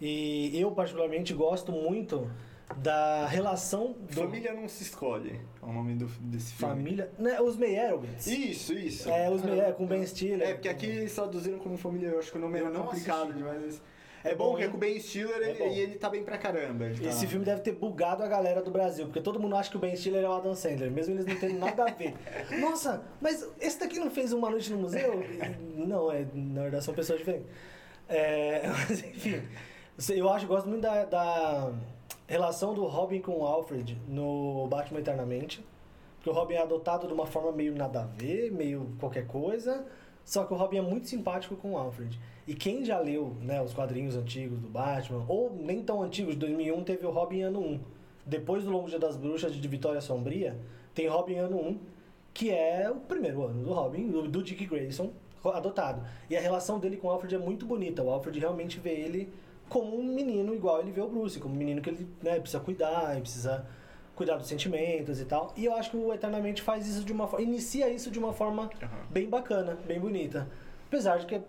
E 0.00 0.56
eu 0.60 0.70
particularmente 0.70 1.34
gosto 1.34 1.72
muito 1.72 2.30
da 2.76 3.26
relação 3.26 3.92
do 3.92 4.12
Família 4.14 4.52
não 4.52 4.68
se 4.68 4.84
escolhe. 4.84 5.40
É 5.60 5.66
o 5.66 5.72
nome 5.72 5.94
do, 5.94 6.06
desse 6.06 6.54
filme. 6.54 6.74
família, 6.74 7.10
né, 7.18 7.40
os 7.40 7.56
Meyerowitz. 7.56 8.26
Isso, 8.28 8.72
isso. 8.72 9.08
É, 9.10 9.28
os 9.28 9.42
Ah, 9.42 9.46
Meyer 9.46 9.74
com 9.74 9.86
Ben 9.86 10.06
Stiller. 10.06 10.48
É, 10.48 10.54
porque 10.54 10.68
aqui 10.68 10.86
eles 10.86 11.12
traduziram 11.14 11.58
como 11.58 11.76
família, 11.76 12.08
eu 12.08 12.18
acho 12.20 12.30
que 12.30 12.38
o 12.38 12.40
nome 12.40 12.60
Eu 12.60 12.68
é 12.68 12.70
não 12.70 12.82
complicado 12.84 13.22
assisti. 13.22 13.38
demais. 13.38 13.82
É 14.24 14.34
bom, 14.34 14.52
bom, 14.52 14.56
que 14.56 14.62
é 14.64 14.68
com 14.68 14.76
o 14.76 14.80
Ben 14.80 14.98
Stiller 14.98 15.36
É 15.42 15.50
ele- 15.50 15.64
e 15.74 15.78
ele 15.80 15.94
tá 15.96 16.08
bem 16.08 16.24
pra 16.24 16.38
caramba. 16.38 16.86
tá- 16.86 17.08
Esse 17.08 17.26
filme 17.26 17.44
deve 17.44 17.60
ter 17.60 17.72
bugado 17.72 18.22
a 18.22 18.26
galera 18.26 18.62
do 18.62 18.70
Brasil, 18.70 19.04
porque 19.06 19.20
todo 19.20 19.38
mundo 19.38 19.54
acha 19.54 19.70
que 19.70 19.76
o 19.76 19.78
Ben 19.80 19.94
Stiller 19.94 20.24
é 20.24 20.28
o 20.28 20.32
Adam 20.32 20.54
Sandler, 20.54 20.90
mesmo 20.90 21.14
eles 21.14 21.26
não 21.26 21.36
tendo 21.36 21.58
nada 21.58 21.84
a 21.84 21.90
ver. 21.92 22.14
Nossa, 22.58 23.04
mas 23.20 23.46
esse 23.60 23.78
daqui 23.78 23.98
não 23.98 24.10
fez 24.10 24.32
uma 24.32 24.48
noite 24.50 24.72
no 24.72 24.78
museu? 24.78 25.22
Não, 25.76 26.10
é, 26.10 26.24
na 26.34 26.62
verdade 26.62 26.84
são 26.84 26.94
pessoas 26.94 27.18
diferentes. 27.18 27.46
É, 28.08 28.62
mas 28.88 28.98
enfim, 29.04 29.42
eu 30.16 30.28
acho, 30.30 30.46
gosto 30.46 30.68
muito 30.68 30.82
da, 30.82 31.04
da 31.04 31.72
relação 32.26 32.72
do 32.74 32.84
Robin 32.86 33.20
com 33.20 33.38
o 33.40 33.46
Alfred 33.46 33.98
no 34.08 34.66
Batman 34.68 35.00
Eternamente. 35.00 35.64
Porque 36.16 36.30
o 36.30 36.32
Robin 36.32 36.54
é 36.54 36.62
adotado 36.62 37.06
de 37.06 37.12
uma 37.12 37.26
forma 37.26 37.52
meio 37.52 37.74
nada 37.76 38.00
a 38.00 38.06
ver, 38.06 38.50
meio 38.50 38.96
qualquer 38.98 39.26
coisa. 39.26 39.84
Só 40.24 40.44
que 40.44 40.54
o 40.54 40.56
Robin 40.56 40.78
é 40.78 40.80
muito 40.80 41.06
simpático 41.06 41.54
com 41.54 41.72
o 41.72 41.76
Alfred. 41.76 42.18
E 42.46 42.54
quem 42.54 42.84
já 42.84 42.98
leu 42.98 43.36
né, 43.40 43.62
os 43.62 43.72
quadrinhos 43.72 44.16
antigos 44.16 44.58
do 44.58 44.68
Batman, 44.68 45.24
ou 45.28 45.54
nem 45.54 45.82
tão 45.82 46.02
antigos, 46.02 46.34
de 46.34 46.40
2001 46.40 46.84
teve 46.84 47.06
o 47.06 47.10
Robin 47.10 47.42
ano 47.42 47.60
1. 47.60 47.80
Depois 48.26 48.64
do 48.64 48.70
Longo 48.70 48.88
Dia 48.88 48.98
das 48.98 49.16
Bruxas 49.16 49.54
de 49.54 49.68
Vitória 49.68 50.00
Sombria, 50.00 50.56
tem 50.94 51.08
Robin 51.08 51.36
ano 51.36 51.58
1, 51.58 51.78
que 52.34 52.50
é 52.50 52.90
o 52.90 52.96
primeiro 52.96 53.44
ano 53.44 53.62
do 53.62 53.72
Robin, 53.72 54.08
do, 54.08 54.42
Dick 54.42 54.66
Grayson, 54.66 55.10
adotado. 55.44 56.02
E 56.28 56.36
a 56.36 56.40
relação 56.40 56.78
dele 56.78 56.96
com 56.96 57.08
o 57.08 57.10
Alfred 57.10 57.34
é 57.34 57.38
muito 57.38 57.64
bonita. 57.64 58.02
O 58.02 58.10
Alfred 58.10 58.38
realmente 58.38 58.78
vê 58.78 58.92
ele 58.92 59.32
como 59.68 59.98
um 59.98 60.04
menino 60.04 60.54
igual 60.54 60.80
ele 60.80 60.90
vê 60.90 61.00
o 61.00 61.08
Bruce, 61.08 61.38
como 61.38 61.54
um 61.54 61.58
menino 61.58 61.80
que 61.80 61.90
ele 61.90 62.06
né, 62.22 62.38
precisa 62.38 62.60
cuidar, 62.60 63.18
precisa 63.20 63.66
cuidar 64.14 64.36
dos 64.36 64.46
sentimentos 64.46 65.20
e 65.20 65.24
tal. 65.24 65.52
E 65.56 65.64
eu 65.64 65.74
acho 65.74 65.90
que 65.90 65.96
o 65.96 66.12
Eternamente 66.12 66.62
faz 66.62 66.86
isso 66.86 67.04
de 67.04 67.12
uma 67.12 67.26
forma, 67.26 67.44
inicia 67.44 67.88
isso 67.88 68.10
de 68.10 68.18
uma 68.18 68.32
forma 68.32 68.70
bem 69.10 69.28
bacana, 69.28 69.78
bem 69.86 69.98
bonita. 69.98 70.48
Apesar 70.86 71.18
de 71.18 71.26
que 71.26 71.40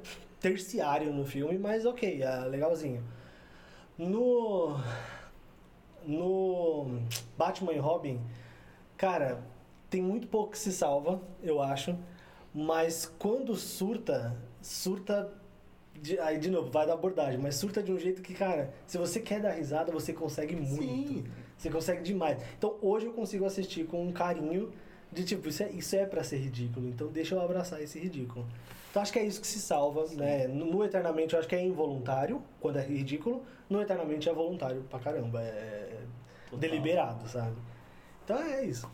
terciário 0.45 1.11
no 1.11 1.25
filme, 1.25 1.57
mas 1.57 1.87
ok, 1.87 2.21
é 2.21 2.39
legalzinho. 2.45 3.03
No 3.97 4.77
no 6.05 7.01
Batman 7.35 7.73
e 7.73 7.79
Robin, 7.79 8.21
cara, 8.95 9.41
tem 9.89 10.03
muito 10.03 10.27
pouco 10.27 10.51
que 10.51 10.59
se 10.59 10.71
salva, 10.71 11.19
eu 11.41 11.59
acho. 11.59 11.97
Mas 12.53 13.11
quando 13.17 13.55
surta, 13.55 14.37
surta. 14.61 15.33
De, 15.95 16.19
aí, 16.19 16.37
de 16.37 16.51
novo, 16.51 16.69
vai 16.69 16.85
da 16.85 16.93
abordagem, 16.93 17.39
mas 17.39 17.55
surta 17.55 17.81
de 17.81 17.91
um 17.91 17.97
jeito 17.97 18.21
que, 18.21 18.33
cara, 18.33 18.71
se 18.85 18.97
você 18.97 19.19
quer 19.19 19.41
dar 19.41 19.51
risada, 19.51 19.91
você 19.91 20.13
consegue 20.13 20.55
muito. 20.55 20.83
Sim. 20.83 21.25
Você 21.57 21.69
consegue 21.71 22.03
demais. 22.03 22.37
Então 22.55 22.75
hoje 22.83 23.07
eu 23.07 23.13
consigo 23.13 23.45
assistir 23.45 23.85
com 23.87 24.05
um 24.05 24.11
carinho 24.11 24.71
de 25.11 25.23
tipo, 25.23 25.47
isso 25.49 25.63
é, 25.63 25.71
isso 25.71 25.95
é 25.95 26.05
pra 26.05 26.23
ser 26.23 26.37
ridículo, 26.37 26.87
então 26.89 27.07
deixa 27.07 27.33
eu 27.33 27.41
abraçar 27.41 27.81
esse 27.81 27.97
ridículo. 27.97 28.45
Então 28.95 29.03
acho 29.03 29.11
que 29.11 29.19
é 29.19 29.25
isso 29.25 29.41
que 29.41 29.47
se 29.47 29.59
salva, 29.59 30.05
né? 30.13 30.47
No, 30.47 30.81
Eternamente 30.81 31.33
eu 31.33 31.39
acho 31.39 31.49
que 31.49 31.55
é 31.55 31.61
involuntário, 31.61 32.41
quando 32.61 32.79
é 32.79 32.81
ridículo. 32.81 33.43
No 33.69 33.81
Eternamente 33.81 34.29
é 34.29 34.33
voluntário 34.33 34.85
pra 34.89 34.97
caramba, 34.99 35.41
é 35.41 35.99
Total. 36.45 36.59
deliberado, 36.59 37.27
sabe? 37.27 37.57
Então 38.23 38.41
é 38.41 38.63
isso. 38.63 38.89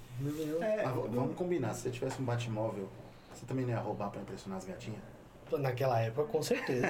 É, 0.60 0.86
Ah, 0.86 0.90
vamos 0.90 1.36
combinar, 1.36 1.76
se 1.76 1.82
você 1.84 1.92
tivesse 1.92 2.20
um 2.20 2.26
Batmóvel, 2.26 2.90
você 3.32 3.46
também 3.46 3.64
não 3.64 3.74
ia 3.74 3.80
roubar 3.80 4.10
pra 4.10 4.20
impressionar 4.20 4.58
as 4.58 4.66
gatinhas? 4.66 5.04
Naquela 5.60 6.02
época, 6.02 6.24
com 6.30 6.42
certeza. 6.42 6.88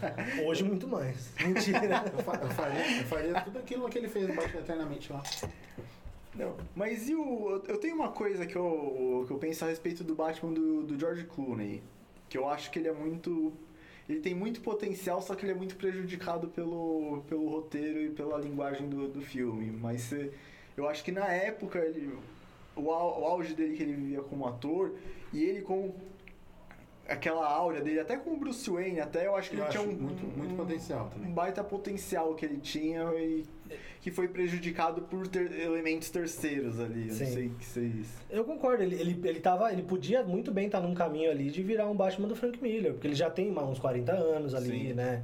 Hoje, 0.46 0.64
muito 0.64 0.88
mais. 0.88 1.34
Mentira. 1.44 2.02
Eu 2.16 2.48
faria, 2.48 2.98
eu 2.98 3.04
faria 3.04 3.40
tudo 3.42 3.58
aquilo 3.58 3.90
que 3.90 3.98
ele 3.98 4.08
fez 4.08 4.26
no 4.26 4.34
Batman 4.34 4.60
Eternamente 4.60 5.12
lá. 5.12 5.22
Não, 6.34 6.56
mas 6.74 7.10
e 7.10 7.14
o. 7.14 7.62
Eu 7.68 7.76
tenho 7.76 7.94
uma 7.94 8.08
coisa 8.08 8.46
que 8.46 8.56
eu, 8.56 9.24
que 9.26 9.32
eu 9.34 9.36
penso 9.36 9.66
a 9.66 9.68
respeito 9.68 10.02
do 10.02 10.14
Batman 10.14 10.54
do, 10.54 10.82
do 10.82 10.98
George 10.98 11.24
Clooney. 11.24 11.82
Que 12.28 12.38
eu 12.38 12.48
acho 12.48 12.70
que 12.70 12.78
ele 12.78 12.88
é 12.88 12.92
muito. 12.92 13.52
Ele 14.08 14.20
tem 14.20 14.34
muito 14.34 14.60
potencial, 14.60 15.22
só 15.22 15.34
que 15.34 15.44
ele 15.44 15.52
é 15.52 15.54
muito 15.54 15.76
prejudicado 15.76 16.48
pelo, 16.48 17.22
pelo 17.26 17.48
roteiro 17.48 18.00
e 18.02 18.10
pela 18.10 18.36
linguagem 18.38 18.88
do, 18.88 19.08
do 19.08 19.22
filme. 19.22 19.70
Mas 19.70 20.12
eu 20.76 20.86
acho 20.88 21.02
que 21.02 21.10
na 21.10 21.26
época, 21.26 21.78
ele, 21.78 22.12
o, 22.76 22.82
o 22.82 22.90
auge 22.92 23.54
dele 23.54 23.74
que 23.76 23.82
ele 23.82 23.94
vivia 23.94 24.20
como 24.22 24.46
ator, 24.46 24.94
e 25.32 25.42
ele 25.42 25.62
com 25.62 25.94
aquela 27.08 27.46
áurea 27.48 27.80
dele, 27.80 28.00
até 28.00 28.16
com 28.16 28.30
o 28.32 28.36
Bruce 28.36 28.68
Wayne, 28.68 29.00
até 29.00 29.26
eu 29.26 29.36
acho 29.36 29.50
que 29.50 29.56
Eu 29.56 29.62
ele 29.62 29.70
tinha 29.70 29.82
acho 29.82 29.90
um, 29.90 29.94
muito- 29.94 30.24
muito 30.36 30.52
um- 30.52 30.56
potencial 30.56 31.08
também. 31.10 31.30
Um 31.30 31.34
baita 31.34 31.62
potencial 31.64 32.34
que 32.34 32.44
ele 32.44 32.58
tinha 32.58 33.02
e 33.14 33.44
que 34.00 34.10
foi 34.10 34.28
prejudicado 34.28 35.02
por 35.02 35.26
ter- 35.26 35.50
elementos 35.60 36.10
terceiros 36.10 36.78
ali. 36.80 37.08
Eu 37.08 37.14
Sim. 37.14 37.24
não 37.24 37.32
sei 37.32 37.48
que 37.58 37.64
vocês. 37.64 38.06
Eu 38.30 38.44
concordo, 38.44 38.82
ele, 38.82 38.94
ele, 39.00 39.20
ele, 39.28 39.40
tava, 39.40 39.72
ele 39.72 39.82
podia 39.82 40.22
muito 40.22 40.50
bem 40.52 40.66
estar 40.66 40.80
num 40.80 40.94
caminho 40.94 41.30
ali 41.30 41.50
de 41.50 41.62
virar 41.62 41.86
um 41.88 41.94
Batman 41.96 42.28
do 42.28 42.36
Frank 42.36 42.60
Miller, 42.62 42.92
porque 42.92 43.06
ele 43.06 43.14
já 43.14 43.30
tem 43.30 43.50
mais 43.50 43.68
uns 43.68 43.78
40 43.78 44.12
anos 44.12 44.54
ali, 44.54 44.88
Sim. 44.88 44.92
né? 44.94 45.22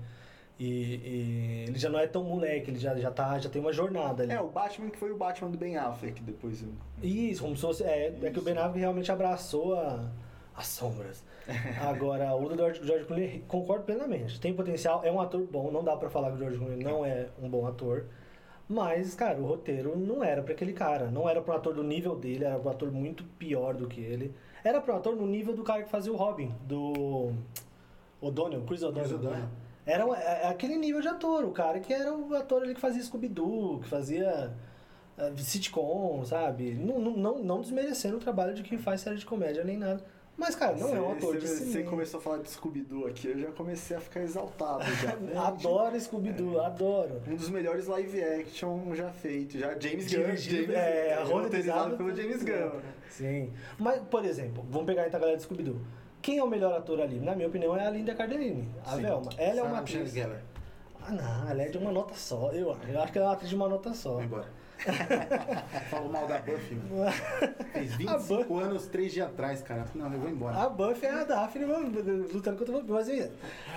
E, 0.59 0.67
e 0.67 1.65
ele 1.69 1.79
já 1.79 1.89
não 1.89 1.99
é 1.99 2.07
tão 2.07 2.23
moleque, 2.23 2.71
ele 2.71 2.79
já, 2.79 2.95
já, 2.97 3.11
tá, 3.11 3.39
já 3.39 3.49
tem 3.49 3.63
uma 3.63 3.73
jornada 3.73 4.23
ali. 4.23 4.33
É, 4.33 4.41
o 4.41 4.49
Batman 4.49 4.91
que 4.91 4.99
foi 4.99 5.11
o 5.11 5.17
Batman 5.17 5.51
do 5.51 5.57
Ben 5.57 5.77
Affleck 5.79 6.23
depois. 6.23 6.63
eu- 6.63 6.69
Isso, 7.03 7.43
como 7.43 7.55
se 7.57 7.63
fosse. 7.63 7.83
É, 7.83 8.15
é 8.23 8.31
que 8.31 8.39
o 8.39 8.43
Ben 8.43 8.57
Affleck 8.59 8.79
realmente 8.79 9.11
abraçou 9.11 9.75
a, 9.75 10.11
as 10.55 10.67
sombras. 10.67 11.25
Agora, 11.81 12.35
o 12.35 12.47
do 12.49 12.57
George, 12.57 12.81
George 12.87 13.05
Clooney, 13.07 13.43
concordo 13.49 13.85
plenamente. 13.85 14.39
Tem 14.39 14.53
potencial, 14.53 15.03
é 15.03 15.11
um 15.11 15.19
ator 15.21 15.41
bom, 15.51 15.71
não 15.71 15.83
dá 15.83 15.97
pra 15.97 16.11
falar 16.11 16.29
que 16.31 16.37
o 16.37 16.39
George 16.39 16.59
Clooney 16.59 16.85
não 16.85 17.05
é 17.07 17.29
um 17.43 17.49
bom 17.49 17.67
ator. 17.67 18.05
Mas, 18.71 19.17
cara, 19.17 19.37
o 19.41 19.45
roteiro 19.47 19.99
não 19.99 20.23
era 20.23 20.43
pra 20.45 20.55
aquele 20.55 20.73
cara. 20.73 21.11
Não 21.11 21.29
era 21.29 21.43
um 21.43 21.53
ator 21.53 21.75
do 21.75 21.83
nível 21.83 22.15
dele, 22.15 22.45
era 22.45 22.57
um 22.57 22.69
ator 22.69 22.93
muito 22.93 23.25
pior 23.37 23.75
do 23.75 23.89
que 23.89 24.01
ele. 24.01 24.33
Era 24.63 24.79
um 24.79 24.97
ator 24.97 25.17
no 25.17 25.27
nível 25.27 25.57
do 25.57 25.65
cara 25.65 25.83
que 25.83 25.91
fazia 25.91 26.13
o 26.13 26.17
Robin, 26.17 26.55
do. 26.69 27.33
O'Donnell, 28.21 28.63
Chris 28.63 28.83
O'Donnell. 28.85 29.19
Né? 29.19 29.49
Era 29.85 30.05
é- 30.17 30.43
é 30.45 30.49
aquele 30.49 30.77
nível 30.77 31.01
de 31.01 31.09
ator, 31.09 31.45
o 31.45 31.51
cara 31.51 31.81
que 31.81 31.93
era 31.93 32.15
o 32.15 32.33
ator 32.37 32.63
ali 32.63 32.75
que 32.75 32.81
fazia 32.81 33.03
Scooby-Doo, 33.03 33.81
que 33.81 33.89
fazia 33.89 34.53
eh, 35.19 35.33
sitcom, 35.39 36.23
sabe? 36.25 36.75
Não, 36.75 37.01
não, 37.01 37.17
não, 37.17 37.39
não 37.43 37.61
desmerecendo 37.61 38.19
o 38.19 38.21
trabalho 38.21 38.55
de 38.55 38.63
quem 38.63 38.79
faz 38.79 39.01
série 39.01 39.17
de 39.17 39.27
comédia 39.27 39.65
nem 39.65 39.77
nada. 39.79 40.05
Mas, 40.37 40.55
cara, 40.55 40.75
não 40.75 40.89
é 40.89 41.01
um 41.01 41.13
ator 41.13 41.37
de 41.37 41.47
Você 41.47 41.65
cinema. 41.67 41.91
começou 41.91 42.19
a 42.19 42.23
falar 42.23 42.39
de 42.39 42.51
Scooby-Doo 42.51 43.07
aqui, 43.07 43.29
eu 43.29 43.39
já 43.39 43.53
comecei 43.53 43.97
a 43.97 44.01
ficar 44.01 44.21
exaltado 44.23 44.85
já. 44.95 45.13
Adoro 45.47 46.01
Scooby-Doo, 46.01 46.61
adoro. 46.61 47.21
Um 47.29 47.37
dos 47.37 47.51
melhores 47.51 47.87
live 47.87 48.23
action 48.23 48.95
já 48.95 49.11
feito. 49.13 49.59
Já 49.59 49.79
James 49.79 50.11
Gunn. 50.13 50.37
James, 50.37 50.71
é, 50.71 51.15
roteirizado 51.23 51.31
roteirizado 51.33 51.97
pelo 51.99 52.17
James 52.17 52.43
Gunn. 52.43 52.81
Sim. 53.11 53.53
Mas, 53.79 54.01
por 54.03 54.25
exemplo, 54.25 54.65
vamos 54.71 54.87
pegar 54.87 55.07
então 55.07 55.19
a 55.19 55.21
galera 55.21 55.37
de 55.37 55.43
Scooby-Doo. 55.43 55.81
Quem 56.23 56.39
é 56.39 56.45
o 56.45 56.49
melhor 56.49 56.75
ator 56.77 57.01
ali? 57.01 57.19
Na 57.21 57.35
minha 57.35 57.49
opinião, 57.49 57.77
é 57.77 57.87
a 57.87 57.91
Linda 57.91 58.15
Cardellini, 58.15 58.69
a 58.85 58.97
Sim. 58.97 59.03
Velma. 59.03 59.31
Ela 59.37 59.51
é 59.51 59.55
Sarah 59.57 59.69
uma 59.69 59.83
Michelle 59.83 60.09
atriz... 60.09 60.51
Ah, 61.03 61.13
não, 61.13 61.51
ela 61.51 61.63
é 61.63 61.69
de 61.69 61.79
uma 61.79 61.91
nota 61.93 62.15
só, 62.15 62.51
eu 62.53 62.73
acho. 62.73 62.91
Eu 62.91 63.01
acho 63.01 63.13
que 63.13 63.19
ela 63.19 63.27
é 63.27 63.29
uma 63.29 63.35
atriz 63.35 63.49
de 63.49 63.57
uma 63.57 63.69
nota 63.69 63.95
só. 63.95 64.23
Embora. 64.23 64.47
Falou 65.91 66.11
mal 66.11 66.27
da 66.27 66.39
Buffy, 66.39 66.75
mano. 66.75 67.13
Fez 67.73 67.95
25 67.97 68.59
anos, 68.59 68.87
3 68.87 69.13
dias 69.13 69.27
atrás, 69.29 69.63
cara. 69.63 69.85
Não, 69.95 70.13
eu 70.13 70.19
vou 70.19 70.31
embora. 70.31 70.57
A 70.57 70.69
Buffy 70.69 71.07
é 71.07 71.11
a 71.13 71.25
Daphne 71.25 71.67
mano, 71.67 71.91
lutando 72.33 72.57
contra 72.59 72.73
o 72.75 72.79
vampiro. 72.79 72.95
Mas 72.95 73.09
enfim, 73.09 73.31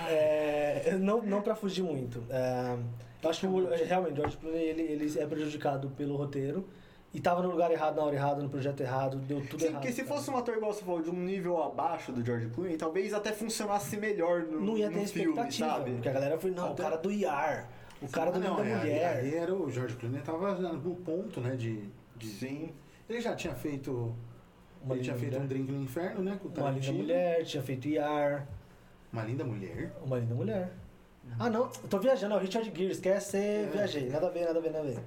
é, 0.08 0.96
não, 1.00 1.22
não 1.22 1.42
pra 1.42 1.54
fugir 1.54 1.82
muito. 1.82 2.22
É, 2.30 2.76
eu 3.22 3.30
acho 3.30 3.40
que 3.40 3.46
o, 3.46 3.68
realmente 3.84 4.12
o 4.12 4.16
George 4.16 4.36
Clooney 4.36 4.62
ele, 4.62 4.82
ele 4.82 5.18
é 5.18 5.26
prejudicado 5.26 5.88
pelo 5.90 6.16
roteiro. 6.16 6.66
E 7.12 7.20
tava 7.20 7.40
no 7.44 7.48
lugar 7.52 7.70
errado, 7.70 7.94
na 7.94 8.02
hora 8.02 8.16
errada, 8.16 8.42
no 8.42 8.48
projeto 8.48 8.80
errado, 8.80 9.16
deu 9.18 9.40
tudo 9.46 9.60
Sim, 9.60 9.66
errado. 9.68 9.80
porque 9.82 9.92
se 9.94 10.02
cara. 10.02 10.16
fosse 10.16 10.28
um 10.32 10.36
ator 10.36 10.56
igual 10.56 10.72
você 10.72 10.84
falou, 10.84 11.00
de 11.00 11.10
um 11.10 11.14
nível 11.20 11.62
abaixo 11.62 12.10
do 12.10 12.24
George 12.26 12.48
Clooney, 12.48 12.76
talvez 12.76 13.14
até 13.14 13.30
funcionasse 13.30 13.96
melhor 13.96 14.40
no, 14.42 14.60
Não 14.60 14.76
ia 14.76 14.90
ter 14.90 15.06
filme, 15.06 15.28
expectativa. 15.30 15.68
sabe? 15.68 15.92
Porque 15.92 16.08
a 16.08 16.12
galera 16.12 16.36
foi, 16.38 16.50
não, 16.50 16.70
o 16.70 16.72
Até- 16.72 16.82
cara 16.82 16.96
do 16.96 17.12
IAR, 17.12 17.68
o 18.04 18.08
cara 18.10 18.30
do 18.30 18.38
Linda 18.38 18.50
não, 18.50 18.60
é, 18.64 18.76
Mulher. 18.76 19.16
Aí 19.18 19.34
era 19.34 19.54
o 19.54 19.70
George 19.70 19.96
Clooney, 19.96 20.20
tava 20.22 20.54
no 20.54 20.94
ponto, 20.96 21.40
né, 21.40 21.56
de... 21.56 21.88
de- 22.16 22.26
Sim. 22.26 22.70
Ele 23.08 23.20
já 23.20 23.34
tinha 23.34 23.54
feito... 23.54 24.14
Uma 24.82 24.94
ele 24.96 25.02
tinha 25.04 25.16
feito 25.16 25.32
mulher. 25.32 25.44
um 25.44 25.48
drink 25.48 25.72
no 25.72 25.82
inferno, 25.82 26.22
né, 26.22 26.38
com 26.40 26.48
o 26.48 26.52
Uma 26.60 26.70
linda 26.70 26.92
mulher, 26.92 27.44
tinha 27.44 27.62
feito 27.62 27.88
IAR. 27.88 28.46
Uma 29.12 29.22
linda 29.24 29.44
mulher? 29.44 29.92
Uma 30.04 30.18
linda 30.18 30.34
mulher. 30.34 30.72
Ah, 31.38 31.48
não, 31.48 31.62
eu 31.62 31.88
tô 31.88 31.98
viajando, 31.98 32.34
é 32.34 32.36
o 32.36 32.40
Richard 32.40 32.70
Gere, 32.76 32.92
esquece, 32.92 33.36
É. 33.38 33.68
viajei. 33.72 34.10
Nada 34.10 34.26
a 34.26 34.30
ver, 34.30 34.44
nada 34.44 34.58
a 34.58 34.62
ver, 34.62 34.70
nada 34.72 34.84
a 34.86 34.90
ver. 34.90 34.98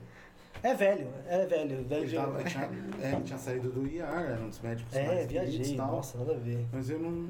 É 0.64 0.74
velho, 0.74 1.08
é 1.28 1.46
velho, 1.46 1.84
velho 1.84 2.02
Ele, 2.02 2.10
de... 2.10 2.16
tava, 2.16 2.44
tinha, 2.44 2.64
é, 3.00 3.12
ele 3.14 3.22
tinha 3.24 3.38
saído 3.38 3.70
do 3.70 3.88
IAR, 3.88 4.24
era 4.32 4.42
um 4.42 4.50
dos 4.50 4.60
médicos 4.62 4.96
É, 4.96 5.06
mais 5.06 5.28
viajei, 5.28 5.76
nossa, 5.76 6.18
nada 6.18 6.34
a 6.34 6.38
ver. 6.38 6.66
Mas 6.74 6.90
eu 6.90 6.98
não... 7.00 7.30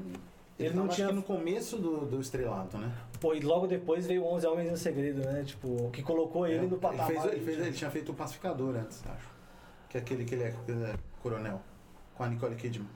Ele 0.58 0.68
Ele 0.68 0.74
não 0.76 0.82
tava, 0.84 0.94
tinha. 0.94 1.06
acho 1.06 1.14
que 1.16 1.20
no 1.20 1.22
começo 1.38 1.76
do, 1.78 2.04
do 2.06 2.20
estrelato, 2.20 2.76
né? 2.78 2.92
Pô, 3.20 3.32
e 3.34 3.40
logo 3.40 3.66
depois 3.68 4.06
veio 4.06 4.24
11 4.24 4.46
Homens 4.46 4.70
no 4.72 4.76
Segredo, 4.76 5.20
né? 5.20 5.44
Tipo, 5.44 5.88
que 5.92 6.02
colocou 6.02 6.46
ele 6.46 6.58
no 6.60 6.64
ele, 6.66 6.76
patamar. 6.76 7.06
fez, 7.06 7.24
ele, 7.26 7.40
fez- 7.44 7.58
ele 7.60 7.72
tinha 7.72 7.90
feito 7.90 8.10
o 8.10 8.14
Pacificador 8.14 8.74
antes, 8.74 9.00
acho. 9.06 9.28
Que 9.88 9.98
é 9.98 10.00
aquele 10.00 10.24
que 10.24 10.34
ele 10.34 10.42
é, 10.44 10.50
que 10.50 10.70
ele 10.72 10.84
é 10.84 10.94
coronel. 11.22 11.60
Com 12.14 12.24
a 12.24 12.28
Nicole 12.28 12.56
Kidman. 12.56 12.88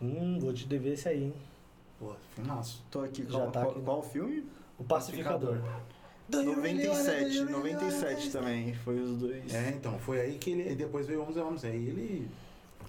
Hum, 0.00 0.38
vou 0.40 0.52
te 0.52 0.66
dever 0.66 0.92
esse 0.92 1.08
aí, 1.08 1.24
hein? 1.24 1.34
Pô, 1.98 2.12
filmaço. 2.34 2.84
Tô 2.90 3.00
aqui. 3.00 3.24
Já 3.24 3.30
Qual, 3.40 3.50
tá 3.50 3.60
qual, 3.62 3.72
aqui. 3.72 3.80
qual 3.82 4.02
filme? 4.02 4.46
O 4.78 4.84
Pacificador. 4.84 5.58
97, 6.32 7.40
97 7.50 8.30
também. 8.30 8.72
Foi 8.74 8.98
os 9.00 9.16
dois. 9.18 9.52
É, 9.52 9.70
então, 9.70 9.98
foi 9.98 10.20
aí 10.20 10.38
que 10.38 10.50
ele. 10.52 10.70
e 10.70 10.74
Depois 10.76 11.06
veio 11.06 11.22
11 11.22 11.40
Homens. 11.40 11.64
Aí 11.64 11.74
ele. 11.88 12.28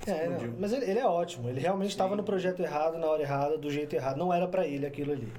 É, 0.08 0.28
não, 0.28 0.56
mas 0.60 0.74
ele, 0.74 0.86
ele 0.89 0.99
é 0.99 1.06
ótimo. 1.06 1.47
Ele 1.49 1.60
realmente 1.60 1.91
estava 1.91 2.16
no 2.16 2.24
projeto 2.24 2.62
errado, 2.62 2.97
na 2.97 3.06
hora 3.08 3.22
errada, 3.22 3.58
do 3.58 3.70
jeito 3.70 3.93
errado. 3.95 4.18
Não 4.18 4.34
era 4.34 4.47
pra 4.47 4.66
ele 4.68 4.86
aquilo 4.86 5.12
ali. 5.12 5.32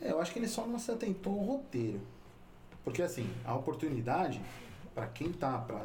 É, 0.00 0.10
eu 0.10 0.20
acho 0.20 0.32
que 0.32 0.38
ele 0.38 0.48
só 0.48 0.66
não 0.66 0.78
se 0.78 0.90
atentou 0.90 1.32
ao 1.38 1.44
roteiro. 1.44 2.00
Porque 2.84 3.02
assim, 3.02 3.28
a 3.44 3.54
oportunidade, 3.54 4.40
pra 4.94 5.06
quem 5.06 5.32
tá 5.32 5.58
pra, 5.58 5.82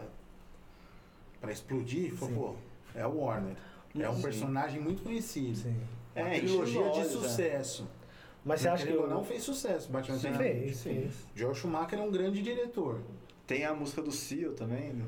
pra 1.40 1.52
explodir, 1.52 2.14
foi, 2.14 2.32
pô, 2.34 2.56
é 2.94 3.06
o 3.08 3.20
Warner. 3.22 3.56
É 3.98 4.10
um 4.10 4.16
Sim. 4.16 4.22
personagem 4.22 4.80
muito 4.82 5.02
conhecido. 5.04 5.56
Sim. 5.58 5.82
Uma 6.16 6.28
É, 6.30 6.40
trilogia 6.40 6.82
encheu 6.82 6.92
de 6.92 7.00
é. 7.00 7.04
sucesso. 7.06 7.88
Mas 8.44 8.62
você 8.62 8.70
acha 8.70 8.88
que 8.88 8.94
ou 8.94 9.08
não 9.08 9.24
fez 9.24 9.44
sucesso, 9.44 9.90
Batman 9.92 10.18
Sim. 10.18 10.34
Fez, 10.34 10.78
Sim. 10.78 10.94
fez. 11.02 11.14
Joel 11.36 11.54
Schumacher 11.54 12.00
é 12.00 12.02
um 12.02 12.12
grande 12.12 12.42
diretor. 12.42 13.00
Tem 13.48 13.66
a 13.66 13.74
música 13.74 14.02
do 14.02 14.12
Seal 14.12 14.54
também. 14.54 14.94
né? 14.94 15.06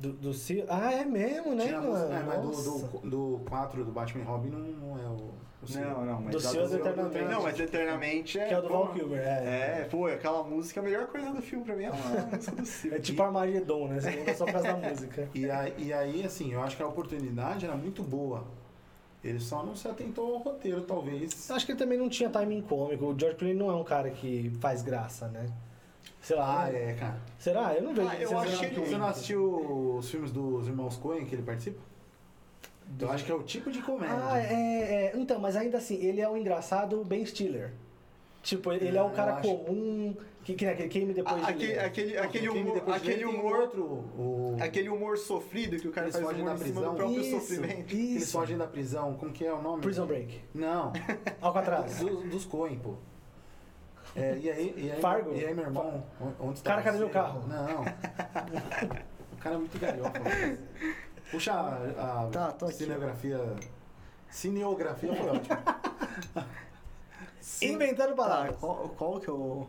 Do, 0.00 0.12
do 0.14 0.32
Cio- 0.32 0.64
Ah, 0.68 0.92
é 0.92 1.04
mesmo, 1.04 1.54
né, 1.54 1.64
Tinha 1.66 1.80
mano? 1.80 1.92
música, 1.92 2.14
é, 2.14 2.22
mas 2.22 2.40
do, 2.64 3.00
do, 3.00 3.10
do 3.38 3.44
4 3.48 3.84
do 3.84 3.92
Batman 3.92 4.22
e 4.22 4.24
Robin 4.26 4.48
não, 4.50 4.58
não 4.60 4.98
é 4.98 5.06
o. 5.06 5.30
Não, 5.78 6.06
não, 6.06 6.20
mas 6.22 6.32
Do 6.32 6.38
a 6.38 6.40
Seal 6.40 6.68
do- 6.68 6.76
Eternamente. 6.76 7.24
Não, 7.26 7.42
mas 7.42 7.60
Eternamente 7.60 8.38
é. 8.38 8.48
Que 8.48 8.54
é 8.54 8.58
o 8.58 8.62
do 8.62 8.68
Val 8.70 8.94
Kilmer, 8.94 9.18
é. 9.20 9.80
É, 9.82 9.88
pô, 9.90 10.06
aquela 10.06 10.42
música, 10.42 10.80
a 10.80 10.82
melhor 10.82 11.06
coisa 11.08 11.30
do 11.34 11.42
filme 11.42 11.62
pra 11.66 11.76
mim 11.76 11.84
é 11.84 11.88
a 11.88 11.92
música 12.34 12.62
do. 12.88 12.94
É 12.94 12.98
tipo 12.98 13.22
Armagedon, 13.22 13.88
né? 13.88 14.00
Você 14.00 14.10
lembra 14.10 14.34
só 14.34 14.46
por 14.46 14.52
causa 14.54 14.72
da 14.72 14.88
música. 14.88 15.28
E 15.34 15.50
aí, 15.50 15.74
e 15.76 15.92
aí, 15.92 16.24
assim, 16.24 16.50
eu 16.54 16.62
acho 16.62 16.78
que 16.78 16.82
a 16.82 16.86
oportunidade 16.86 17.66
era 17.66 17.76
muito 17.76 18.02
boa. 18.02 18.44
Ele 19.22 19.38
só 19.38 19.62
não 19.62 19.76
se 19.76 19.86
atentou 19.86 20.32
ao 20.36 20.40
roteiro, 20.40 20.80
talvez. 20.80 21.50
Eu 21.50 21.56
acho 21.56 21.66
que 21.66 21.72
ele 21.72 21.78
também 21.78 21.98
não 21.98 22.08
tinha 22.08 22.30
timing 22.30 22.62
cômico. 22.62 23.04
O 23.04 23.18
George 23.18 23.36
Clooney 23.36 23.54
não 23.54 23.70
é 23.70 23.74
um 23.74 23.84
cara 23.84 24.08
que 24.08 24.50
faz 24.60 24.80
graça, 24.80 25.28
né? 25.28 25.44
Sei 26.20 26.36
lá. 26.36 26.64
Ah, 26.64 26.72
é, 26.72 26.92
cara. 26.94 27.20
Será? 27.38 27.74
Eu 27.74 27.82
não 27.82 27.94
vejo. 27.94 28.08
Ah, 28.08 28.14
eu 28.20 28.28
você 28.28 28.34
acho 28.34 28.52
não- 28.52 28.58
que 28.58 28.64
ele- 28.66 28.86
Você 28.86 28.96
não 28.98 29.06
assistiu 29.06 29.96
os 29.96 30.10
filmes 30.10 30.30
dos 30.30 30.66
irmãos 30.66 30.96
Coen 30.96 31.24
que 31.24 31.34
ele 31.34 31.42
participa? 31.42 31.80
Eu 32.98 33.10
acho 33.10 33.24
que 33.24 33.30
é 33.30 33.34
o 33.34 33.42
tipo 33.42 33.70
de 33.70 33.80
comédia. 33.82 34.16
Ah, 34.20 34.38
é, 34.38 34.52
é. 35.06 35.12
Então, 35.14 35.38
mas 35.38 35.56
ainda 35.56 35.78
assim, 35.78 35.94
ele 36.02 36.20
é 36.20 36.28
o 36.28 36.36
engraçado 36.36 37.02
Ben 37.04 37.24
Stiller. 37.24 37.72
Tipo, 38.42 38.72
ele 38.72 38.96
é 38.96 39.00
Ah, 39.00 39.04
o 39.04 39.10
cara 39.10 39.32
eu 39.32 39.36
acho- 39.36 39.48
comum. 39.58 40.16
Que, 40.42 40.54
que, 40.54 40.64
aquele 40.66 40.88
queime 40.88 41.12
depois 41.12 41.36
Ah, 41.44 41.52
de. 41.52 41.52
aquele, 41.52 41.78
aquele, 41.78 42.14
Não, 42.16 42.22
aquele 42.24 42.48
humor, 42.48 42.74
depois 42.74 42.96
aquele 42.96 43.24
humor, 43.26 43.60
outro, 43.60 43.84
o... 43.84 44.56
aquele 44.58 44.88
humor 44.88 45.18
sofrido 45.18 45.76
que 45.78 45.86
o 45.86 45.92
cara 45.92 46.06
Eles 46.06 46.14
faz 46.16 46.26
fogem 46.26 46.44
da 46.46 46.54
do 46.54 46.58
prisão. 46.60 46.94
próprio 46.94 47.20
Isso, 47.20 47.30
sofrimento. 47.40 47.92
Eles 47.94 48.22
Isso. 48.22 48.32
fogem 48.32 48.56
da 48.56 48.66
prisão, 48.66 49.14
como 49.14 49.30
que 49.32 49.44
é 49.44 49.52
o 49.52 49.60
nome? 49.60 49.82
Prison 49.82 50.06
Break. 50.06 50.40
Não, 50.54 50.92
Alcatraz. 51.42 51.98
dos, 51.98 52.24
dos 52.30 52.44
Coen, 52.46 52.78
pô. 52.78 52.94
É, 54.16 54.36
e 54.38 54.50
aí, 54.50 54.74
e 54.76 54.90
aí, 54.92 55.00
Fargo? 55.00 55.32
E 55.34 55.44
aí, 55.46 55.54
meu 55.54 55.64
irmão, 55.64 56.04
onde 56.40 56.58
está 56.58 56.70
Cara, 56.70 56.82
cadê 56.82 56.98
você? 56.98 57.04
meu 57.04 57.12
carro? 57.12 57.46
Não. 57.46 57.82
o 57.82 59.36
cara 59.38 59.54
é 59.54 59.58
muito 59.58 59.78
galhofa. 59.78 60.18
mano. 60.18 60.58
Puxa 61.30 61.52
a, 61.52 62.24
a 62.24 62.26
Tá, 62.30 62.52
tô 62.52 62.66
aqui, 62.66 62.74
cineografia... 62.74 63.40
Cineografia 64.28 65.14
foi 65.14 65.28
ótimo. 65.28 65.56
Inventando 67.62 68.10
Tá, 68.10 68.14
palavras. 68.16 68.56
qual, 68.56 68.88
qual 68.96 69.20
que 69.20 69.28
é 69.30 69.32
o... 69.32 69.66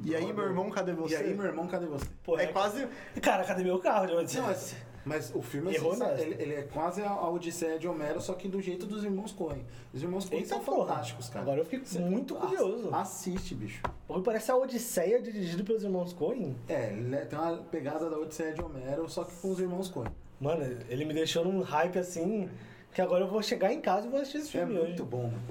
E 0.00 0.16
aí, 0.16 0.32
meu 0.32 0.44
irmão, 0.44 0.68
cadê 0.70 0.92
você? 0.92 1.14
E 1.14 1.16
aí, 1.16 1.34
meu 1.34 1.46
irmão, 1.46 1.68
cadê 1.68 1.86
você? 1.86 2.06
Pô, 2.24 2.36
É 2.38 2.46
quase... 2.48 2.88
Cara, 3.22 3.44
cadê 3.44 3.62
meu 3.62 3.78
carro? 3.78 4.06
Eu. 4.06 4.22
Não, 4.22 4.42
mas, 4.42 4.74
mas 5.04 5.32
o 5.34 5.42
filme 5.42 5.70
é 5.72 5.74
Errou 5.74 5.96
nessa. 5.96 6.20
ele, 6.22 6.42
ele 6.42 6.54
é 6.54 6.62
quase 6.62 7.02
a, 7.02 7.10
a 7.10 7.28
Odisseia 7.30 7.78
de 7.78 7.88
Homero, 7.88 8.20
só 8.20 8.34
que 8.34 8.48
do 8.48 8.60
jeito 8.60 8.86
dos 8.86 9.02
irmãos 9.04 9.32
Coen. 9.32 9.64
Os 9.92 10.02
irmãos 10.02 10.28
Coen 10.28 10.44
são 10.44 10.60
porra. 10.60 10.86
fantásticos, 10.88 11.28
cara. 11.28 11.42
Agora 11.42 11.60
eu 11.60 11.64
fiquei 11.64 11.80
Você- 11.84 11.98
muito 11.98 12.34
curioso. 12.34 12.94
Assiste, 12.94 13.54
bicho. 13.54 13.82
Parece 14.24 14.50
a 14.50 14.56
Odisseia 14.56 15.20
dirigido 15.20 15.64
pelos 15.64 15.82
irmãos 15.82 16.12
Coen. 16.12 16.56
É, 16.68 16.92
ele 16.92 17.14
é- 17.16 17.24
tem 17.24 17.38
uma 17.38 17.56
pegada 17.56 18.08
da 18.08 18.18
Odisseia 18.18 18.52
de 18.54 18.62
Homero, 18.62 19.08
só 19.08 19.24
que 19.24 19.34
com 19.36 19.50
os 19.50 19.58
irmãos 19.60 19.88
Coen. 19.88 20.08
Mano, 20.40 20.64
ele 20.88 21.04
me 21.04 21.14
deixou 21.14 21.44
num 21.44 21.60
hype 21.62 21.98
assim. 21.98 22.48
Que 22.92 23.00
agora 23.00 23.24
eu 23.24 23.28
vou 23.28 23.42
chegar 23.42 23.72
em 23.72 23.80
casa 23.80 24.06
e 24.06 24.10
vou 24.10 24.20
assistir 24.20 24.38
esse 24.38 24.48
É 24.56 24.60
filme 24.60 24.74
hoje. 24.78 24.88
muito 24.88 25.04
bom, 25.04 25.22
mano. 25.22 25.42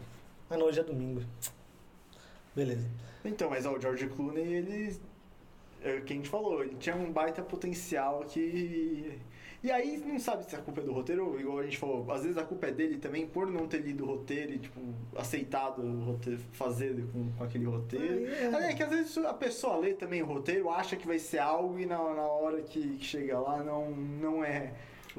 Ah, 0.49 0.57
não, 0.57 0.67
hoje 0.67 0.79
é 0.79 0.83
domingo. 0.83 1.21
Beleza. 2.55 2.87
Então, 3.25 3.49
mas 3.49 3.65
ó, 3.65 3.73
o 3.73 3.81
George 3.81 4.07
Clooney, 4.07 4.43
ele... 4.53 4.99
É 5.83 5.95
o 5.97 6.01
que 6.03 6.13
a 6.13 6.15
gente 6.15 6.29
falou, 6.29 6.63
ele 6.63 6.75
tinha 6.75 6.95
um 6.95 7.11
baita 7.11 7.41
potencial 7.41 8.19
que... 8.27 9.17
E 9.63 9.69
aí 9.71 9.97
não 9.97 10.17
sabe 10.19 10.43
se 10.49 10.55
a 10.55 10.59
culpa 10.59 10.81
é 10.81 10.83
do 10.83 10.91
roteiro, 10.91 11.39
igual 11.39 11.59
a 11.59 11.63
gente 11.63 11.77
falou, 11.77 12.11
às 12.11 12.23
vezes 12.23 12.35
a 12.35 12.43
culpa 12.43 12.65
é 12.67 12.71
dele 12.71 12.97
também 12.97 13.27
por 13.27 13.45
não 13.45 13.67
ter 13.67 13.77
lido 13.77 14.03
o 14.03 14.07
roteiro 14.07 14.53
e, 14.53 14.57
tipo, 14.59 14.79
aceitado 15.15 15.83
o 15.83 16.03
roteiro, 16.03 16.39
fazer 16.51 17.05
com, 17.13 17.31
com 17.33 17.43
aquele 17.43 17.65
roteiro. 17.65 18.27
É. 18.27 18.71
É 18.71 18.73
que 18.73 18.81
às 18.81 18.89
vezes 18.89 19.15
a 19.19 19.33
pessoa 19.35 19.77
lê 19.77 19.93
também 19.93 20.23
o 20.23 20.25
roteiro, 20.25 20.67
acha 20.71 20.95
que 20.95 21.05
vai 21.05 21.19
ser 21.19 21.37
algo 21.37 21.77
e 21.79 21.85
na, 21.85 21.97
na 21.97 22.23
hora 22.23 22.61
que, 22.63 22.97
que 22.97 23.05
chega 23.05 23.39
lá 23.39 23.63
não, 23.63 23.91
não 23.91 24.43
é. 24.43 24.73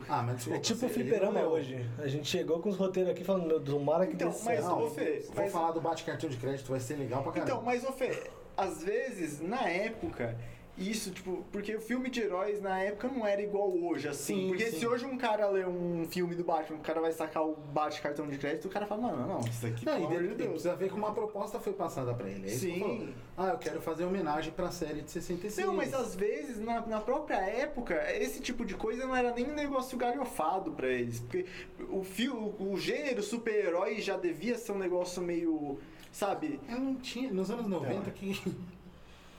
Ah, 0.08 0.22
mas 0.22 0.36
desculpa, 0.36 0.58
É 0.58 0.60
tipo 0.60 0.86
o 0.86 0.88
fliperama 0.88 1.38
é 1.38 1.46
hoje. 1.46 1.86
A 1.98 2.08
gente 2.08 2.26
chegou 2.26 2.58
com 2.60 2.68
os 2.70 2.76
roteiros 2.76 3.12
aqui 3.12 3.22
falando, 3.22 3.46
meu, 3.46 3.60
tomara 3.60 4.06
que 4.06 4.14
Então, 4.14 4.28
dê 4.30 4.34
mas 4.34 4.42
certo. 4.44 4.64
Não, 4.64 4.82
ô, 4.86 4.90
Fê, 4.90 5.22
vou 5.26 5.36
mas- 5.36 5.52
falar 5.52 5.70
do 5.72 5.80
bate-cartão 5.80 6.28
de 6.28 6.36
crédito, 6.36 6.68
vai 6.68 6.80
ser 6.80 6.96
legal 6.96 7.22
pra 7.22 7.30
caramba. 7.30 7.50
Então, 7.52 7.62
mas 7.62 7.84
ô 7.84 7.92
Fê, 7.92 8.22
às 8.56 8.82
vezes, 8.82 9.40
na 9.40 9.68
época, 9.68 10.36
isso, 10.76 11.10
tipo, 11.10 11.44
porque 11.52 11.76
o 11.76 11.80
filme 11.80 12.08
de 12.08 12.20
heróis 12.22 12.60
na 12.60 12.78
época 12.80 13.06
não 13.08 13.26
era 13.26 13.42
igual 13.42 13.70
hoje, 13.70 14.08
assim. 14.08 14.34
Sim, 14.34 14.48
porque 14.48 14.70
sim. 14.70 14.78
se 14.80 14.86
hoje 14.86 15.04
um 15.04 15.18
cara 15.18 15.46
lê 15.50 15.66
um 15.66 16.06
filme 16.08 16.34
do 16.34 16.42
Batman, 16.42 16.78
o 16.78 16.80
cara 16.80 17.00
vai 17.00 17.12
sacar 17.12 17.44
o 17.46 17.54
bate 17.54 18.00
cartão 18.00 18.26
de 18.26 18.38
crédito, 18.38 18.66
o 18.68 18.70
cara 18.70 18.86
fala, 18.86 19.02
não, 19.08 19.16
não, 19.16 19.28
não, 19.28 19.40
isso 19.40 19.66
aqui, 19.66 19.84
Não, 19.84 19.92
pelo 19.94 20.06
amor 20.06 20.22
de- 20.22 20.28
de 20.28 20.34
Deus. 20.34 20.50
precisa 20.50 20.74
ver 20.74 20.88
como 20.90 21.04
uma 21.04 21.12
proposta 21.14 21.60
foi 21.60 21.74
passada 21.74 22.14
pra 22.14 22.28
ele. 22.28 22.46
É 22.46 22.50
Sim. 22.50 22.80
falo. 22.80 23.08
Ah, 23.36 23.48
eu 23.52 23.58
quero 23.58 23.80
fazer 23.82 24.04
homenagem 24.04 24.52
pra 24.52 24.70
série 24.70 25.02
de 25.02 25.10
66. 25.10 25.66
Não, 25.66 25.74
mas 25.74 25.92
às 25.92 26.14
vezes, 26.14 26.58
na, 26.58 26.80
na 26.86 27.00
própria 27.00 27.36
época, 27.36 27.94
esse 28.16 28.40
tipo 28.40 28.64
de 28.64 28.74
coisa 28.74 29.06
não 29.06 29.14
era 29.14 29.32
nem 29.34 29.50
um 29.50 29.54
negócio 29.54 29.96
galhofado 29.98 30.72
pra 30.72 30.88
eles. 30.88 31.20
Porque 31.20 31.44
o, 31.90 32.02
fio, 32.02 32.34
o, 32.58 32.72
o 32.72 32.78
gênero 32.78 33.22
super-herói 33.22 34.00
já 34.00 34.16
devia 34.16 34.56
ser 34.56 34.72
um 34.72 34.78
negócio 34.78 35.20
meio. 35.22 35.78
Sabe? 36.10 36.60
Eu 36.68 36.78
não 36.78 36.94
tinha. 36.96 37.30
Nos 37.32 37.50
anos 37.50 37.66
90 37.66 38.10
que. 38.10 38.40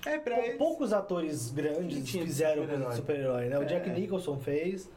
É 0.05 0.17
pra 0.19 0.35
Pou- 0.35 0.43
eles. 0.43 0.57
Poucos 0.57 0.93
atores 0.93 1.51
grandes 1.51 2.09
fizeram 2.09 2.63
super-herói. 2.63 2.95
super-herói, 2.95 3.45
né? 3.49 3.59
O 3.59 3.65
Jack 3.65 3.89
É. 3.89 3.93
Nicholson 3.93 4.37
fez. 4.37 4.89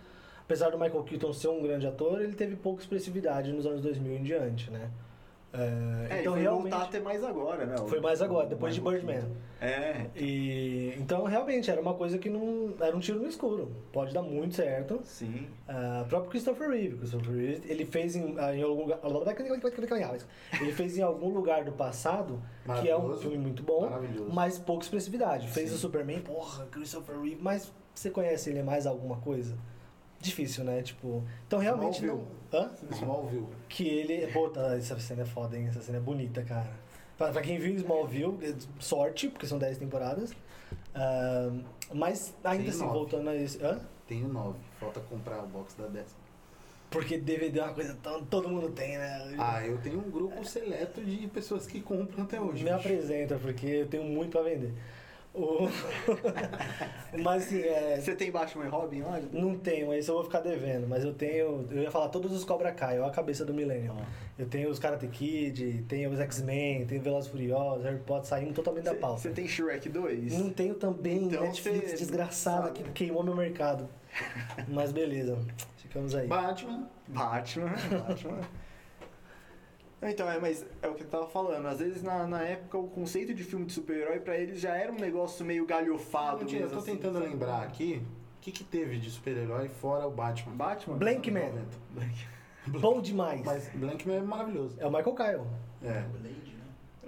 Apesar 0.44 0.70
do 0.70 0.78
Michael 0.78 1.02
Keaton 1.02 1.32
ser 1.32 1.48
um 1.48 1.60
grande 1.62 1.86
ator, 1.86 2.20
ele 2.22 2.34
teve 2.34 2.54
pouca 2.56 2.80
expressividade 2.80 3.52
nos 3.52 3.66
anos 3.66 3.80
2000 3.82 4.16
em 4.16 4.22
diante, 4.22 4.70
né? 4.70 4.90
É, 5.58 6.16
É, 6.16 6.20
então 6.20 6.32
foi 6.34 6.42
realmente 6.42 6.70
voltar 6.70 6.84
a 6.84 6.88
ter 6.88 7.00
mais 7.00 7.24
agora, 7.24 7.66
né? 7.66 7.76
foi 7.88 8.00
mais 8.00 8.22
agora, 8.22 8.46
depois 8.46 8.74
de 8.74 8.80
Michael 8.80 9.02
Birdman. 9.02 9.36
É, 9.60 10.06
E 10.14 10.94
então 10.98 11.24
realmente 11.24 11.70
era 11.70 11.80
uma 11.80 11.94
coisa 11.94 12.18
que 12.18 12.28
não 12.28 12.74
era 12.78 12.94
um 12.94 13.00
tiro 13.00 13.18
no 13.18 13.26
escuro. 13.26 13.72
Pode 13.92 14.12
dar 14.12 14.22
muito 14.22 14.54
certo. 14.54 15.00
sim. 15.02 15.46
O 16.02 16.08
próprio 16.08 16.30
Christopher 16.30 16.68
Reeve, 16.70 16.96
Christopher 16.98 17.34
Reeve, 17.34 17.62
ele 17.70 17.86
fez 17.86 18.14
em, 18.16 18.34
ah, 18.38 18.54
em 18.54 18.62
algum 18.62 18.82
lugar, 18.82 18.98
ele 20.60 20.72
fez 20.72 20.98
em 20.98 21.02
algum 21.02 21.28
lugar 21.30 21.64
do 21.64 21.72
passado 21.72 22.40
que 22.80 22.88
é 22.88 22.96
um 22.96 23.16
filme 23.16 23.38
muito 23.38 23.62
bom, 23.62 23.88
mas 24.32 24.58
pouca 24.58 24.84
expressividade. 24.84 25.48
Fez 25.48 25.70
Sim. 25.70 25.76
o 25.76 25.78
Superman, 25.78 26.20
porra, 26.20 26.66
Christopher 26.66 27.18
Reeve, 27.18 27.38
mas 27.40 27.72
você 27.94 28.10
conhece 28.10 28.50
ele 28.50 28.62
mais 28.62 28.86
alguma 28.86 29.16
coisa? 29.16 29.56
Difícil, 30.26 30.64
né? 30.64 30.82
Tipo, 30.82 31.22
então 31.46 31.58
realmente 31.58 32.04
não. 32.04 32.16
Smallville. 32.16 32.36
Hã? 32.52 32.70
Smallville. 32.94 33.46
Que 33.68 33.88
ele. 33.88 34.26
Puta, 34.32 34.60
essa 34.76 34.98
cena 34.98 35.22
é 35.22 35.26
foda, 35.26 35.56
hein? 35.56 35.66
Essa 35.68 35.80
cena 35.80 35.98
é 35.98 36.00
bonita, 36.00 36.42
cara. 36.42 36.70
Pra, 37.16 37.30
pra 37.32 37.40
quem 37.42 37.58
viu 37.58 37.74
Smallville, 37.76 38.38
é 38.42 38.54
sorte, 38.78 39.28
porque 39.28 39.46
são 39.46 39.58
10 39.58 39.78
temporadas. 39.78 40.32
Ah, 40.94 41.50
mas 41.94 42.34
ainda 42.44 42.62
Tem 42.64 42.70
assim, 42.70 42.80
nove. 42.80 42.92
voltando 42.92 43.30
a 43.30 43.36
isso. 43.36 43.64
Hã? 43.64 43.78
Tenho 44.06 44.28
9. 44.28 44.58
Falta 44.78 45.00
comprar 45.00 45.42
o 45.42 45.46
box 45.46 45.74
da 45.76 45.86
décima. 45.86 46.26
Porque 46.90 47.18
DVD 47.18 47.58
é 47.58 47.64
uma 47.64 47.72
coisa 47.74 47.96
tão. 48.02 48.24
Todo 48.24 48.48
mundo 48.48 48.70
tem, 48.70 48.96
né? 48.96 49.34
Ah, 49.38 49.66
eu 49.66 49.76
tenho 49.78 49.98
um 49.98 50.10
grupo 50.10 50.44
seleto 50.44 51.00
de 51.00 51.26
pessoas 51.26 51.66
que 51.66 51.80
compram 51.80 52.24
até 52.24 52.40
hoje. 52.40 52.62
Me 52.62 52.70
bicho. 52.70 52.74
apresenta, 52.76 53.36
porque 53.36 53.66
eu 53.66 53.88
tenho 53.88 54.04
muito 54.04 54.30
pra 54.30 54.42
vender. 54.42 54.72
O... 55.36 55.68
mas 57.22 57.44
assim, 57.44 57.60
é, 57.60 58.00
Você 58.00 58.14
tem 58.14 58.30
Batman 58.30 58.64
e 58.64 58.68
Robin 58.68 59.02
lá? 59.02 59.20
não 59.30 59.54
tenho, 59.56 59.92
isso 59.92 60.10
eu 60.10 60.14
vou 60.14 60.24
ficar 60.24 60.40
devendo, 60.40 60.88
mas 60.88 61.04
eu 61.04 61.12
tenho. 61.12 61.66
Eu 61.70 61.82
ia 61.82 61.90
falar 61.90 62.08
todos 62.08 62.32
os 62.32 62.42
Cobra 62.42 62.72
Kai, 62.72 62.98
ó, 62.98 63.06
a 63.06 63.10
cabeça 63.10 63.44
do 63.44 63.52
Millennium. 63.52 63.96
Ah. 64.00 64.06
Eu 64.38 64.46
tenho 64.46 64.70
os 64.70 64.78
Karate 64.78 65.06
Kid, 65.08 65.84
tenho 65.88 66.10
os 66.10 66.20
X-Men, 66.20 66.86
tenho 66.86 67.02
Velozes 67.02 67.28
e 67.28 67.32
Furiosos, 67.32 67.84
Harry 67.84 67.98
Potter, 67.98 68.26
saímos 68.26 68.54
totalmente 68.54 68.84
da 68.84 68.94
pauta. 68.94 69.20
Você 69.20 69.30
tem 69.30 69.46
Shrek 69.46 69.88
2? 69.88 70.38
Não 70.38 70.50
tenho 70.50 70.74
também 70.74 71.24
Então 71.24 71.42
Netflix 71.42 71.90
cê 71.90 71.96
desgraçada 71.96 72.70
que 72.70 72.82
queimou 72.92 73.22
meu 73.22 73.36
mercado. 73.36 73.88
Mas 74.68 74.90
beleza, 74.90 75.38
ficamos 75.76 76.14
aí. 76.14 76.26
Batman. 76.26 76.88
Batman, 77.08 77.72
Batman. 78.06 78.40
Então, 80.02 80.30
é, 80.30 80.38
mas 80.38 80.64
é 80.82 80.88
o 80.88 80.94
que 80.94 81.02
eu 81.02 81.08
tava 81.08 81.26
falando. 81.26 81.66
Às 81.66 81.78
vezes, 81.80 82.02
na, 82.02 82.26
na 82.26 82.42
época, 82.42 82.76
o 82.78 82.86
conceito 82.88 83.32
de 83.34 83.42
filme 83.42 83.64
de 83.64 83.72
super-herói 83.72 84.20
pra 84.20 84.36
eles 84.36 84.60
já 84.60 84.76
era 84.76 84.92
um 84.92 84.96
negócio 84.98 85.44
meio 85.44 85.66
galhofado. 85.66 86.44
Não, 86.44 86.52
eu 86.52 86.70
tô 86.70 86.76
assim, 86.78 86.92
tentando 86.96 87.14
sabe? 87.18 87.26
lembrar 87.30 87.62
aqui 87.62 88.02
o 88.36 88.40
que, 88.40 88.52
que 88.52 88.62
teve 88.62 88.98
de 88.98 89.10
super-herói 89.10 89.68
fora 89.68 90.06
o 90.06 90.10
Batman. 90.10 90.54
Batman? 90.54 90.96
Blank 90.98 91.30
Man. 91.30 91.40
90. 91.94 92.36
Bom 92.80 93.00
demais. 93.00 93.42
Mas 93.44 93.68
Blankman 93.74 94.16
é 94.16 94.20
maravilhoso. 94.22 94.76
É 94.80 94.86
o 94.86 94.90
Michael 94.90 95.14
Kyle. 95.14 95.46
É. 95.88 96.04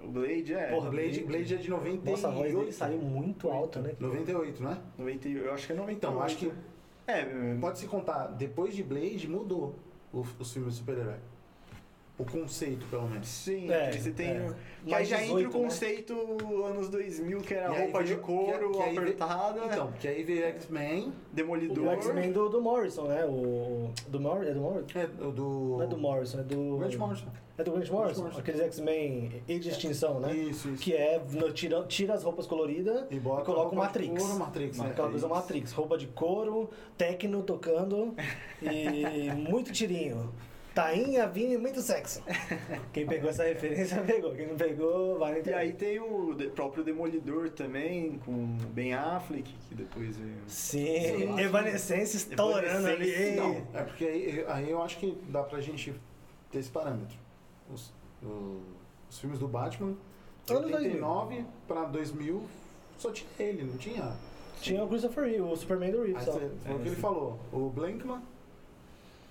O 0.03 0.09
Blade 0.09 0.55
é. 0.55 0.71
Porra, 0.71 0.91
Blade, 0.91 1.25
Blade 1.25 1.55
é 1.55 1.57
de 1.57 1.69
98. 1.69 2.11
Nossa, 2.11 2.29
a 2.29 2.31
voz 2.31 2.55
dele 2.55 2.73
saiu 2.73 2.99
muito 3.01 3.51
alta, 3.51 3.81
né? 3.81 3.93
98, 3.99 4.63
não 4.63 4.71
é? 4.73 4.79
90, 4.97 5.29
eu 5.29 5.53
acho 5.53 5.67
que 5.67 5.73
é 5.73 5.77
98. 5.77 5.97
Então, 5.97 6.23
acho 6.23 6.37
que 6.37 6.53
É, 7.09 7.55
pode 7.61 7.79
se 7.81 7.87
contar, 7.87 8.29
depois 8.29 8.75
de 8.75 8.83
Blade 8.85 9.27
mudou 9.29 9.75
o- 10.13 10.25
os 10.39 10.53
filmes 10.53 10.75
de 10.75 10.79
super-herói. 10.81 11.17
O 12.19 12.25
conceito, 12.25 12.85
pelo 12.87 13.09
menos. 13.09 13.29
sim, 13.29 13.71
É, 13.71 13.93
você 13.93 14.11
tem. 14.11 14.27
é. 14.31 14.53
Que 14.85 14.93
aí 14.95 15.05
já 15.05 15.19
18, 15.19 15.47
entra 15.47 15.59
o 15.59 15.63
conceito 15.63 16.15
anos 16.65 16.89
2000, 16.89 17.41
que 17.43 17.55
era 17.55 17.73
E 17.73 17.79
roupa 17.83 18.01
de 18.03 18.09
veio- 18.15 18.21
couro, 18.21 18.71
que- 18.73 18.77
que 18.77 18.83
aí 18.83 18.89
veio- 18.91 19.01
apertada, 19.03 19.61
Então, 19.67 19.93
que 20.01 20.09
aí 20.09 20.23
veio 20.25 20.45
X-Men, 20.47 21.13
demolidor. 21.33 21.87
O 21.87 21.91
X-Men 21.93 22.33
do, 22.33 22.49
do 22.49 22.61
Morrison, 22.61 23.05
né? 23.05 23.25
O. 23.25 23.91
Do 24.09 24.19
Morrison? 24.21 24.51
É 24.51 24.55
do 24.55 24.61
Morrison? 24.61 24.99
é, 24.99 25.05
o 25.25 25.31
do... 25.31 25.49
Não 25.77 25.83
é 25.83 25.87
do 25.87 25.97
Morrison, 25.99 26.41
é 26.41 26.43
do. 26.43 26.77
Grant 26.79 26.95
Morrison. 26.97 27.27
É 27.57 27.63
do 27.65 27.71
Grant 27.73 27.89
Morrison? 27.91 28.21
Morrison. 28.23 28.41
Aqueles 28.41 28.61
X-Men 28.63 29.43
e 29.47 29.59
de 29.61 29.69
extinção, 29.69 30.19
né? 30.19 30.35
Isso, 30.35 30.69
isso. 30.71 30.83
Que 30.83 30.95
é, 30.95 31.21
no- 31.33 31.53
tira, 31.53 31.85
tira 31.85 32.15
as 32.15 32.25
roupas 32.25 32.47
coloridas 32.47 33.05
E 33.13 33.21
bota 33.21 33.45
coloca 33.45 33.69
o 33.69 33.71
de 33.71 33.77
Matrix. 33.77 34.23
couro, 34.23 34.39
Matrix, 34.41 34.79
né? 34.79 34.91
Aquela 34.91 35.11
coisa 35.11 35.29
Matrix. 35.29 35.71
Roupa 35.73 35.97
de 35.97 36.07
couro, 36.09 36.69
techno 36.97 37.43
tocando 37.45 38.15
e 38.63 39.31
muito 39.37 39.71
tirinho. 39.73 40.33
Tainha, 40.83 41.27
Vini, 41.27 41.57
muito 41.57 41.81
sexo. 41.83 42.23
Quem 42.93 43.05
pegou 43.05 43.31
essa 43.31 43.43
referência 43.43 44.01
pegou. 44.07 44.33
Quem 44.33 44.47
não 44.47 44.57
pegou, 44.57 45.19
vai 45.19 45.41
no 45.43 45.49
E 45.49 45.53
aí 45.53 45.73
tem 45.73 45.99
o 45.99 46.37
próprio 46.55 46.85
Demolidor 46.85 47.51
também, 47.51 48.19
com 48.25 48.57
Ben 48.73 48.95
Affleck, 48.95 49.53
que 49.69 49.75
depois 49.75 50.17
veio. 50.17 50.37
Sim. 50.47 51.37
Evanescence 51.41 52.17
estourando 52.17 52.87
ali. 52.87 53.35
Não, 53.35 53.57
é 53.75 53.83
porque 53.83 54.05
aí, 54.05 54.45
aí 54.47 54.71
eu 54.71 54.81
acho 54.81 54.99
que 54.99 55.19
dá 55.29 55.43
pra 55.43 55.61
gente 55.61 55.93
ter 56.53 56.59
esse 56.61 56.71
parâmetro. 56.71 57.17
Os, 57.75 57.93
o- 58.23 58.63
os 59.11 59.19
filmes 59.19 59.41
do 59.41 59.49
Batman, 59.49 59.97
de 60.47 60.53
Anos 60.53 60.73
89 60.73 61.45
pra 61.67 61.85
2000, 61.87 62.41
só 62.99 63.11
tinha 63.11 63.29
ele, 63.41 63.65
não 63.65 63.77
tinha... 63.77 64.13
Tinha 64.61 64.83
o 64.85 64.89
Christopher 64.89 65.25
Reeve, 65.25 65.41
o 65.41 65.57
Superman 65.57 65.91
do 65.91 66.03
Aí 66.03 66.13
Reeve 66.13 66.25
só. 66.25 66.33
você- 66.33 66.51
foi 66.65 66.75
o 66.75 66.79
que 66.79 66.89
ele 66.89 66.97
falou, 66.97 67.39
o 67.53 67.69
Blankman 67.69 68.23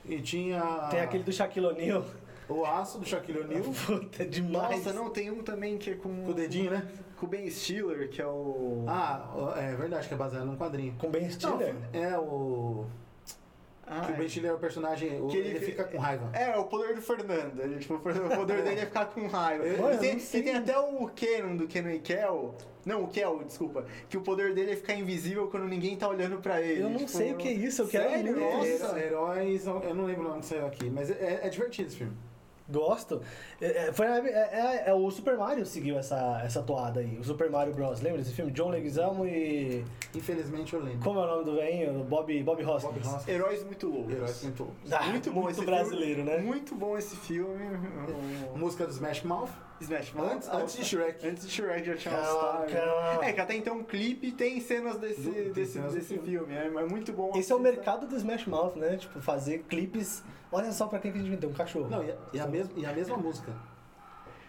e 0.08 0.22
tinha 0.22 0.62
Tem 0.90 1.00
aquele 1.02 1.24
do 1.24 1.32
Shaquille 1.32 1.68
O'Neal. 1.68 2.04
o 2.50 2.66
aço 2.66 3.00
do 3.00 3.06
Shaquille 3.06 3.40
O'Neal 3.40 3.64
Puta, 3.86 4.26
demais. 4.26 4.78
Nossa, 4.86 4.94
não, 4.94 5.10
tem 5.10 5.30
um 5.32 5.44
também 5.44 5.78
que 5.78 5.92
é 5.92 5.96
com. 5.96 6.24
com 6.24 6.32
o 6.32 6.34
dedinho, 6.34 6.72
né? 6.72 6.88
Com 7.18 7.26
o 7.26 7.30
Ben 7.30 7.50
Stiller, 7.50 8.10
que 8.10 8.22
é 8.22 8.28
o. 8.28 8.86
Ah, 8.88 9.54
é 9.58 9.76
verdade, 9.76 10.08
que 10.08 10.14
é 10.14 10.18
baseado 10.18 10.46
num 10.46 10.56
quadrinho. 10.58 10.94
Com 11.00 11.10
Ben 11.10 11.24
Não, 11.24 11.30
Stiller. 11.32 11.76
é 11.94 12.18
o... 12.18 12.86
Ah, 13.90 14.02
que 14.02 14.12
o 14.12 14.16
Ben 14.16 14.28
Stiller 14.28 14.52
é 14.52 14.54
o 14.54 14.58
personagem, 14.58 15.22
o- 15.22 15.28
Que 15.28 15.38
ele, 15.38 15.50
ele 15.50 15.60
fica 15.62 15.84
com 15.86 15.98
raiva. 15.98 16.30
É, 16.34 16.58
o 16.58 16.66
poder 16.66 16.94
do 16.94 17.02
Fernando. 17.02 17.60
Ele, 17.62 17.80
tipo, 17.80 17.94
o 17.96 18.00
poder 18.00 18.62
dele 18.64 18.82
é 18.82 18.86
ficar 18.86 19.06
com 19.06 19.26
raiva. 19.28 19.64
Olha, 19.82 19.96
E 19.96 19.98
tem, 19.98 20.18
e 20.18 20.44
tem 20.44 20.56
até 20.56 20.78
o 20.78 21.08
Kenon 21.08 21.56
do 21.56 21.68
Kenon 21.68 21.90
e 21.92 22.00
Kel. 22.00 22.54
Não, 22.86 23.04
o 23.04 23.08
Kel, 23.08 23.44
desculpa. 23.46 23.86
Que 24.10 24.18
o 24.18 24.22
poder 24.22 24.54
dele 24.54 24.72
é 24.72 24.76
ficar 24.76 24.94
invisível 24.94 25.48
quando 25.48 25.66
ninguém 25.68 25.96
tá 25.96 26.08
olhando 26.08 26.38
pra 26.42 26.62
ele. 26.62 26.82
Eu 26.84 26.90
não 26.90 26.98
Tipo, 27.00 27.12
sei 27.12 27.32
o 27.34 27.36
que 27.38 27.48
é 27.48 27.52
isso, 27.54 27.82
eu 27.84 27.88
quero 27.88 28.10
Sério? 28.10 28.40
Nossa. 28.40 29.00
Heróis, 29.00 29.66
eu 29.66 29.94
não 29.96 30.06
lembro 30.06 30.26
o 30.26 30.28
nome 30.30 30.40
que 30.42 30.46
saiu 30.48 30.66
aqui, 30.66 30.90
mas 30.90 31.10
é, 31.10 31.42
é 31.44 31.50
divertido 31.50 31.88
esse 31.88 31.98
filme. 31.98 32.14
Gosto. 32.70 33.22
É, 33.62 33.88
é, 33.88 33.94
foi, 33.94 34.06
é, 34.08 34.20
é- 34.20 34.84
é 34.88 34.94
o 34.94 35.10
Super 35.10 35.38
Mario 35.38 35.66
seguiu 35.66 35.98
essa, 35.98 36.42
essa 36.44 36.62
toada 36.62 37.00
aí. 37.00 37.18
O 37.18 37.24
Super 37.24 37.50
Mario 37.50 37.74
Bros. 37.74 38.02
Lembra 38.02 38.20
desse 38.20 38.34
filme? 38.34 38.52
John 38.52 38.70
Leguizamo 38.70 39.26
e. 39.26 39.86
Infelizmente 40.14 40.74
eu 40.74 40.82
lembro. 40.84 41.00
Como 41.04 41.20
é 41.20 41.24
o 41.24 41.28
nome 41.28 41.46
do 41.46 41.56
velhinho? 41.56 42.04
Bob, 42.04 42.44
Bob 42.44 42.64
Hoskins. 42.64 42.94
Bob 42.94 43.00
Hoskins. 43.16 43.28
Heróis 43.28 43.64
muito 43.64 43.88
loucos. 43.88 44.14
Heróis 44.14 44.44
muito 44.44 44.64
loucos. 44.64 44.94
Ah, 44.94 45.04
muito 45.06 45.32
bom 45.32 45.50
esse 45.50 45.66
brasileiro, 45.66 46.24
filme. 46.24 46.30
né? 46.32 46.38
Muito 46.40 46.76
bom 46.76 46.98
esse 46.98 47.16
filme. 47.16 47.64
Música 48.56 48.86
do 48.86 48.92
Smash 48.92 49.24
Mouth. 49.24 49.50
Smash 49.80 50.12
Mouth. 50.14 50.32
Antes, 50.32 50.50
antes 50.50 50.76
de 50.78 50.84
Shrek. 50.86 51.28
Antes 51.28 51.46
de 51.48 51.52
Shrek 51.54 51.86
já 51.86 51.96
tinha 51.96 52.16
Calma, 52.16 52.68
Star. 52.68 52.82
calma. 52.82 53.26
É, 53.26 53.32
que 53.34 53.40
até 53.40 53.56
então 53.56 53.80
o 53.80 53.84
clipe 53.84 54.32
tem 54.32 54.60
cenas 54.60 54.98
desse, 54.98 55.22
Do- 55.22 55.32
tem 55.32 55.52
desse, 55.54 55.74
cenas 55.74 55.94
desse 55.94 56.08
filme. 56.18 56.28
filme. 56.28 56.54
É, 56.56 56.66
é 56.66 56.86
muito 56.86 57.14
bom. 57.14 57.32
Esse 57.36 57.52
é 57.52 57.56
o 57.56 57.60
mercado 57.60 58.08
do 58.08 58.16
Smash 58.18 58.46
Mouth, 58.48 58.76
né? 58.76 58.98
Tipo, 58.98 59.22
fazer 59.22 59.60
clipes. 59.70 60.24
Olha 60.52 60.72
só 60.72 60.88
pra 60.88 61.00
quem 61.00 61.12
que 61.12 61.18
a 61.18 61.22
gente 61.22 61.30
vendeu, 61.30 61.50
um 61.50 61.54
cachorro. 61.54 61.90
Não, 61.90 62.04
e 62.04 62.12
a, 62.12 62.16
e 62.34 62.40
a 62.40 62.48
mesma, 62.48 62.72
e 62.76 62.86
a 62.86 62.94
mesma 62.94 63.18
música. 63.18 63.52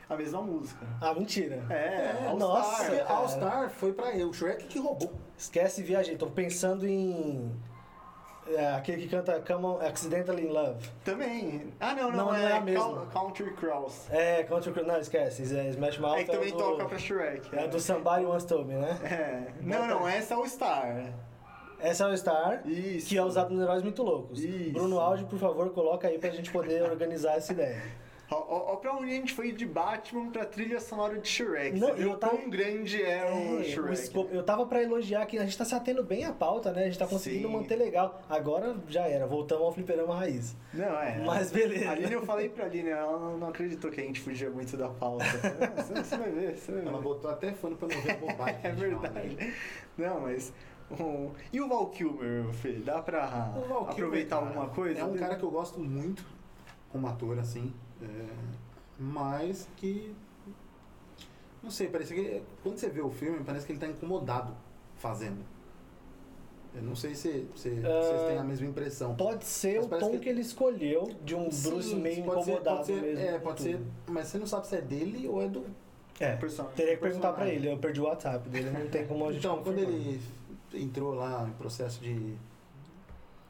A 0.09 0.17
mesma 0.17 0.41
música. 0.41 0.87
Ah, 1.01 1.13
mentira. 1.13 1.63
É, 1.69 2.29
All 2.29 2.39
nossa. 2.39 2.85
Star. 2.85 3.13
All 3.13 3.29
Star 3.29 3.71
foi 3.71 3.93
pra 3.93 4.11
ele, 4.13 4.25
o 4.25 4.33
Shrek 4.33 4.67
que 4.67 4.79
roubou. 4.79 5.13
Esquece 5.37 5.83
viajei. 5.83 6.17
Tô 6.17 6.29
pensando 6.29 6.87
em. 6.87 7.53
é, 8.47 8.69
aquele 8.75 9.03
que 9.03 9.09
canta 9.09 9.39
Come 9.47 9.67
on, 9.67 9.79
Accidentally 9.87 10.47
in 10.47 10.49
Love. 10.49 10.89
Também. 11.05 11.75
Ah, 11.79 11.95
não, 11.95 12.11
não, 12.11 12.17
Não, 12.17 12.27
não 12.29 12.35
é, 12.35 12.45
é 12.45 12.53
a 12.53 12.61
mesma. 12.63 13.05
Country 13.13 13.53
Cross. 13.53 14.07
É, 14.11 14.45
Country 14.45 14.73
Cross. 14.73 14.87
Não, 14.87 14.99
esquece. 14.99 15.43
É 15.55 15.69
Smash 15.69 15.99
Mouth. 15.99 16.17
É 16.17 16.25
que 16.25 16.31
também 16.33 16.53
do, 16.53 16.57
toca 16.57 16.87
pra 16.87 16.97
Shrek. 16.99 17.55
É 17.55 17.69
do 17.69 17.79
Somebody 17.79 18.25
Once 18.25 18.47
Told 18.47 18.65
Me, 18.67 18.77
né? 18.77 18.99
É. 19.05 19.53
Não, 19.61 19.87
não, 19.87 20.09
essa 20.09 20.33
é 20.33 20.37
All 20.39 20.47
Star. 20.49 21.13
Essa 21.81 22.05
é 22.05 22.13
o 22.13 22.17
Star, 22.17 22.63
Isso. 22.69 23.09
que 23.09 23.17
é 23.17 23.23
usado 23.23 23.53
nos 23.55 23.63
Heróis 23.63 23.83
Muito 23.83 24.03
Loucos. 24.03 24.43
Isso. 24.43 24.73
Bruno 24.73 24.99
Aldi, 24.99 25.25
por 25.27 25.39
favor, 25.39 25.71
coloca 25.71 26.09
aí 26.09 26.19
pra 26.19 26.31
gente 26.31 26.51
poder 26.51 26.83
organizar 26.83 27.37
essa 27.37 27.53
ideia. 27.53 27.83
Ó 28.31 28.77
pra 28.77 28.93
onde 28.95 29.07
a 29.11 29.15
gente 29.15 29.33
foi 29.33 29.53
de 29.53 29.65
Batman 29.65 30.29
pra 30.31 30.45
trilha 30.45 30.79
sonora 30.81 31.17
de 31.19 31.27
Shrek. 31.27 31.81
Não, 31.81 31.89
eu 31.97 32.15
tava- 32.19 32.37
quão 32.37 32.51
grande 32.51 33.03
é, 33.03 33.25
o 33.25 33.61
É, 33.61 33.65
Shrek. 33.65 33.89
o 33.89 33.93
escopo- 33.95 34.35
eu 34.35 34.43
tava 34.43 34.67
pra 34.67 34.83
elogiar 34.83 35.25
que 35.25 35.39
a 35.39 35.45
gente 35.45 35.57
tá 35.57 35.65
se 35.65 35.75
atendo 35.75 36.05
bem 36.05 36.27
à 36.27 36.33
pauta, 36.33 36.71
né? 36.71 36.83
A 36.83 36.85
gente 36.85 36.99
tá 36.99 37.07
conseguindo 37.07 37.49
Sim. 37.49 37.55
manter 37.55 37.77
legal. 37.77 38.21
Agora 38.29 38.77
já 38.87 39.09
era, 39.09 39.27
voltamos 39.27 39.65
ao 39.65 39.73
fliperama 39.73 40.15
raiz. 40.15 40.55
Não, 40.75 41.01
é. 41.01 41.23
Mas 41.25 41.51
beleza. 41.51 41.89
A 41.89 41.93
Aline, 41.93 42.13
eu 42.13 42.27
falei 42.27 42.51
pra 42.51 42.67
Aline, 42.67 42.91
ela 42.91 43.19
não, 43.39 43.49
acreditou 43.49 43.91
que 43.91 43.99
a 43.99 44.05
gente 44.05 44.21
fugia 44.21 44.51
muito 44.51 44.77
da 44.77 44.91
pauta. 44.91 45.25
Você, 45.25 45.95
você 45.95 46.17
vai 46.19 46.31
ver, 46.31 46.55
você 46.55 46.71
vai 46.73 46.83
ver. 46.83 46.89
Ela 46.89 47.01
botou 47.01 47.31
até 47.31 47.53
fone 47.53 47.77
pra 47.77 47.89
não 47.89 47.99
ver 48.03 48.11
a 48.11 48.17
bobagem. 48.17 48.59
É 48.63 48.69
né? 48.69 48.75
verdade. 48.75 49.55
Não, 49.97 50.21
mas. 50.21 50.53
Um, 50.91 51.31
E 51.53 51.61
o 51.61 51.69
Val 51.69 51.87
Kilmer, 51.89 52.45
Fê? 52.53 52.73
Dá 52.75 53.01
pra 53.03 53.53
Kilmer, 53.55 53.83
aproveitar 53.91 54.37
cara, 54.37 54.49
alguma 54.49 54.69
coisa? 54.69 55.01
É 55.01 55.05
um 55.05 55.15
cara 55.17 55.37
que 55.37 55.43
eu 55.43 55.51
gosto 55.51 55.79
muito 55.81 56.25
como 56.91 57.07
ator, 57.07 57.39
assim. 57.39 57.73
é, 58.03 58.07
mas 58.99 59.69
que. 59.77 60.15
Não 61.63 61.71
sei, 61.71 61.89
parece 61.89 62.15
que. 62.15 62.43
Quando 62.63 62.79
você 62.79 62.89
vê 62.89 63.01
o 63.01 63.11
filme, 63.11 63.43
parece 63.45 63.67
que 63.67 63.73
ele 63.73 63.79
tá 63.81 63.87
incomodado 63.87 64.55
fazendo. 64.97 65.45
Eu 66.75 66.83
não 66.83 66.95
sei 66.95 67.15
se, 67.15 67.49
se 67.57 67.69
Ah, 67.85 68.01
vocês 68.03 68.23
têm 68.29 68.39
a 68.39 68.45
mesma 68.45 68.67
impressão. 68.67 69.15
Pode 69.17 69.45
ser 69.45 69.81
o 69.81 69.89
tom 69.89 70.11
que... 70.13 70.19
que- 70.21 70.29
ele 70.29 70.41
escolheu 70.43 71.11
de 71.25 71.35
um 71.35 71.51
Sim, 71.51 71.71
Bruce 71.71 71.95
meio 71.97 72.25
pode 72.25 72.45
ser- 72.45 72.51
incomodado 72.53 72.77
pode 72.77 72.87
ser, 72.87 73.03
mesmo. 73.03 73.25
É, 73.25 73.39
pode 73.39 73.57
tudo. 73.57 73.67
ser. 73.67 73.81
Mas 74.07 74.29
você 74.29 74.39
não 74.39 74.47
sabe 74.47 74.67
se 74.67 74.77
é 74.77 74.81
dele 74.81 75.27
ou 75.27 75.43
é 75.43 75.49
do. 75.49 75.65
É, 76.21 76.37
Personagem. 76.37 76.77
teria 76.77 76.95
que 76.97 77.03
perguntar 77.03 77.33
pra 77.33 77.49
ele. 77.49 77.71
Eu 77.73 77.79
perdi 77.79 78.01
o 78.01 78.05
WhatsApp 78.05 78.49
dele, 78.49 78.71
não 78.71 78.89
tem 78.89 79.07
como 79.07 79.25
a 79.27 79.33
gente 79.33 79.39
Então, 79.47 79.63
quando 79.63 79.79
ele 79.79 80.21
entrou 80.75 81.15
lá 81.15 81.47
em 81.49 81.53
processo 81.53 82.01
de. 82.03 82.35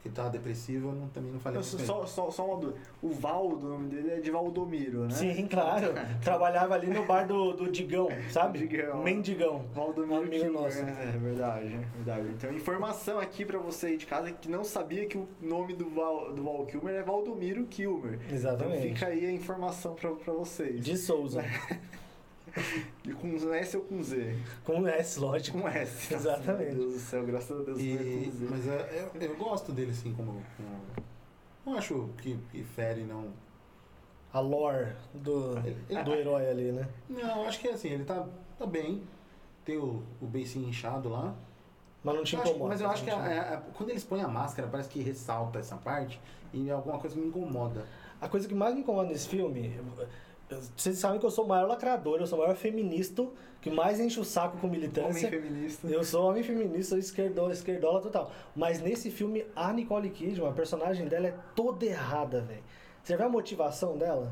que 0.01 0.09
tava 0.09 0.29
depressivo, 0.29 0.87
eu 0.89 0.93
não- 0.93 1.09
também 1.09 1.29
não 1.29 1.41
falei 1.41 1.59
ele. 1.59 1.65
só, 1.85 2.05
só, 2.05 2.31
só 2.31 2.45
uma 2.45 2.55
dúvida. 2.57 2.79
O 3.01 3.09
Valdo, 3.09 3.65
o 3.67 3.69
nome 3.71 3.89
dele 3.89 4.11
é 4.11 4.19
de 4.21 4.31
Valdomiro, 4.31 5.01
né? 5.03 5.09
Sim, 5.11 5.45
claro. 5.45 5.87
Trabalhava 6.23 6.73
ali 6.73 6.87
no 6.87 7.05
bar 7.05 7.27
do, 7.27 7.51
do 7.51 7.69
Digão, 7.69 8.07
sabe? 8.31 8.59
Digão. 8.59 9.03
Mendigão. 9.03 9.65
Valdomiro 9.73 10.21
Amigo 10.21 10.31
Kilmer, 10.31 10.51
nosso. 10.53 10.79
É 10.79 11.17
verdade, 11.21 11.65
é 11.67 11.85
verdade. 11.97 12.29
Então, 12.29 12.53
informação 12.53 13.19
aqui 13.19 13.43
pra 13.43 13.59
você 13.59 13.87
aí 13.87 13.97
de 13.97 14.05
casa 14.05 14.31
que 14.31 14.49
não 14.49 14.63
sabia 14.63 15.05
que 15.05 15.17
o 15.17 15.27
nome 15.41 15.73
do 15.75 15.89
Val, 15.89 16.31
do 16.33 16.43
Val 16.43 16.65
Kilmer 16.65 16.95
é 16.95 17.03
Valdomiro 17.03 17.65
Kilmer. 17.65 18.19
Exatamente. 18.31 18.77
Então 18.87 18.93
fica 18.95 19.07
aí 19.07 19.25
a 19.25 19.31
informação 19.33 19.95
pra, 19.95 20.11
pra 20.13 20.31
vocês. 20.31 20.81
De 20.81 20.95
Souza. 20.95 21.43
E 23.05 23.13
com 23.13 23.37
Z 23.37 23.77
ou 23.77 23.83
com 23.83 24.03
Z? 24.03 24.35
Com 24.63 24.87
S, 24.87 25.19
lógico. 25.19 25.59
Com 25.59 25.67
S. 25.67 26.13
Exatamente. 26.13 26.75
Meu 26.75 26.79
Deus 26.89 26.93
do 26.93 26.99
céu, 26.99 27.25
graças 27.25 27.59
a 27.59 27.63
Deus. 27.63 27.79
é 27.79 27.81
E, 27.81 28.31
mas 28.49 28.67
é, 28.67 29.09
eu, 29.15 29.21
eu 29.21 29.35
gosto 29.37 29.71
dele 29.71 29.91
assim 29.91 30.13
como. 30.13 30.41
como- 30.57 31.05
não 31.65 31.75
acho 31.77 32.09
que, 32.17 32.37
que 32.51 32.63
fere, 32.63 33.03
não. 33.03 33.27
A 34.33 34.39
lore 34.39 34.93
do, 35.13 35.57
Ele- 35.59 36.03
do 36.03 36.13
herói 36.13 36.49
ali, 36.49 36.71
né? 36.71 36.87
Não, 37.09 37.47
acho 37.47 37.59
que 37.59 37.67
assim, 37.67 37.89
ele 37.89 38.03
tá, 38.05 38.27
tá 38.57 38.65
bem. 38.65 39.03
Tem 39.65 39.77
o, 39.77 40.03
o 40.21 40.25
beicinho 40.25 40.67
inchado 40.69 41.09
lá. 41.09 41.35
Mas 42.03 42.15
não 42.15 42.23
te 42.23 42.35
Eu 42.35 42.41
acho- 42.41 42.49
incomoda. 42.51 42.69
mas 42.71 42.81
eu 42.81 42.89
acho 42.89 43.03
que 43.03 43.09
te 43.09 43.15
a- 43.15 43.53
a- 43.55 43.57
quando 43.73 43.89
eles 43.89 44.03
põem 44.03 44.21
a 44.21 44.27
máscara, 44.27 44.67
parece 44.67 44.87
que 44.89 45.01
ressalta 45.01 45.59
essa 45.59 45.75
parte 45.77 46.19
e 46.53 46.69
alguma 46.71 46.97
coisa 46.99 47.15
me 47.15 47.27
incomoda. 47.27 47.85
A 48.21 48.27
coisa 48.29 48.47
que 48.47 48.53
mais 48.55 48.73
me 48.75 48.81
incomoda 48.81 49.09
nesse 49.09 49.27
filme. 49.27 49.79
Vocês 50.75 50.97
sabem 50.97 51.19
que 51.19 51.25
eu 51.25 51.29
sou 51.31 51.45
o 51.45 51.47
maior 51.47 51.67
lacrador, 51.67 52.19
eu 52.19 52.25
sou 52.27 52.39
o 52.39 52.41
maior 52.41 52.55
feminista 52.55 53.27
que 53.61 53.69
mais 53.69 53.99
enche 53.99 54.19
o 54.19 54.23
saco 54.25 54.57
com 54.57 54.67
Homem 54.67 54.79
militância. 54.79 55.29
feminista. 55.29 55.87
Eu 55.87 56.03
sou 56.03 56.29
homem 56.29 56.41
feminista, 56.43 56.89
sou 56.91 56.97
esquerdola, 56.97 57.51
esquerdola 57.53 58.01
total. 58.01 58.31
Mas 58.55 58.81
nesse 58.81 59.11
filme, 59.11 59.45
a 59.55 59.71
Nicole 59.73 60.09
Kidman, 60.09 60.49
a 60.49 60.53
personagem 60.53 61.07
dela 61.07 61.27
é 61.27 61.35
toda 61.55 61.85
errada, 61.85 62.41
velho. 62.41 62.63
Você 63.03 63.15
vê 63.17 63.23
a 63.23 63.29
motivação 63.29 63.97
dela? 63.97 64.31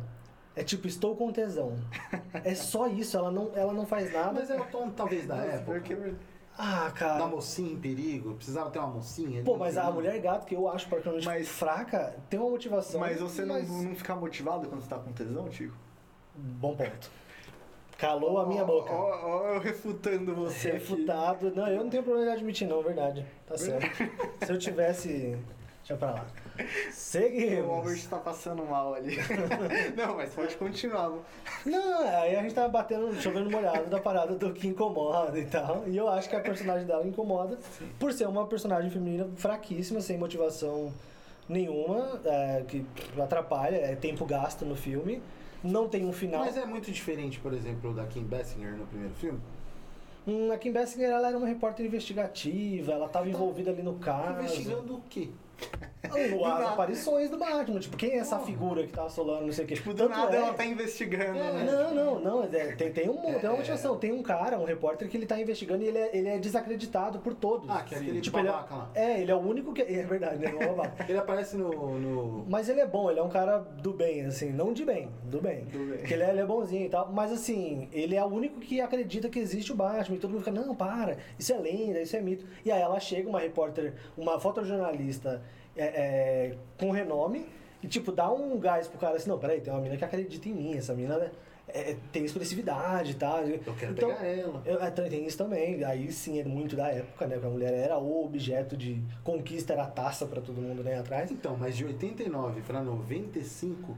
É 0.56 0.64
tipo, 0.64 0.88
estou 0.88 1.16
com 1.16 1.32
tesão. 1.32 1.76
É 2.44 2.56
só 2.56 2.88
isso, 2.88 3.16
ela 3.16 3.30
não, 3.30 3.52
ela 3.54 3.74
não 3.74 3.86
faz 3.86 4.12
nada. 4.12 4.34
Mas 4.40 4.50
é 4.50 4.60
o 4.60 4.66
tom, 4.66 4.90
talvez, 4.90 5.28
da 5.28 5.36
época. 5.38 5.72
Porque- 5.74 6.14
Ah, 6.60 6.86
Da 6.86 6.92
cara. 6.92 7.28
mocinha 7.28 7.72
em 7.72 7.78
perigo, 7.80 8.34
precisava 8.34 8.72
ter 8.72 8.80
uma 8.80 8.88
mocinha. 8.88 9.36
ali 9.38 9.44
Pô, 9.44 9.56
mas 9.58 9.78
a 9.78 9.82
perigo. 9.82 9.94
mulher 10.00 10.20
gato, 10.20 10.48
que 10.48 10.56
eu 10.56 10.68
acho 10.68 10.90
particularmente 10.90 11.28
Mas- 11.28 11.48
fraca, 11.48 12.16
tem 12.28 12.40
uma 12.40 12.50
motivação. 12.50 13.00
Mas 13.00 13.20
você 13.22 13.46
não, 13.46 13.54
mas- 13.60 13.70
não 13.70 13.94
fica 13.96 14.16
motivado 14.16 14.68
quando 14.68 14.82
você 14.82 14.90
tá 14.90 14.98
com 14.98 15.12
tesão, 15.12 15.48
Tico? 15.50 15.76
Bom 16.38 16.76
ponto. 16.76 17.10
Calou 17.98 18.38
a 18.38 18.46
minha 18.46 18.64
boca. 18.64 18.94
Ó, 18.94 19.20
ó, 19.24 19.54
eu 19.56 19.60
refutando 19.60 20.36
você 20.36 20.70
aqui. 20.70 20.78
Refutado. 20.78 21.52
Não, 21.56 21.68
eu 21.68 21.84
não 21.84 21.90
tenho 21.90 22.04
problema 22.04 22.30
de 22.30 22.38
admitir, 22.38 22.68
não, 22.68 22.82
verdade. 22.84 23.26
Tá 23.48 23.58
certo. 23.58 23.88
Se 24.46 24.52
eu 24.52 24.58
tivesse. 24.60 25.36
Deixa 25.80 25.98
pra 25.98 26.12
lá. 26.12 26.26
O 26.58 26.62
Albert 26.62 26.92
Seguimos. 26.92 28.06
tá 28.06 28.18
passando 28.18 28.64
mal 28.66 28.94
ali. 28.94 29.18
não, 29.96 30.16
mas 30.16 30.34
pode 30.34 30.56
continuar. 30.58 31.12
Não, 31.66 32.02
aí 32.02 32.36
a 32.36 32.42
gente 32.42 32.54
tava 32.54 32.68
batendo, 32.68 33.16
chovendo 33.22 33.50
molhado 33.50 33.90
da 33.90 34.00
parada 34.00 34.36
do 34.36 34.54
que 34.54 34.68
incomoda 34.68 35.40
e 35.40 35.46
tal. 35.46 35.88
E 35.88 35.96
eu 35.96 36.08
acho 36.10 36.30
que 36.30 36.36
a 36.36 36.42
personagem 36.42 36.86
dela 36.86 37.08
incomoda 37.08 37.58
por 37.98 38.12
ser 38.12 38.28
uma 38.28 38.46
personagem 38.46 38.92
feminina 38.92 39.28
fraquíssima, 39.38 40.02
sem 40.02 40.18
motivação 40.18 40.92
nenhuma, 41.48 42.20
é, 42.26 42.64
que 42.68 42.86
atrapalha, 43.20 43.78
é 43.78 43.96
tempo 43.96 44.26
gasto 44.26 44.66
no 44.66 44.76
filme. 44.76 45.22
Não 45.64 45.88
tem 45.88 46.06
um 46.06 46.14
final. 46.14 46.46
Mas 46.46 46.58
é 46.58 46.66
muito 46.66 46.92
diferente, 46.92 47.40
por 47.40 47.54
exemplo, 47.54 47.94
da 47.94 48.06
Kim 48.06 48.24
Basinger 48.24 48.74
no 48.74 48.86
primeiro 48.86 49.14
filme. 49.16 49.40
Hum, 50.28 50.52
a 50.52 50.58
Kim 50.58 50.72
Basinger 50.72 51.10
ela 51.10 51.30
era 51.30 51.38
uma 51.38 51.48
repórter 51.48 51.86
investigativa, 51.86 52.92
ela 52.92 53.08
tava 53.08 53.30
envolvida 53.30 53.72
ali 53.72 53.82
no 53.82 53.96
caso. 53.96 54.42
Investigando 54.42 54.96
o 54.96 55.02
quê? 55.10 55.30
As 56.04 56.32
nada. 56.32 56.70
aparições 56.70 57.30
do 57.30 57.38
Batman, 57.38 57.80
tipo, 57.80 57.98
quem 57.98 58.12
é 58.12 58.18
essa 58.18 58.40
figura 58.40 58.84
que 58.84 58.94
tá 58.94 59.04
assolando, 59.06 59.46
não 59.46 59.52
sei 59.52 59.66
o 59.66 59.68
quê. 59.68 59.76
Tipo, 59.76 59.94
do 59.94 59.98
Tanto 59.98 60.10
nada 60.10 60.36
é- 60.36 60.40
ela 60.40 60.54
tá 60.54 60.66
investigando. 60.66 61.38
É, 61.38 61.52
né? 61.52 61.64
Não, 61.66 61.94
não, 61.94 62.20
não. 62.20 62.44
é, 62.44 62.48
tem, 62.76 62.92
tem, 62.92 63.10
um, 63.10 63.18
tem 63.18 63.50
uma 63.50 63.58
motivação. 63.58 63.98
Tem 63.98 64.12
um 64.12 64.24
cara, 64.24 64.58
um 64.58 64.64
repórter, 64.64 65.10
que 65.10 65.18
ele 65.18 65.26
tá 65.26 65.40
investigando 65.40 65.84
e 65.84 65.88
ele 65.88 65.98
é, 65.98 66.18
ele 66.18 66.30
é 66.30 66.38
desacreditado 66.38 67.20
por 67.20 67.34
todos. 67.34 67.70
Ah, 67.70 67.84
que 67.84 67.96
é 67.96 67.98
aquele 67.98 68.22
tipo, 68.22 68.38
ele 68.40 68.48
é, 68.48 68.52
babaca 68.52 68.76
lá. 68.76 68.90
é, 68.96 69.22
ele 69.22 69.32
é 69.32 69.36
o 69.36 69.40
único 69.40 69.74
que. 69.74 69.82
É 69.82 70.04
verdade, 70.04 70.38
né? 70.38 70.54
É 70.60 70.72
um. 70.72 71.08
Ele 71.10 71.18
aparece 71.18 71.58
no. 71.58 72.00
no... 72.00 72.46
Mas 72.48 72.70
ele 72.70 72.80
é 72.80 72.86
bom, 72.86 73.10
ele 73.10 73.20
é 73.20 73.24
um 73.24 73.30
cara 73.30 73.60
do 73.60 73.94
bem, 73.94 74.26
assim, 74.26 74.52
não 74.52 74.74
de 74.74 74.86
bem, 74.86 75.10
do 75.24 75.42
bem. 75.42 75.66
Do 75.66 75.80
bem. 75.80 75.98
Porque 75.98 76.14
ele 76.14 76.24
é, 76.24 76.30
ele 76.30 76.40
é 76.40 76.46
bonzinho 76.46 76.86
e 76.86 76.90
tal. 76.90 77.12
Mas 77.12 77.32
assim, 77.32 77.90
ele 77.92 78.16
é 78.16 78.24
o 78.24 78.28
único 78.28 78.60
que 78.60 78.80
acredita 78.80 79.30
que 79.30 79.40
existe 79.40 79.72
o 79.72 79.76
Batman. 79.76 80.16
E 80.16 80.20
todo 80.20 80.32
mundo 80.32 80.44
fica, 80.44 80.52
não, 80.52 80.76
para, 80.76 81.18
isso 81.38 81.54
é 81.54 81.58
lenda, 81.58 82.02
isso 82.02 82.16
é 82.16 82.22
mito. 82.22 82.46
E 82.64 82.72
aí 82.72 82.82
ela 82.82 83.00
chega, 83.00 83.28
uma 83.28 83.40
repórter, 83.40 83.94
uma 84.16 84.40
fotojornalista 84.40 85.42
é, 85.78 85.86
é, 85.86 86.56
com 86.80 86.92
renome, 86.92 87.46
e 87.84 87.88
tipo, 87.88 88.12
dá 88.12 88.32
um 88.32 88.58
gás 88.60 88.88
pro 88.88 88.98
cara 89.00 89.16
assim, 89.18 89.30
não, 89.30 89.38
peraí, 89.38 89.62
tem 89.62 89.72
uma 89.72 89.82
mina 89.82 89.96
que 89.98 90.04
acredita 90.04 90.50
em 90.50 90.54
mim, 90.54 90.76
essa 90.78 90.94
mina 90.94 91.18
né, 91.18 91.32
é, 91.68 91.96
tem 92.12 92.24
expressividade 92.26 93.12
e 93.12 93.16
tal. 93.16 93.42
Eu 93.44 93.60
quero 93.76 93.92
Então, 93.92 94.10
pegar 94.10 94.26
ela. 94.26 94.62
eu- 94.66 94.82
é, 94.82 94.90
tem 94.90 95.26
isso 95.28 95.38
também, 95.38 95.84
aí 95.84 96.12
sim 96.12 96.40
é 96.40 96.44
muito 96.44 96.76
da 96.76 96.88
época, 96.88 97.28
né? 97.28 97.36
Porque 97.36 97.48
a 97.48 97.50
mulher 97.50 97.74
era 97.74 97.98
o 97.98 98.26
objeto 98.26 98.76
de 98.78 99.02
conquista, 99.24 99.74
era 99.74 99.84
a 99.84 99.88
taça 99.88 100.26
pra 100.26 100.42
todo 100.42 100.60
mundo 100.62 100.82
né, 100.84 100.98
atrás. 100.98 101.30
Então, 101.30 101.56
mas 101.58 101.76
de 101.78 101.86
89 101.86 102.62
pra 102.62 102.82
95, 102.82 103.98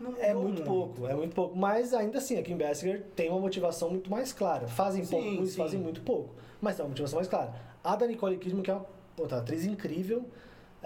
não 0.00 0.14
É 0.18 0.28
mudou 0.34 0.42
muito 0.42 0.62
pouco, 0.62 1.06
é 1.06 1.14
muito 1.14 1.34
pouco. 1.34 1.56
Mas 1.56 1.94
ainda 1.94 2.18
assim, 2.18 2.38
a 2.38 2.42
Kim 2.42 2.56
Basinger 2.56 3.02
tem 3.14 3.30
uma 3.30 3.40
motivação 3.40 3.88
muito 3.90 4.10
mais 4.10 4.32
clara. 4.32 4.66
Fazem 4.68 5.04
Sim, 5.04 5.22
pouco, 5.36 5.46
sim. 5.46 5.56
fazem 5.56 5.80
muito 5.80 6.00
pouco. 6.02 6.34
Mas 6.60 6.76
tem 6.76 6.84
uma 6.84 6.88
motivação 6.90 7.16
mais 7.16 7.28
clara. 7.28 7.54
A 7.82 7.96
da 7.96 8.06
Nicole 8.06 8.36
Kidman, 8.36 8.62
que 8.62 8.70
é 8.70 8.74
uma 8.74 8.84
puta, 9.16 9.36
atriz 9.38 9.64
incrível, 9.64 10.24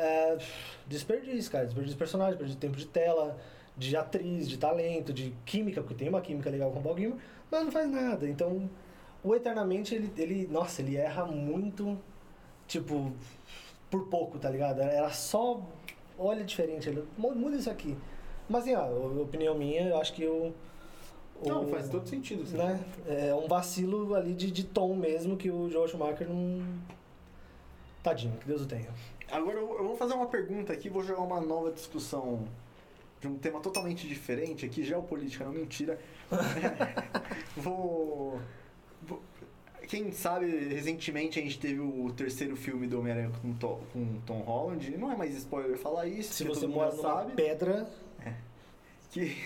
é, 0.01 0.39
desperdício, 0.87 1.51
cara. 1.53 1.65
Desperdício 1.65 1.95
de 1.95 1.99
personagem, 1.99 2.33
desperdício 2.33 2.61
de 2.61 2.67
tempo 2.67 2.77
de 2.79 2.87
tela, 2.87 3.39
de 3.77 3.97
atriz, 3.97 4.49
de 4.49 4.57
talento, 4.59 5.13
de 5.13 5.33
química, 5.45 5.81
porque 5.81 5.95
tem 5.95 6.09
uma 6.09 6.21
química 6.21 6.51
legal 6.51 6.71
com 6.71 6.81
o 6.81 6.83
Paul 6.83 7.17
mas 7.51 7.65
não 7.65 7.73
faz 7.73 7.91
nada. 7.91 8.29
Então, 8.29 8.69
o 9.23 9.35
Eternamente, 9.35 9.95
ele, 9.95 10.13
ele, 10.17 10.47
nossa, 10.51 10.81
ele 10.83 10.97
erra 10.97 11.25
muito, 11.27 11.99
tipo, 12.67 13.13
por 13.91 14.07
pouco, 14.09 14.39
tá 14.39 14.49
ligado? 14.49 14.81
Era 14.81 15.11
só, 15.11 15.61
olha 16.19 16.45
diferente, 16.45 16.89
ele 16.89 17.05
mu- 17.19 17.35
muda 17.35 17.57
isso 17.57 17.71
aqui. 17.71 17.97
Mas, 18.49 18.63
assim, 18.63 18.75
ó, 18.75 18.83
a 18.85 19.23
opinião 19.23 19.55
minha, 19.57 19.83
eu 19.89 20.01
acho 20.01 20.13
que 20.13 20.25
o... 20.27 20.53
o- 21.43 21.49
Não, 21.49 21.69
faz 21.69 21.89
todo 21.89 22.09
sentido. 22.09 22.47
sim. 22.47 22.57
né? 22.57 22.81
É 23.07 23.35
um 23.35 23.47
vacilo 23.49 24.15
ali 24.15 24.35
de, 24.35 24.51
de 24.51 24.65
tom 24.65 24.95
mesmo 24.95 25.37
que 25.37 25.51
o 25.51 25.69
Joel 25.71 25.89
Schumacher 25.89 26.29
não... 26.29 26.63
Tadinho, 28.03 28.37
que 28.39 28.47
Deus 28.47 28.63
o 28.63 28.67
tenha. 28.67 28.89
Agora 29.31 29.59
eu 29.59 29.69
eu 29.79 29.85
vou 29.87 29.97
fazer 29.97 30.15
uma 30.15 30.27
pergunta 30.27 30.73
aqui, 30.73 30.89
vou 30.89 31.03
jogar 31.03 31.23
uma 31.23 31.41
nova 31.41 31.71
discussão 31.73 32.47
de 33.21 33.29
um 33.29 33.37
tema 33.39 33.61
totalmente 33.61 34.09
diferente 34.09 34.65
aqui, 34.67 34.83
geopolítica, 34.83 35.45
não 35.45 35.53
mentira. 35.53 35.99
vou, 37.57 38.41
vou- 39.03 39.23
Quem 39.89 40.11
sabe, 40.13 40.47
recentemente 40.69 41.39
a 41.39 41.43
gente 41.43 41.59
teve 41.59 41.81
o 41.81 42.13
terceiro 42.17 42.57
filme 42.57 42.87
do 42.87 42.99
Homem-Aranha 42.99 43.31
com, 43.43 43.53
Tom- 43.55 43.83
com 43.93 44.21
Tom 44.27 44.41
Holland. 44.41 44.97
Não 44.97 45.11
é 45.13 45.17
mais 45.17 45.35
spoiler 45.37 45.77
falar 45.79 46.07
isso, 46.07 46.33
Se 46.33 46.45
você 46.45 46.67
mora 46.67 46.91
numa 46.95 47.03
sabe. 47.03 47.33
pedra... 47.35 47.89
Que, 49.11 49.37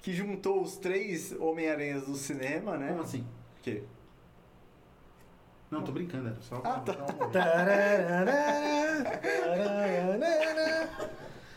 que 0.00 0.12
juntou 0.14 0.62
os 0.62 0.78
três 0.78 1.32
Homem-Aranhas 1.38 2.06
do 2.06 2.14
cinema, 2.14 2.78
né? 2.78 2.88
Como 2.88 3.02
assim? 3.02 3.26
Que? 3.62 3.82
Não, 5.70 5.82
tô 5.82 5.92
brincando, 5.92 6.28
era 6.28 6.40
só. 6.40 6.60
Ah, 6.64 6.80
tá. 6.80 6.96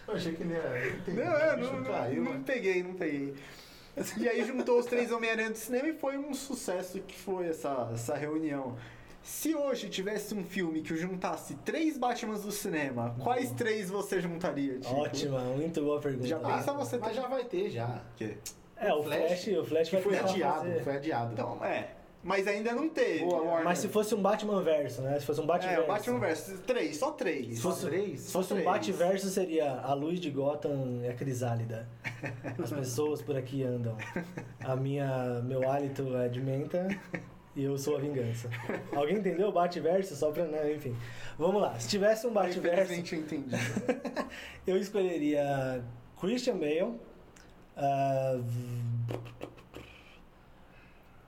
Eu 0.08 0.14
achei 0.16 0.34
que 0.34 0.44
ele 0.44 0.54
ia. 0.54 1.24
Não, 1.26 1.38
é, 1.38 1.58
não, 1.58 1.82
não, 1.82 2.34
não 2.34 2.44
peguei, 2.44 2.84
não 2.84 2.94
peguei. 2.94 3.34
E 4.18 4.28
aí 4.28 4.44
juntou 4.46 4.80
os 4.80 4.86
três 4.86 5.12
Homem-Aranha 5.12 5.52
do 5.52 5.58
cinema 5.58 5.88
e 5.88 5.94
foi 5.94 6.18
um 6.18 6.34
sucesso 6.34 7.00
que 7.00 7.16
foi 7.18 7.48
essa, 7.48 7.90
essa 7.94 8.16
reunião. 8.16 8.76
Se 9.22 9.56
hoje 9.56 9.88
tivesse 9.90 10.34
um 10.36 10.44
filme 10.44 10.82
que 10.82 10.96
juntasse 10.98 11.56
três 11.64 11.98
Batmans 11.98 12.42
do 12.44 12.52
cinema, 12.52 13.16
quais 13.24 13.52
três 13.52 13.90
você 13.90 14.20
juntaria? 14.20 14.80
Tipo? 14.80 14.96
Ótima, 14.96 15.40
muito 15.40 15.82
boa 15.82 16.02
pergunta. 16.02 16.28
Já 16.28 16.40
pensa 16.40 16.74
você 16.74 16.98
Mas 16.98 17.10
ter- 17.16 17.22
já 17.22 17.28
vai 17.28 17.46
ter 17.46 17.70
já. 17.70 18.02
Que? 18.18 18.38
É, 18.76 18.92
o 18.94 19.00
O 19.00 19.04
Flash, 19.04 19.44
Flash, 19.46 19.48
o 19.58 19.64
Flash 19.66 19.90
Que 19.90 19.96
vai 19.96 20.04
foi 20.04 20.18
adiado, 20.20 20.60
fazer. 20.60 20.84
foi 20.84 20.96
adiado. 20.98 21.34
Então, 21.34 21.64
é. 21.64 21.92
Mas 22.24 22.48
ainda 22.48 22.72
não 22.74 22.88
teve. 22.88 23.26
Mas 23.66 23.80
se 23.80 23.90
fosse 23.90 24.16
um 24.16 24.22
Batman 24.22 24.62
verso, 24.62 25.02
né? 25.02 25.20
Se 25.20 25.26
fosse 25.26 25.42
um 25.42 25.46
Batman 25.46 25.72
É, 25.74 25.80
o 25.82 25.88
Batman 25.88 26.20
versus 26.20 26.60
três, 26.62 26.96
só 26.98 27.12
três. 27.12 27.56
Se 27.56 27.62
Só 27.62 27.70
fosse, 27.72 27.86
três? 27.86 28.20
se 28.22 28.32
fosse 28.32 28.48
Só 28.50 28.56
um 28.56 28.58
três. 28.60 28.72
Batverso 28.72 29.30
seria 29.30 29.72
a 29.82 29.94
luz 29.94 30.20
de 30.22 30.32
Gotham 30.32 31.02
é 31.04 31.12
crisálida. 31.14 31.88
As 32.62 32.72
pessoas 32.72 33.22
por 33.22 33.36
aqui 33.36 33.64
andam. 33.64 33.98
A 34.64 34.76
minha, 34.76 35.42
meu 35.44 35.70
hálito 35.70 36.16
é 36.16 36.30
de 36.30 36.40
menta 36.40 36.88
e 37.56 37.64
eu 37.66 37.78
sou 37.78 37.98
a 37.98 38.00
vingança. 38.00 38.50
Alguém 38.96 39.18
entendeu 39.18 39.50
o 39.50 39.52
Batverso? 39.52 40.16
Só 40.16 40.32
pra, 40.32 40.46
né, 40.46 40.74
enfim. 40.74 40.96
Vamos 41.38 41.62
lá. 41.62 41.78
Se 41.78 41.90
tivesse 41.90 42.26
um 42.26 42.32
Batverso, 42.32 42.94
Infelizmente 42.94 43.16
eu 43.16 43.20
entendi. 43.22 43.56
eu 44.66 44.78
escolheria 44.78 45.84
Christian 46.22 46.56
Bale. 46.58 46.94
ah, 47.76 48.40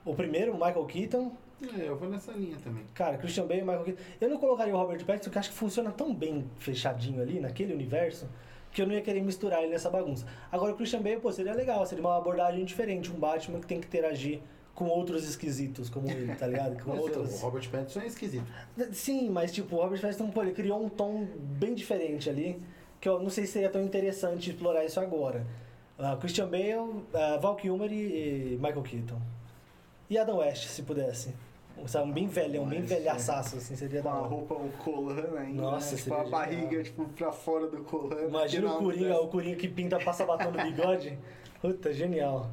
o 0.06 0.14
primeiro, 0.14 0.54
Michael 0.54 0.84
Keaton. 0.86 1.32
É, 1.62 1.88
eu 1.88 1.96
vou 1.96 2.08
nessa 2.08 2.32
linha 2.32 2.56
também. 2.62 2.84
Cara, 2.94 3.18
Christian 3.18 3.46
Bale 3.46 3.60
e 3.60 3.64
Michael 3.64 3.84
Keaton. 3.84 4.02
Eu 4.20 4.30
não 4.30 4.38
colocaria 4.38 4.74
o 4.74 4.78
Robert 4.78 5.04
Pattinson, 5.04 5.24
porque 5.24 5.38
acho 5.38 5.50
que 5.50 5.56
funciona 5.56 5.90
tão 5.90 6.14
bem 6.14 6.44
fechadinho 6.58 7.20
ali, 7.20 7.40
naquele 7.40 7.74
universo, 7.74 8.28
que 8.70 8.80
eu 8.80 8.86
não 8.86 8.94
ia 8.94 9.02
querer 9.02 9.22
misturar 9.22 9.62
ele 9.62 9.72
nessa 9.72 9.90
bagunça. 9.90 10.26
Agora, 10.50 10.72
o 10.72 10.76
Christian 10.76 11.02
Bale, 11.02 11.18
pô, 11.18 11.32
seria 11.32 11.54
legal, 11.54 11.84
seria 11.86 12.04
uma 12.04 12.16
abordagem 12.16 12.64
diferente. 12.64 13.10
Um 13.10 13.18
Batman 13.18 13.58
que 13.58 13.66
tem 13.66 13.80
que 13.80 13.86
interagir 13.86 14.40
com 14.74 14.84
outros 14.84 15.26
esquisitos, 15.28 15.88
como 15.88 16.08
ele, 16.08 16.32
tá 16.36 16.46
ligado? 16.46 16.80
Com 16.82 16.90
Mas 16.94 17.00
outros... 17.00 17.42
o 17.42 17.44
Robert 17.46 17.68
Pattinson 17.68 18.00
é 18.00 18.06
esquisito. 18.06 18.46
Sim, 18.92 19.30
mas 19.30 19.50
tipo, 19.50 19.74
o 19.74 19.80
Robert 19.80 20.00
Pattinson, 20.00 20.30
pô, 20.30 20.42
ele 20.42 20.52
criou 20.52 20.84
um 20.84 20.88
tom 20.88 21.26
bem 21.58 21.74
diferente 21.74 22.28
ali, 22.28 22.62
que 23.00 23.08
eu 23.08 23.18
não 23.18 23.30
sei 23.30 23.46
se 23.46 23.52
seria 23.52 23.70
tão 23.70 23.82
interessante 23.82 24.50
explorar 24.50 24.84
isso 24.84 25.00
agora. 25.00 25.46
Ah, 25.98 26.16
Christian 26.20 26.48
Bale, 26.48 27.02
ah, 27.14 27.38
Val 27.40 27.56
Kilmer 27.56 27.90
e 27.90 28.58
Michael 28.60 28.82
Keaton. 28.82 29.20
E 30.08 30.18
Adam 30.18 30.38
West, 30.38 30.68
se 30.68 30.82
pudesse. 30.82 31.34
Sabe, 31.86 32.08
um 32.08 32.12
bem 32.12 32.26
velhão, 32.26 32.64
bem 32.66 32.78
West, 32.80 32.88
velhaçaço, 32.88 33.56
assim, 33.56 33.76
seria 33.76 34.00
da 34.02 34.10
a 34.10 34.14
hora. 34.14 34.28
roupa, 34.28 34.54
o 34.54 34.70
colã 34.82 35.38
ainda. 35.38 35.60
Nossa, 35.62 35.94
né? 35.94 36.00
Tipo, 36.00 36.14
a 36.14 36.24
barriga, 36.24 36.82
tipo, 36.82 37.04
pra 37.08 37.30
fora 37.32 37.66
do 37.66 37.78
colã. 37.84 38.22
Imagina 38.22 38.72
o 38.72 38.78
Coringa, 38.78 39.08
não- 39.10 39.24
o 39.24 39.28
Coringa 39.28 39.56
que 39.56 39.68
pinta, 39.68 39.98
passa 39.98 40.24
batom 40.24 40.50
no 40.52 40.62
bigode. 40.62 41.18
Puta, 41.60 41.92
genial. 41.92 42.50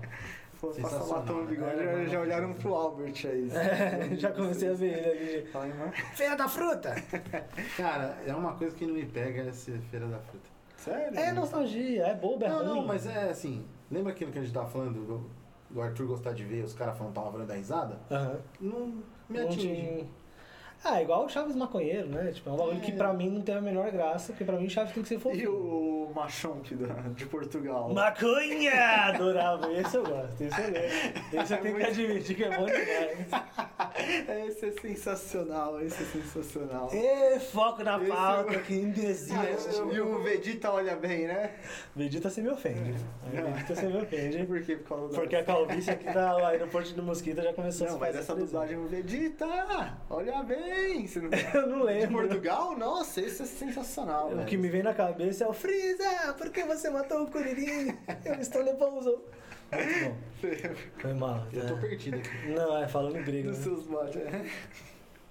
Pô, 0.60 0.68
Passa 0.70 1.00
batom 1.14 1.34
no 1.42 1.46
bigode, 1.46 1.76
né? 1.78 2.04
já, 2.06 2.10
já 2.12 2.20
olharam 2.22 2.54
pro 2.54 2.74
Albert 2.74 3.14
aí. 3.26 3.50
É, 4.12 4.16
já 4.16 4.32
comecei 4.32 4.70
a 4.70 4.74
ver 4.74 4.98
ele 4.98 5.48
ali. 5.56 5.94
Feira 6.16 6.36
da 6.36 6.48
fruta! 6.50 6.94
Cara, 7.78 8.18
é 8.28 8.34
uma 8.34 8.54
coisa 8.56 8.76
que 8.76 8.86
não 8.86 8.94
me 8.94 9.06
pega 9.06 9.44
essa 9.44 9.72
Feira 9.90 10.08
da 10.08 10.20
Fruta. 10.20 10.50
Sério? 10.78 11.18
É 11.18 11.32
nostalgia, 11.32 12.08
é 12.08 12.14
bobo, 12.14 12.44
é 12.44 12.50
Não, 12.50 12.58
ruim. 12.58 12.68
não, 12.68 12.86
mas 12.86 13.06
é 13.08 13.30
assim. 13.30 13.66
Lembra 13.90 14.12
aquilo 14.12 14.32
que 14.34 14.40
a 14.40 14.42
gente 14.42 14.54
tava 14.54 14.70
falando 14.70 15.26
do, 15.74 15.82
Arthur 15.82 16.08
gostar 16.08 16.34
de 16.34 16.44
ver 16.44 16.64
os 16.64 16.74
caras 16.74 16.98
falando 16.98 17.14
palavrão 17.14 17.44
e 17.44 17.48
dar 17.48 17.56
risada? 17.56 18.00
Aham. 18.12 18.40
Não 18.62 19.04
me 19.30 19.40
atinge. 19.40 20.08
Ah, 20.86 21.02
igual 21.02 21.26
o 21.26 21.30
Chaves 21.30 21.56
Maconheiro, 21.56 22.08
né? 22.10 22.32
Tipo, 22.34 22.50
é 22.50 22.54
um 22.54 22.58
bagulho 22.58 22.80
que 22.82 22.92
pra 22.92 23.14
mim 23.14 23.30
não 23.30 23.42
tem 23.42 23.56
a 23.56 23.62
menor 23.62 23.90
graça, 23.92 24.34
porque 24.34 24.44
pra 24.44 24.58
mim 24.58 24.68
Chaves 24.70 24.94
tem 24.94 25.02
que 25.02 25.10
ser 25.10 25.16
E 25.16 25.20
fofinho. 25.20 25.52
o 25.52 26.12
Machonk 26.14 26.76
de 27.16 27.26
Portugal. 27.26 27.94
Maconha! 27.94 28.74
Adorava, 29.08 29.72
esse 29.74 29.96
eu 29.96 30.04
gosto, 30.04 30.42
esse 30.42 30.62
eu 30.62 30.66
lembro. 30.66 31.42
Esse 31.42 31.54
eu 31.54 31.58
tenho 31.62 31.76
que 31.78 31.84
admitir 31.84 32.36
que 32.36 32.44
é 32.44 32.50
bom 32.58 32.66
demais. 32.66 33.28
Esse 34.48 34.66
é 34.68 34.72
sensacional, 34.72 35.80
esse 35.82 36.02
é 36.02 36.06
sensacional. 36.06 36.90
E 36.92 37.40
foco 37.40 37.84
na 37.84 37.98
Esse 37.98 38.08
pauta, 38.08 38.54
eu- 38.54 38.62
que 38.62 38.74
imbecil. 38.74 39.36
E 39.94 40.02
o 40.02 40.22
Vegeta 40.22 40.72
olha 40.72 40.96
bem, 40.96 41.28
né? 41.28 41.52
Vegeta 41.96 42.30
você 42.30 42.42
me 42.42 42.50
ofende. 42.50 42.96
Aí 43.24 43.42
Vegeta 43.42 43.76
você 43.76 43.86
me 43.88 43.98
ofende. 44.02 44.46
Por 44.46 44.62
quê? 44.64 44.76
Por 44.78 45.10
Porque 45.10 45.36
a 45.36 45.44
calvície 45.46 45.92
aqui 45.92 46.06
tá 46.06 46.36
no 46.60 46.68
Porto 46.68 46.94
do 46.94 47.04
Mosquito 47.04 47.42
já 47.42 47.54
começou 47.54 47.88
Não, 47.88 47.94
a 47.94 47.98
se 47.98 48.02
mas 48.02 48.10
fazer 48.16 48.20
essa 48.24 48.36
dublagem 48.36 48.78
no 48.78 48.88
Vegeta, 48.88 49.46
olha 50.10 50.44
bem. 50.44 50.73
Você 51.08 51.20
não... 51.20 51.30
Eu 51.54 51.68
não 51.68 51.80
De 51.80 51.84
lembro. 51.86 52.28
Portugal? 52.28 52.78
Nossa, 52.78 53.22
esse 53.22 53.44
é 53.44 53.46
sensacional, 53.46 54.28
O 54.32 54.36
velho. 54.36 54.46
que 54.48 54.58
me 54.58 54.70
vem 54.70 54.84
na 54.84 54.94
cabeça 54.94 55.44
é 55.44 55.48
o 55.48 55.54
Freeza, 55.54 56.34
por 56.38 56.50
que 56.50 56.64
você 56.64 56.90
matou 56.90 57.24
o 57.24 57.28
Kuririn? 57.32 57.98
Eu 58.26 58.36
estou 58.36 58.64
nervoso. 58.64 59.22
Muito 59.72 60.04
bom. 60.06 60.18
Foi 61.00 61.14
mal. 61.14 61.48
Eu 61.52 61.68
tô 61.68 61.76
tá? 61.76 61.82
perdido 61.82 62.18
aqui. 62.18 62.48
Não, 62.50 62.78
é 62.84 62.88
falando 62.88 63.18
em 63.18 63.24
grego. 63.24 63.50
Dos 63.50 63.58
Né? 63.60 63.64
seus 63.64 63.88
bots, 63.88 64.16
é. 64.18 64.46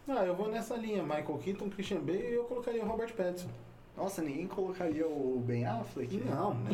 Ah, 0.08 0.24
eu 0.24 0.34
vou 0.34 0.48
nessa 0.50 0.74
linha. 0.74 1.00
Michael 1.02 1.38
Keaton, 1.38 1.70
Christian 1.70 2.00
Bale 2.00 2.18
e 2.18 2.34
eu 2.34 2.44
colocaria 2.44 2.82
o 2.82 2.86
Robert 2.88 3.12
Pattinson. 3.14 3.48
Nossa, 3.96 4.22
ninguém 4.22 4.46
colocaria 4.46 5.06
o 5.06 5.42
Ben 5.46 5.66
Affleck? 5.66 6.16
Não, 6.24 6.54
não 6.54 6.64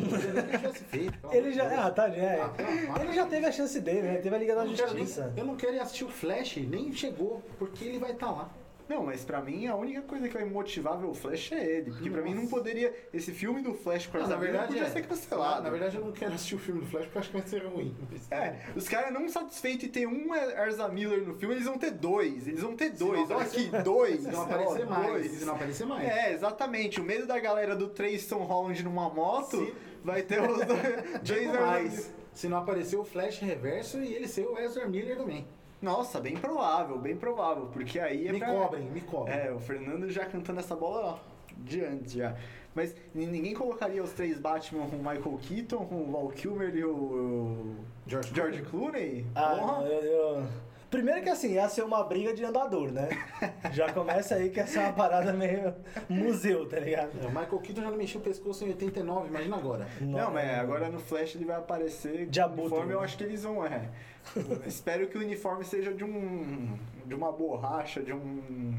que 1.29 1.35
ele 1.37 1.51
já. 1.51 1.85
Ah, 1.85 1.91
tá, 1.91 2.07
é. 2.07 2.39
Ah, 2.41 2.49
pelo 2.49 3.03
Ele 3.03 3.13
já 3.13 3.25
teve 3.25 3.45
a 3.45 3.51
chance 3.51 3.79
dele, 3.81 4.03
né? 4.03 4.17
Teve 4.17 4.35
a 4.35 4.39
Liga 4.39 4.55
da 4.55 4.61
quero 4.65 4.93
nem- 4.93 5.05
Justiça. 5.05 5.33
eu 5.35 5.45
não 5.45 5.55
quero 5.57 5.75
ir 5.75 5.79
assistir 5.79 6.05
o 6.05 6.09
Flash, 6.09 6.57
nem 6.57 6.91
chegou, 6.93 7.41
porque 7.57 7.83
ele 7.83 7.99
vai 7.99 8.11
estar 8.13 8.31
lá. 8.31 8.49
Não, 8.89 9.05
mas 9.05 9.23
pra 9.23 9.39
mim 9.39 9.67
a 9.67 9.75
única 9.75 10.01
coisa 10.01 10.27
que 10.27 10.33
vai 10.33 10.43
motivar 10.43 10.97
ver 10.97 11.05
o 11.05 11.13
Flash 11.13 11.51
é 11.51 11.63
ele. 11.63 11.91
Porque 11.91 12.09
pra 12.09 12.23
mim 12.23 12.33
não 12.33 12.47
poderia. 12.47 12.91
Esse 13.13 13.31
filme 13.31 13.61
do 13.61 13.73
Flash 13.75 14.07
com 14.07 14.17
Ah, 14.17 14.21
essa 14.21 14.35
verdade, 14.35 14.67
podia 14.69 14.83
é. 14.83 14.89
ser 14.89 15.03
cancelado. 15.05 15.61
Na 15.63 15.69
verdade, 15.69 15.95
eu 15.97 16.03
não 16.03 16.11
quero 16.11 16.33
assistir 16.33 16.55
o 16.55 16.59
filme 16.59 16.81
do 16.81 16.87
Flash 16.87 17.03
porque 17.05 17.17
eu 17.17 17.21
acho 17.21 17.29
que 17.29 17.37
vai 17.37 17.47
ser 17.47 17.65
ruim. 17.67 17.95
É, 18.31 18.55
os 18.75 18.89
caras 18.89 19.13
não 19.13 19.29
satisfeitos 19.29 19.85
em 19.85 19.89
ter 19.89 20.07
um 20.07 20.33
Erza 20.35 20.87
Miller 20.89 21.21
no 21.25 21.35
filme, 21.35 21.53
eles 21.53 21.65
vão 21.65 21.77
ter 21.77 21.91
dois. 21.91 22.47
Eles 22.47 22.61
vão 22.61 22.75
ter 22.75 22.89
dois. 22.89 23.29
Olha 23.29 23.43
aqui, 23.43 23.69
dois. 23.83 24.21
Se 24.25 24.31
não 24.31 24.39
ó, 24.39 24.43
aparecer 24.43 24.85
mais. 24.87 25.07
dois. 25.07 25.31
Se 25.33 25.45
não 25.45 25.53
aparecer 25.53 25.85
mais. 25.85 26.09
É, 26.09 26.33
exatamente. 26.33 26.99
O 26.99 27.03
medo 27.03 27.27
da 27.27 27.39
galera 27.39 27.75
do 27.75 27.89
Trayson 27.89 28.39
Holland 28.39 28.81
numa 28.83 29.07
moto 29.09 29.57
Se- 29.65 29.73
vai 30.03 30.23
ter 30.23 30.41
os 30.41 30.57
dois. 30.65 31.19
Mais, 31.59 32.11
se 32.33 32.47
não 32.47 32.57
aparecer 32.57 32.95
o 32.97 33.03
Flash 33.03 33.39
reverso 33.39 33.99
e 34.01 34.13
ele 34.13 34.27
ser 34.27 34.45
o 34.47 34.57
Ezra 34.57 34.87
Miller 34.87 35.17
também. 35.17 35.45
Nossa, 35.81 36.19
bem 36.19 36.35
provável, 36.35 36.97
bem 36.97 37.15
provável. 37.15 37.67
Porque 37.71 37.99
aí 37.99 38.27
é 38.27 38.31
Me 38.31 38.39
pra... 38.39 38.47
cobrem, 38.53 38.83
me 38.85 39.01
cobrem. 39.01 39.37
É, 39.37 39.51
o 39.51 39.59
Fernando 39.59 40.09
já 40.09 40.25
cantando 40.25 40.59
essa 40.59 40.75
bola 40.75 41.13
ó, 41.15 41.17
de 41.57 41.83
antes 41.83 42.13
já. 42.13 42.35
Mas 42.75 42.93
ninguém 43.15 43.53
colocaria 43.53 44.03
os 44.03 44.11
três 44.11 44.39
Batman 44.39 44.87
com 44.87 44.95
o 44.97 44.99
Michael 44.99 45.39
Keaton, 45.41 45.85
com 45.85 45.95
o 46.03 46.11
Val 46.11 46.27
Kilmer 46.29 46.75
e 46.75 46.83
o 46.85 47.75
George 48.05 48.31
George 48.33 48.61
Clooney? 48.63 49.25
Ah, 49.35 49.55
Porra. 49.57 49.83
eu, 49.87 50.03
eu- 50.03 50.47
Primeiro 50.89 51.21
que 51.21 51.29
assim, 51.29 51.51
ia 51.53 51.69
ser 51.69 51.83
uma 51.83 52.03
briga 52.03 52.33
de 52.33 52.43
andador, 52.43 52.91
né? 52.91 53.09
Já 53.73 53.93
começa 53.93 54.33
aí 54.33 54.49
que 54.49 54.59
essa 54.59 54.79
é 54.79 54.83
uma 54.85 54.93
parada 54.93 55.31
meio 55.31 55.71
museu, 56.09 56.67
tá 56.67 56.79
ligado? 56.79 57.11
É, 57.21 57.27
o 57.27 57.29
Michael 57.29 57.59
Keaton 57.59 57.81
já 57.83 57.91
não 57.91 57.97
mexeu 57.97 58.19
o 58.19 58.23
pescoço 58.23 58.65
em 58.65 58.69
89, 58.69 59.27
imagina 59.27 59.55
agora. 59.55 59.87
Não, 60.01 60.31
mas 60.31 60.49
agora 60.57 60.89
no 60.89 60.99
Flash 60.99 61.35
ele 61.35 61.45
vai 61.45 61.57
aparecer 61.57 62.25
De 62.25 62.41
abutre, 62.41 62.61
uniforme, 62.63 62.93
eu 62.93 62.99
né? 62.99 63.05
acho 63.05 63.17
que 63.17 63.23
eles 63.23 63.43
vão, 63.43 63.63
é. 63.63 63.87
Espero 64.65 65.07
que 65.07 65.17
o 65.17 65.21
uniforme 65.21 65.63
seja 65.63 65.93
de 65.93 66.03
um 66.03 66.77
de 67.05 67.15
uma 67.15 67.31
borracha, 67.31 68.01
de 68.01 68.13
um 68.13 68.75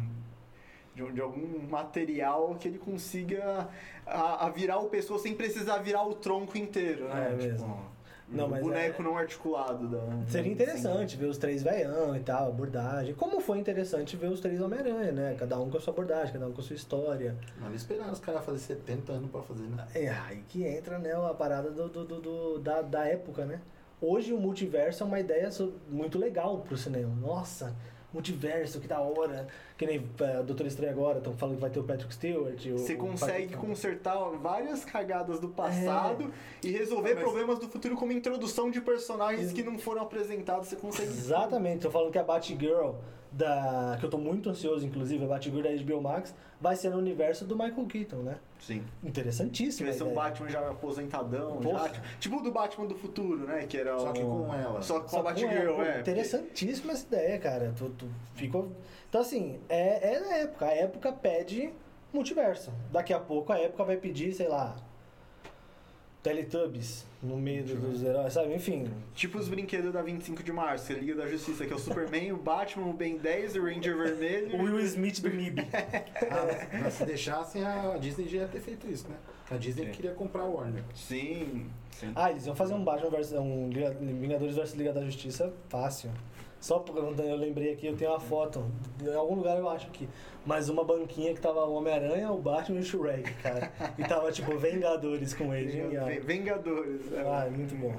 de, 0.94 1.02
um- 1.02 1.12
de 1.12 1.20
algum 1.20 1.60
material 1.68 2.54
que 2.58 2.68
ele 2.68 2.78
consiga 2.78 3.68
a, 4.06 4.46
a 4.46 4.50
virar 4.50 4.78
o 4.78 4.88
pescoço 4.88 5.22
sem 5.24 5.34
precisar 5.34 5.78
virar 5.78 6.04
o 6.04 6.14
tronco 6.14 6.56
inteiro, 6.58 7.08
né? 7.08 7.30
É 7.32 7.36
mesmo. 7.36 7.90
Não, 8.28 8.46
o 8.46 8.50
mas 8.50 8.62
boneco 8.62 9.02
é- 9.02 9.04
não 9.04 9.16
articulado 9.18 9.88
da 9.88 9.98
Seria 10.28 10.52
interessante 10.52 11.16
ver 11.16 11.26
os 11.26 11.36
três 11.36 11.64
veião 11.64 12.14
e 12.14 12.20
tal, 12.20 12.48
abordagem. 12.48 13.12
Como 13.14 13.40
foi 13.40 13.58
interessante 13.58 14.16
ver 14.16 14.28
os 14.28 14.38
três 14.38 14.60
Homem-Aranha, 14.60 15.10
né? 15.10 15.34
Cada 15.36 15.58
um 15.58 15.68
com 15.68 15.78
a 15.78 15.80
sua 15.80 15.92
abordagem, 15.92 16.32
cada 16.34 16.46
um 16.46 16.52
com 16.52 16.60
a 16.60 16.64
sua 16.64 16.76
história. 16.76 17.36
Mano, 17.60 17.74
esperar 17.74 18.08
os 18.12 18.20
caras 18.20 18.44
fazer 18.44 18.58
70 18.60 19.10
anos 19.12 19.30
pra 19.32 19.42
fazer, 19.42 19.64
né? 19.64 19.84
É 19.96 20.08
aí 20.10 20.44
que 20.48 20.64
entra, 20.64 20.96
né, 21.00 21.10
a 21.12 21.34
parada 21.34 21.70
do, 21.72 21.88
do- 21.88 22.04
do- 22.04 22.20
do- 22.20 22.58
da, 22.60 22.82
da 22.82 23.04
época, 23.04 23.44
né? 23.44 23.60
Hoje 24.00 24.32
o 24.32 24.38
multiverso 24.38 25.02
é 25.02 25.06
uma 25.06 25.20
ideia 25.20 25.48
muito 25.88 26.18
legal 26.18 26.58
pro 26.66 26.76
cinema. 26.76 27.14
Nossa, 27.20 27.76
multiverso, 28.12 28.80
que 28.80 28.88
da 28.88 28.98
hora. 29.00 29.46
Que 29.76 29.86
nem 29.86 30.06
é, 30.20 30.42
Doutor 30.42 30.66
Estranho 30.66 30.92
agora, 30.92 31.18
estão 31.18 31.34
falando 31.34 31.56
que 31.56 31.60
vai 31.60 31.70
ter 31.70 31.80
o 31.80 31.84
Patrick 31.84 32.12
Stewart. 32.14 32.66
o- 32.66 32.78
Você 32.78 32.94
o 32.94 32.98
consegue 32.98 33.42
Patrick- 33.48 33.56
consertar 33.66 34.18
várias 34.40 34.84
cagadas 34.84 35.38
do 35.40 35.48
passado 35.48 36.32
e 36.62 36.70
resolver 36.70 37.14
Mas- 37.14 37.22
problemas 37.22 37.58
do 37.58 37.68
futuro 37.68 37.94
como 37.96 38.12
introdução 38.12 38.70
de 38.70 38.80
personagens 38.80 39.52
que 39.52 39.62
não 39.62 39.78
foram 39.78 40.02
apresentados. 40.02 40.68
Você 40.68 40.76
consegue. 40.76 41.08
Exatamente, 41.08 41.82
tô 41.82 41.90
falando 41.90 42.10
que 42.12 42.18
a 42.18 42.22
Batgirl, 42.24 42.92
da, 43.32 43.96
que 43.98 44.04
eu 44.04 44.10
tô 44.10 44.18
muito 44.18 44.50
ansioso, 44.50 44.84
inclusive, 44.84 45.24
a 45.24 45.28
Batgirl 45.28 45.62
da 45.62 45.70
HBO 45.70 46.00
Max, 46.00 46.34
vai 46.60 46.76
ser 46.76 46.90
no 46.90 46.98
universo 46.98 47.44
do 47.44 47.56
Michael 47.56 47.86
Keaton, 47.86 48.16
né? 48.16 48.36
Sim. 48.58 48.84
Interessantíssimo. 49.02 49.88
Vai 49.88 49.96
ser 49.96 50.04
um. 50.04 50.14
Batman 50.14 50.48
já 50.48 50.68
aposentadão, 50.68 51.62
já, 51.62 51.92
tipo 52.18 52.36
o 52.36 52.42
do 52.42 52.50
Batman 52.50 52.86
do 52.86 52.94
futuro, 52.94 53.46
né? 53.46 53.66
Que 53.66 53.78
era 53.78 53.98
Só 53.98 54.12
que 54.12 54.20
com 54.20 54.54
ela. 54.54 54.82
Só 54.82 55.00
com 55.00 55.08
Só 55.08 55.20
a 55.20 55.22
Batgirl, 55.22 55.80
é. 55.82 56.00
Interessantíssima 56.00 56.92
essa 56.92 57.06
ideia, 57.06 57.38
cara. 57.38 57.72
Tu, 57.76 57.88
tu 57.90 58.06
ficou... 58.34 58.70
Então, 59.08 59.20
assim, 59.20 59.58
é, 59.68 60.14
é 60.14 60.18
a 60.18 60.36
época. 60.38 60.66
A 60.66 60.72
época 60.72 61.12
pede 61.12 61.72
multiverso. 62.12 62.72
Daqui 62.90 63.12
a 63.12 63.20
pouco 63.20 63.52
a 63.52 63.58
época 63.58 63.84
vai 63.84 63.96
pedir, 63.96 64.32
sei 64.32 64.48
lá, 64.48 64.76
Teletubbies 66.22 67.06
no 67.22 67.36
meio 67.36 67.64
do- 67.64 67.76
dos 67.76 68.02
heróis, 68.02 68.32
sabe? 68.32 68.54
Enfim. 68.54 68.90
Tipo 69.14 69.38
os 69.38 69.48
brinquedos 69.48 69.92
da 69.92 70.02
25 70.02 70.42
de 70.42 70.52
março, 70.52 70.86
que 70.86 70.92
é 70.92 70.96
a 70.96 70.98
Liga 70.98 71.14
da 71.14 71.26
Justiça, 71.26 71.64
que 71.66 71.72
é 71.72 71.76
o 71.76 71.78
Superman, 71.78 72.32
o 72.32 72.36
Batman, 72.36 72.86
o 72.88 72.92
Ben 72.92 73.16
10, 73.16 73.56
o 73.56 73.64
Ranger 73.64 73.96
Vermelho. 73.96 74.56
O 74.58 74.62
Will 74.64 74.80
Smith 74.80 75.20
do 75.20 75.30
MIB. 75.30 75.62
Ah, 76.30 76.78
mas 76.82 76.94
se 76.94 77.04
deixassem, 77.04 77.64
a 77.64 77.96
Disney 77.98 78.28
já 78.28 78.38
ia 78.38 78.48
ter 78.48 78.60
feito 78.60 78.86
isso, 78.88 79.08
né? 79.08 79.16
A 79.50 79.56
Disney 79.56 79.86
É. 79.86 79.90
queria 79.90 80.12
comprar 80.12 80.44
o 80.44 80.54
Warner. 80.56 80.84
Sim, 80.94 81.66
sim. 81.90 82.12
Ah, 82.14 82.30
eles 82.30 82.46
iam 82.46 82.54
fazer 82.54 82.74
um 82.74 82.84
Batman 82.84 83.10
versus 83.10 83.32
um 83.38 83.68
Vingadores 84.20 84.54
versus 84.54 84.76
Liga 84.76 84.92
da 84.92 85.04
Justiça 85.04 85.52
fácil. 85.68 86.10
Só 86.60 86.78
porque 86.78 87.00
eu 87.22 87.36
lembrei 87.36 87.72
aqui, 87.72 87.86
eu 87.86 87.96
tenho 87.96 88.10
uma 88.10 88.20
foto. 88.20 88.62
Em 89.02 89.14
algum 89.14 89.36
lugar 89.36 89.56
eu 89.58 89.68
acho 89.68 89.90
que. 89.90 90.06
Mas 90.44 90.68
uma 90.68 90.84
banquinha 90.84 91.32
que 91.34 91.40
tava 91.40 91.64
o 91.66 91.74
Homem-Aranha, 91.74 92.30
o 92.32 92.38
Batman 92.38 92.78
e 92.78 92.82
o 92.82 92.84
Shrek, 92.84 93.32
cara. 93.42 93.70
E 93.98 94.04
tava 94.04 94.30
tipo 94.30 94.56
Vingadores 94.58 95.32
com 95.34 95.54
ele. 95.54 95.70
Genial. 95.70 96.06
Vingadores. 96.22 97.12
é. 97.12 97.20
Ah, 97.20 97.48
muito 97.50 97.74
bom. 97.76 97.94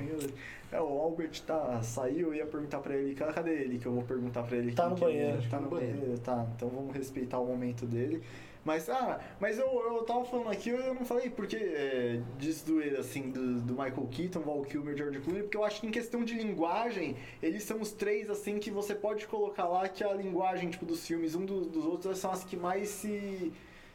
É, 0.72 0.80
o 0.80 0.88
Albert 1.02 1.42
tá, 1.46 1.82
saiu, 1.84 2.28
eu 2.30 2.36
ia 2.36 2.46
perguntar 2.46 2.80
pra 2.80 2.96
ele, 2.96 3.14
"Ca- 3.14 3.34
cadê 3.34 3.52
ele? 3.52 3.78
Que 3.78 3.86
eu 3.88 3.92
vou 3.94 4.04
perguntar 4.04 4.44
pra 4.44 4.56
ele. 4.58 4.72
Tá 4.74 4.84
quem 4.84 4.90
no 4.92 4.96
que 4.96 5.04
ele 5.06 5.18
é. 5.18 5.24
banheiro. 5.32 5.50
Tá 5.50 5.60
no 5.60 5.70
banheiro, 5.70 6.20
tá. 6.20 6.48
Então 6.56 6.70
vamos 6.70 6.96
respeitar 6.96 7.40
o 7.40 7.46
momento 7.46 7.86
dele. 7.86 8.22
Mas, 8.64 8.88
ah, 8.90 9.20
mas 9.40 9.58
eu, 9.58 9.66
eu 9.66 10.04
tava 10.04 10.24
falando 10.24 10.50
aqui, 10.50 10.70
eu 10.70 10.94
não 10.94 11.04
falei 11.04 11.32
porque 11.32 11.56
é, 11.56 12.20
de 12.38 12.52
zoeira, 12.52 13.00
assim, 13.00 13.32
do, 13.32 13.60
do 13.60 13.74
Michael 13.74 14.08
Keaton, 14.12 14.42
Val 14.42 14.62
Kilmer, 14.62 14.96
George 14.96 15.20
Clooney, 15.20 15.42
porque 15.42 15.58
eu 15.58 15.64
acho 15.64 15.82
que 15.82 15.88
em 15.88 15.92
questão 15.92 16.24
de 16.24 16.36
linguagem, 16.36 17.16
eles 17.42 17.64
são 17.64 17.82
os 17.82 17.92
três, 17.92 18.30
assim, 18.30 18.60
que 18.60 18.70
você 18.70 18.94
pode 18.94 19.26
colocar 19.26 19.68
lá 19.68 19.90
que 19.90 20.04
a 20.04 20.14
linguagem, 20.14 20.70
tipo, 20.70 20.86
dos 20.86 21.06
filmes, 21.08 21.34
um 21.34 21.44
dos, 21.44 21.68
dos 21.68 21.86
outros, 21.86 22.20
são 22.20 22.32
as 22.32 22.44
que 22.44 22.56
mais 22.56 22.90
se... 22.90 23.52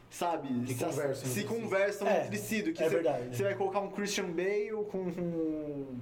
Sabe? 0.08 0.48
Que 0.64 0.74
se, 0.74 0.84
conversam 0.84 1.14
se 1.28 1.40
entre 1.40 1.54
si. 1.54 1.60
conversam 1.62 2.08
É, 2.08 2.24
entre 2.24 2.38
si. 2.38 2.62
Do 2.62 2.72
que 2.72 2.82
é 2.82 2.88
você, 2.88 2.94
verdade. 2.94 3.36
você 3.36 3.42
vai 3.42 3.54
colocar 3.56 3.80
um 3.80 3.90
Christian 3.90 4.30
Bale 4.30 4.84
com 4.88 4.98
um 4.98 5.98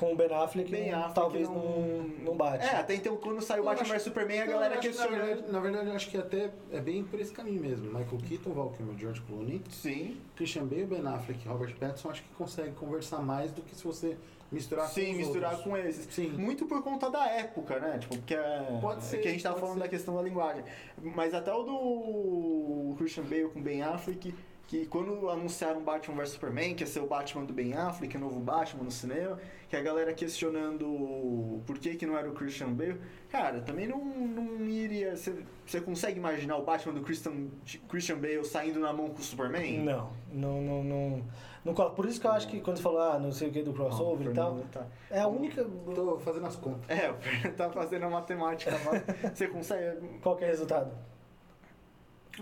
Com 0.00 0.14
o 0.14 0.16
Ben 0.16 0.32
Affleck, 0.32 0.70
Ben 0.70 0.90
Affleck 0.92 1.14
talvez 1.14 1.46
não, 1.48 1.54
não, 1.54 2.02
não 2.24 2.36
bate. 2.36 2.64
É, 2.66 2.76
até 2.76 2.94
então 2.94 3.16
quando 3.18 3.40
saiu 3.42 3.62
Batman 3.64 3.88
vs 3.90 4.02
Superman, 4.02 4.40
a 4.40 4.46
Não, 4.46 4.52
galera 4.54 4.74
eu 4.74 4.78
acho 4.78 4.88
que, 4.88 4.96
na 4.96 5.02
questionou. 5.04 5.26
verdade, 5.26 5.52
na 5.52 5.60
verdade, 5.60 5.88
eu 5.88 5.94
acho 5.94 6.10
que 6.10 6.16
até 6.16 6.50
é 6.72 6.80
bem 6.80 7.04
por 7.04 7.20
esse 7.20 7.32
caminho 7.32 7.60
mesmo. 7.60 7.86
Michael 7.86 8.18
Keaton, 8.26 8.52
Val 8.52 8.70
Kilmer, 8.70 8.98
George 8.98 9.20
Clooney, 9.20 9.62
Sim, 9.68 10.16
Christian 10.34 10.64
Bale, 10.64 10.86
Ben 10.86 11.06
Affleck 11.06 11.46
Robert 11.46 11.76
Pattinson, 11.76 12.10
acho 12.10 12.22
que 12.22 12.28
consegue 12.34 12.72
conversar 12.72 13.18
mais 13.20 13.52
do 13.52 13.60
que 13.60 13.76
se 13.76 13.84
você 13.84 14.16
misturar 14.50 14.86
com 14.88 14.94
sim, 14.94 15.12
os 15.12 15.18
misturar 15.18 15.50
outros. 15.52 15.68
com 15.70 15.76
esses. 15.76 16.12
Sim. 16.14 16.30
Muito 16.30 16.64
por 16.66 16.82
conta 16.82 17.08
da 17.10 17.26
época, 17.28 17.78
né? 17.78 17.98
Tipo, 17.98 18.16
porque 18.16 18.34
é, 18.34 18.78
Pode 18.80 19.04
ser, 19.04 19.18
que 19.18 19.28
a 19.28 19.30
gente 19.30 19.42
tava 19.42 19.60
falando 19.60 19.74
ser. 19.76 19.80
da 19.82 19.88
questão 19.88 20.16
da 20.16 20.22
linguagem. 20.22 20.64
Mas 21.00 21.34
até 21.34 21.52
o 21.52 21.62
do 21.62 22.94
Christian 22.96 23.24
Bale 23.24 23.48
com 23.50 23.60
Ben 23.62 23.82
Affleck, 23.82 24.34
que 24.70 24.86
quando 24.86 25.28
anunciaram 25.28 25.82
Batman 25.82 26.14
vs 26.18 26.30
Superman, 26.30 26.76
que 26.76 26.84
ia 26.84 26.86
ser 26.86 27.00
o 27.00 27.06
Batman 27.08 27.44
do 27.44 27.52
Ben 27.52 27.74
Affleck, 27.74 28.16
o 28.16 28.20
novo 28.20 28.38
Batman 28.38 28.84
no 28.84 28.90
cinema, 28.92 29.36
que 29.68 29.74
a 29.74 29.82
galera 29.82 30.14
questionando 30.14 31.60
por 31.66 31.76
que, 31.76 31.96
que 31.96 32.06
não 32.06 32.16
era 32.16 32.30
o 32.30 32.32
Christian 32.32 32.72
Bale, 32.72 33.00
cara, 33.28 33.60
também 33.62 33.88
não, 33.88 33.98
não 33.98 34.64
iria. 34.68 35.16
Você, 35.16 35.80
consegue 35.80 36.18
imaginar 36.20 36.56
o 36.56 36.62
Batman 36.62 36.94
do 36.94 37.00
Christian, 37.00 37.48
Christian 37.88 38.18
Bale 38.18 38.44
saindo 38.44 38.78
na 38.78 38.92
mão 38.92 39.08
com 39.08 39.18
o 39.18 39.24
Superman? 39.24 39.78
Não, 39.80 40.12
não, 40.32 40.62
não, 40.62 40.84
não, 40.84 41.24
não. 41.64 41.90
Por 41.90 42.06
isso 42.06 42.20
que 42.20 42.28
eu 42.28 42.30
acho 42.30 42.46
que 42.46 42.60
quando 42.60 42.76
você 42.76 42.82
falou, 42.84 43.00
ah, 43.00 43.18
não 43.18 43.32
sei 43.32 43.48
o 43.48 43.52
que 43.52 43.64
do 43.64 43.72
crossover 43.72 44.26
Não, 44.26 44.30
e 44.32 44.34
tal, 44.36 44.58
tá- 44.70 44.86
é 45.10 45.20
a 45.20 45.26
única. 45.26 45.66
Tô 45.96 46.16
fazendo 46.20 46.46
as 46.46 46.54
contas. 46.54 46.88
É, 46.88 47.12
tá 47.58 47.68
fazendo 47.70 48.04
a 48.04 48.08
matemática. 48.08 48.70
mas 48.84 49.36
Você 49.36 49.48
consegue. 49.48 50.20
Qual 50.22 50.36
que 50.36 50.44
é 50.44 50.46
o 50.46 50.50
resultado? 50.50 50.92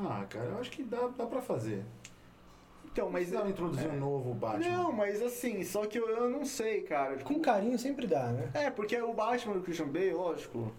Ah, 0.00 0.24
cara, 0.28 0.44
eu 0.46 0.58
acho 0.58 0.70
que 0.70 0.82
dá, 0.82 1.08
dá 1.16 1.26
pra 1.26 1.40
fazer. 1.40 1.82
Então, 2.98 3.10
mas. 3.10 3.28
Precisava 3.28 3.48
introduzir 3.48 3.88
um 3.90 4.00
novo 4.00 4.34
Batman. 4.34 4.68
Não, 4.68 4.92
mas 4.92 5.22
assim, 5.22 5.62
só 5.62 5.86
que 5.86 5.98
eu, 5.98 6.08
eu 6.08 6.28
não 6.28 6.44
sei, 6.44 6.82
cara. 6.82 7.16
Tipo, 7.16 7.32
Com 7.32 7.40
carinho 7.40 7.78
sempre 7.78 8.06
dá, 8.06 8.24
né? 8.24 8.50
É, 8.54 8.70
porque 8.70 9.00
o 9.00 9.12
Batman 9.12 9.54
do 9.54 9.60
Christian 9.60 9.86
Bale, 9.86 10.12
lógico, 10.12 10.72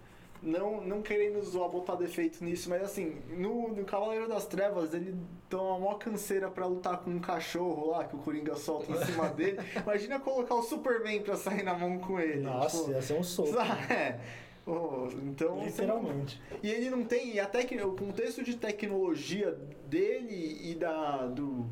não, 0.43 0.81
não 0.81 1.01
querendo 1.01 1.41
zoar, 1.41 1.69
botar 1.69 1.95
defeito 1.95 2.43
nisso, 2.43 2.69
mas 2.69 2.83
assim, 2.83 3.17
no, 3.29 3.69
no 3.69 3.85
Cavaleiro 3.85 4.27
das 4.27 4.45
Trevas, 4.45 4.93
ele 4.93 5.15
toma 5.49 5.69
uma 5.71 5.79
maior 5.79 5.95
canseira 5.95 6.49
pra 6.49 6.65
lutar 6.65 6.97
com 6.99 7.09
um 7.09 7.19
cachorro 7.19 7.91
lá, 7.91 8.03
que 8.03 8.15
o 8.15 8.19
Coringa 8.19 8.55
solta 8.55 8.91
em 8.91 9.05
cima 9.05 9.27
dele. 9.31 9.59
Imagina 9.81 10.19
colocar 10.19 10.55
o 10.55 10.63
Superman 10.63 11.21
pra 11.21 11.37
sair 11.37 11.63
na 11.63 11.73
mão 11.73 11.99
com 11.99 12.19
ele. 12.19 12.41
Nossa, 12.41 12.79
tipo, 12.79 12.91
ia 12.91 13.01
ser 13.01 13.13
um 13.13 13.23
soco. 13.23 13.57
é. 13.89 14.19
Pô, 14.65 15.07
então, 15.23 15.63
Literalmente. 15.63 16.39
e 16.61 16.69
ele 16.69 16.89
não 16.89 17.03
tem. 17.03 17.33
E 17.33 17.39
a 17.39 17.45
tec... 17.47 17.71
o 17.83 17.93
contexto 17.93 18.43
de 18.43 18.55
tecnologia 18.55 19.57
dele 19.87 20.59
e 20.61 20.75
da 20.75 21.25
do, 21.25 21.65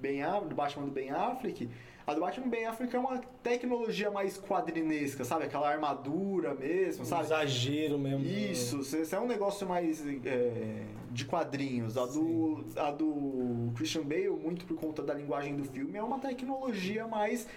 ben 0.00 0.22
do 0.48 0.54
Batman 0.54 0.86
do 0.86 0.92
Ben 0.92 1.10
Affleck. 1.10 1.68
A 2.06 2.14
do 2.14 2.20
Batman 2.20 2.44
do 2.44 2.50
Ben 2.50 2.66
Affleck 2.66 2.94
é 2.94 2.98
uma 2.98 3.18
tecnologia 3.42 4.10
mais 4.10 4.38
quadrinesca, 4.38 5.24
sabe? 5.24 5.44
Aquela 5.44 5.68
armadura 5.68 6.54
mesmo, 6.54 7.02
Um 7.02 7.06
sabe? 7.06 7.24
exagero 7.24 7.98
mesmo. 7.98 8.24
Isso, 8.24 8.80
isso 8.80 9.14
é 9.14 9.18
um 9.18 9.26
negócio 9.26 9.66
mais 9.66 10.06
é, 10.06 10.82
de 11.10 11.24
quadrinhos. 11.24 11.96
A 11.96 12.06
do, 12.06 12.64
a 12.76 12.90
do 12.92 13.72
Christian 13.74 14.02
Bale, 14.02 14.30
muito 14.30 14.64
por 14.66 14.76
conta 14.76 15.02
da 15.02 15.14
linguagem 15.14 15.56
do 15.56 15.64
filme, 15.64 15.98
é 15.98 16.02
uma 16.02 16.20
tecnologia 16.20 17.08
mais 17.08 17.48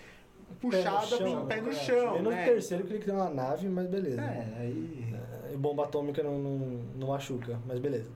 puxada 0.60 1.06
chão, 1.06 1.18
pro 1.18 1.46
pé 1.46 1.62
no 1.62 1.70
é. 1.70 1.74
chão. 1.74 2.14
Menos 2.14 2.34
né? 2.34 2.46
terceiro 2.46 2.84
que 2.86 2.94
ele 2.94 3.04
criou 3.04 3.18
uma 3.18 3.30
nave, 3.30 3.70
mas 3.70 3.88
beleza. 3.88 4.22
É, 4.22 4.48
aí. 4.58 5.14
E 5.54 5.58
bomba 5.58 5.84
atômica 5.84 6.24
não, 6.24 6.40
não, 6.40 6.58
não 6.96 7.08
machuca, 7.10 7.60
mas 7.68 7.80
beleza. 7.80 8.10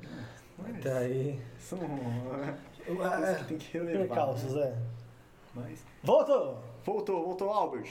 Mas 0.58 0.78
Até 0.78 0.98
aí. 0.98 1.40
São 1.60 1.80
É, 2.88 3.36
que 3.36 3.46
tem 3.46 3.58
que 3.58 3.78
relevar. 3.78 4.08
percalços, 4.08 4.54
né? 4.56 4.62
é. 4.62 4.78
Mas... 5.54 5.86
Voltou! 6.04 6.60
Voltou, 6.84 7.24
voltou, 7.24 7.50
Albert. 7.50 7.90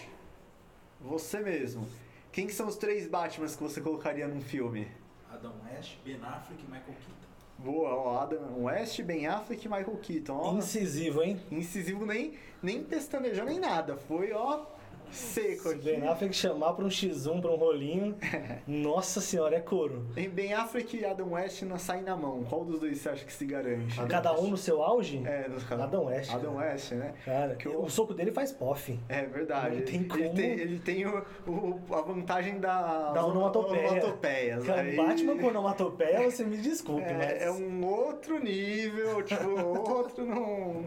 Você 1.00 1.40
mesmo. 1.40 1.86
Quem 2.30 2.46
que 2.46 2.52
são 2.52 2.66
os 2.68 2.76
três 2.76 3.06
Batmans 3.06 3.56
que 3.56 3.62
você 3.62 3.80
colocaria 3.80 4.26
num 4.26 4.40
filme? 4.40 4.88
Adam 5.30 5.52
West, 5.64 5.96
Ben 6.04 6.16
Affleck 6.22 6.62
e 6.62 6.66
Michael 6.66 6.84
Keaton. 6.86 7.22
Boa, 7.58 7.94
ó, 7.94 8.18
Adam 8.20 8.64
West, 8.64 9.00
Ben 9.02 9.26
Affleck 9.26 9.64
e 9.64 9.68
Michael 9.68 9.96
Keaton. 10.02 10.36
Ó, 10.36 10.54
Incisivo, 10.56 11.22
hein? 11.22 11.40
incisivo 11.50 12.04
nem, 12.04 12.36
nem 12.62 12.82
pestanejou 12.82 13.44
nem 13.44 13.58
nada. 13.58 13.96
Foi, 13.96 14.32
ó, 14.32 14.64
seco 15.12 15.62
Se 15.68 15.68
aqui. 15.74 15.84
Ben 15.84 16.06
Affleck 16.08 16.34
chamar 16.34 16.72
pra 16.74 16.84
um 16.84 16.88
X1, 16.88 17.40
pra 17.40 17.50
um 17.50 17.56
rolinho, 17.56 18.16
nossa 18.66 19.20
senhora, 19.20 19.56
é 19.56 19.60
couro. 19.60 20.06
Em 20.16 20.28
Ben 20.28 20.52
Affleck 20.54 20.96
e 20.96 21.04
Adam 21.04 21.32
West 21.32 21.62
não 21.62 21.78
saem 21.78 22.02
na 22.02 22.16
mão. 22.16 22.44
Qual 22.44 22.64
dos 22.64 22.80
dois 22.80 22.98
você 22.98 23.08
acha 23.08 23.24
que 23.24 23.32
se 23.32 23.44
garante? 23.44 23.98
Adam 23.98 24.08
Cada 24.08 24.32
West. 24.32 24.42
um 24.44 24.50
no 24.50 24.56
seu 24.56 24.82
auge? 24.82 25.22
É, 25.26 25.48
nos 25.48 25.62
cada... 25.64 25.84
Adam 25.84 26.04
West, 26.06 26.32
Adam 26.32 26.54
cara. 26.54 26.72
West, 26.72 26.92
né? 26.92 27.14
Cara, 27.24 27.54
Que 27.56 27.68
o- 27.68 27.82
o 27.82 27.90
soco 27.90 28.14
dele 28.14 28.32
faz 28.32 28.52
pof. 28.52 28.98
É 29.08 29.22
verdade. 29.22 29.76
Não 29.76 29.82
tem 29.84 29.94
ele, 29.96 30.08
como. 30.08 30.34
tem, 30.34 30.50
ele 30.50 30.78
tem 30.78 31.06
o, 31.06 31.24
o- 31.46 31.80
a 31.94 32.00
vantagem 32.02 32.58
da, 32.58 33.12
Da 33.12 33.24
onomatopeia. 33.26 33.88
onomatopeias. 33.90 34.64
Cara, 34.64 34.80
Aí- 34.82 34.96
Batman 34.96 35.36
com 35.38 35.46
onomatopeia, 35.48 36.30
você 36.30 36.44
me 36.44 36.56
desculpe, 36.56 37.02
mas... 37.12 37.22
É, 37.30 37.44
é 37.44 37.50
um 37.50 37.84
outro 37.84 38.38
nível, 38.38 39.22
tipo, 39.22 39.48
outro 39.90 40.24
não, 40.24 40.84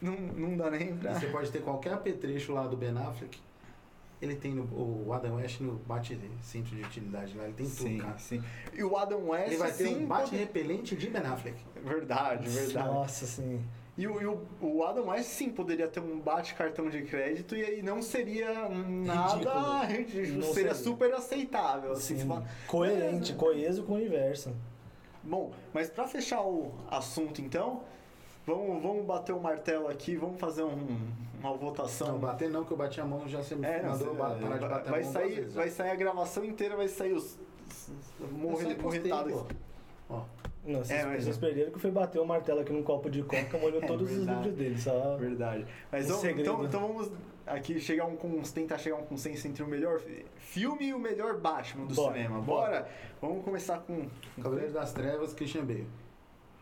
não, 0.00 0.12
não 0.12 0.56
dá 0.56 0.70
nem 0.70 0.90
E 0.90 0.92
pra... 0.94 1.14
você 1.14 1.26
pode 1.26 1.50
ter 1.50 1.60
qualquer 1.62 1.92
apetrecho 1.92 2.52
lá 2.52 2.66
do 2.66 2.76
Ben 2.76 2.90
Affleck. 2.96 3.38
Ele 4.20 4.34
tem 4.34 4.54
no, 4.54 4.62
o 5.06 5.12
Adam 5.12 5.36
West 5.36 5.60
no 5.60 5.72
bate 5.86 6.18
centro 6.40 6.74
de 6.74 6.82
utilidade 6.82 7.36
lá, 7.36 7.44
ele 7.44 7.52
tem 7.52 7.66
Sim, 7.66 7.96
tudo, 7.98 8.02
cara. 8.06 8.18
sim. 8.18 8.42
E 8.72 8.82
o 8.82 8.96
Adam 8.96 9.28
West, 9.28 9.48
Ele 9.48 9.56
vai 9.58 9.70
ter 9.72 9.84
sim, 9.88 9.96
um 10.04 10.06
bate 10.06 10.30
pode- 10.30 10.36
repelente 10.36 10.96
de 10.96 11.10
Ben 11.10 11.20
Affleck. 11.22 11.58
Verdade, 11.84 12.48
verdade. 12.48 12.88
Nossa, 12.88 13.26
sim. 13.26 13.62
E, 13.98 14.06
o, 14.06 14.20
e 14.20 14.26
o, 14.26 14.40
o 14.60 14.84
Adam 14.84 15.06
West, 15.08 15.28
sim, 15.28 15.50
poderia 15.50 15.86
ter 15.88 16.00
um 16.00 16.18
bate-cartão 16.20 16.88
de 16.88 17.02
crédito 17.02 17.54
e 17.56 17.62
aí 17.64 17.82
não 17.82 18.00
seria 18.02 18.68
nada 18.70 19.84
ridículo. 19.84 20.38
Não 20.38 20.52
seria 20.52 20.74
seria. 20.74 20.74
super 20.74 21.12
aceitável. 21.14 21.92
Assim, 21.92 22.18
Sim. 22.18 22.26
fala, 22.28 22.44
Coerente, 22.66 23.34
coeso 23.34 23.84
com 23.84 23.92
o 23.92 23.96
universo. 23.96 24.54
Bom, 25.22 25.52
mas 25.74 25.88
pra 25.90 26.06
fechar 26.06 26.40
o 26.42 26.72
assunto 26.90 27.40
então, 27.40 27.82
vamos, 28.46 28.82
vamos 28.82 29.04
bater 29.04 29.32
o 29.34 29.40
martelo 29.40 29.88
aqui, 29.88 30.14
vamos 30.16 30.38
fazer 30.38 30.62
um- 30.62 30.98
uma 31.40 31.54
votação. 31.56 32.08
Não, 32.12 32.18
bater 32.18 32.48
não, 32.50 32.64
que 32.64 32.72
eu 32.72 32.76
bati 32.76 33.00
a 33.00 33.04
mão 33.04 33.26
já 33.28 33.42
você 33.42 33.54
me 33.54 33.66
É, 33.66 33.82
não, 33.82 33.90
mandou 33.90 34.14
parar 34.14 34.34
de 34.34 34.44
vai, 34.44 34.58
bater 34.58 34.90
vai 34.90 35.00
a 35.00 35.04
mão 35.04 35.12
sair, 35.12 35.24
duas 35.26 35.36
vezes, 35.36 35.54
vai 35.54 35.70
sair 35.70 35.90
a 35.90 35.94
gravação 35.94 36.44
inteira, 36.44 36.76
vai 36.76 36.88
sair 36.88 37.12
os, 37.12 37.38
os 37.68 37.88
Eu 38.20 38.28
só 38.28 38.32
morre, 38.36 38.54
encostei, 38.72 38.76
morretados. 38.82 39.32
pô. 39.32 39.46
Ó, 40.08 40.22
Não, 40.64 40.84
vocês, 40.84 41.00
É, 41.00 41.04
mas- 41.04 41.24
vocês 41.24 41.36
perderam 41.38 41.70
que 41.72 41.78
foi 41.78 41.90
bater 41.90 42.18
o 42.20 42.24
martelo 42.26 42.60
aqui 42.60 42.72
num 42.72 42.82
copo 42.82 43.08
de 43.10 43.22
coca, 43.22 43.58
molhou 43.58 43.80
É 43.82 43.86
todos 43.86 44.10
os 44.10 44.16
verdade. 44.18 44.38
livros 44.48 44.56
dele. 44.58 44.80
Só... 44.80 45.16
Verdade. 45.16 45.66
Mas 45.92 46.10
Um 46.10 46.26
então, 46.26 46.64
então 46.64 46.80
vamos 46.88 47.10
aqui 47.46 47.78
chegar 47.80 48.04
um 48.06 48.16
cons- 48.16 48.50
tentar 48.50 48.78
chegar 48.78 48.96
a 48.96 48.98
um 49.00 49.04
consenso 49.04 49.46
entre 49.46 49.62
o 49.62 49.66
melhor 49.66 50.00
filme 50.38 50.86
e 50.88 50.94
o 50.94 50.98
melhor 50.98 51.38
Batman 51.38 51.86
do 51.86 51.94
Bora, 51.94 52.14
cinema. 52.14 52.40
bora. 52.40 52.70
Bora? 52.80 52.88
Vamos 53.20 53.44
começar 53.44 53.78
com 53.80 54.06
Cavaleiro 54.42 54.72
das 54.72 54.92
Trevas, 54.92 55.32
Christian 55.34 55.64
Bale. 55.64 55.86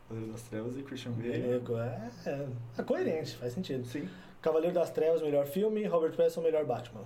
Cavaleiro 0.09 0.33
das 0.33 0.43
Trevas 0.43 0.77
e 0.77 0.83
Christian 0.83 1.13
Bale. 1.13 1.33
É, 1.33 2.31
é, 2.31 2.47
é 2.79 2.83
coerente, 2.83 3.37
faz 3.37 3.55
sentido. 3.55 3.87
Sim. 3.87 4.07
Cavaleiro 4.45 4.75
das 4.75 4.91
Trevas, 4.91 5.23
melhor 5.23 5.47
filme, 5.47 5.87
Robert 5.87 6.15
Pattinson, 6.15 6.43
melhor 6.43 6.67
Batman. 6.67 7.01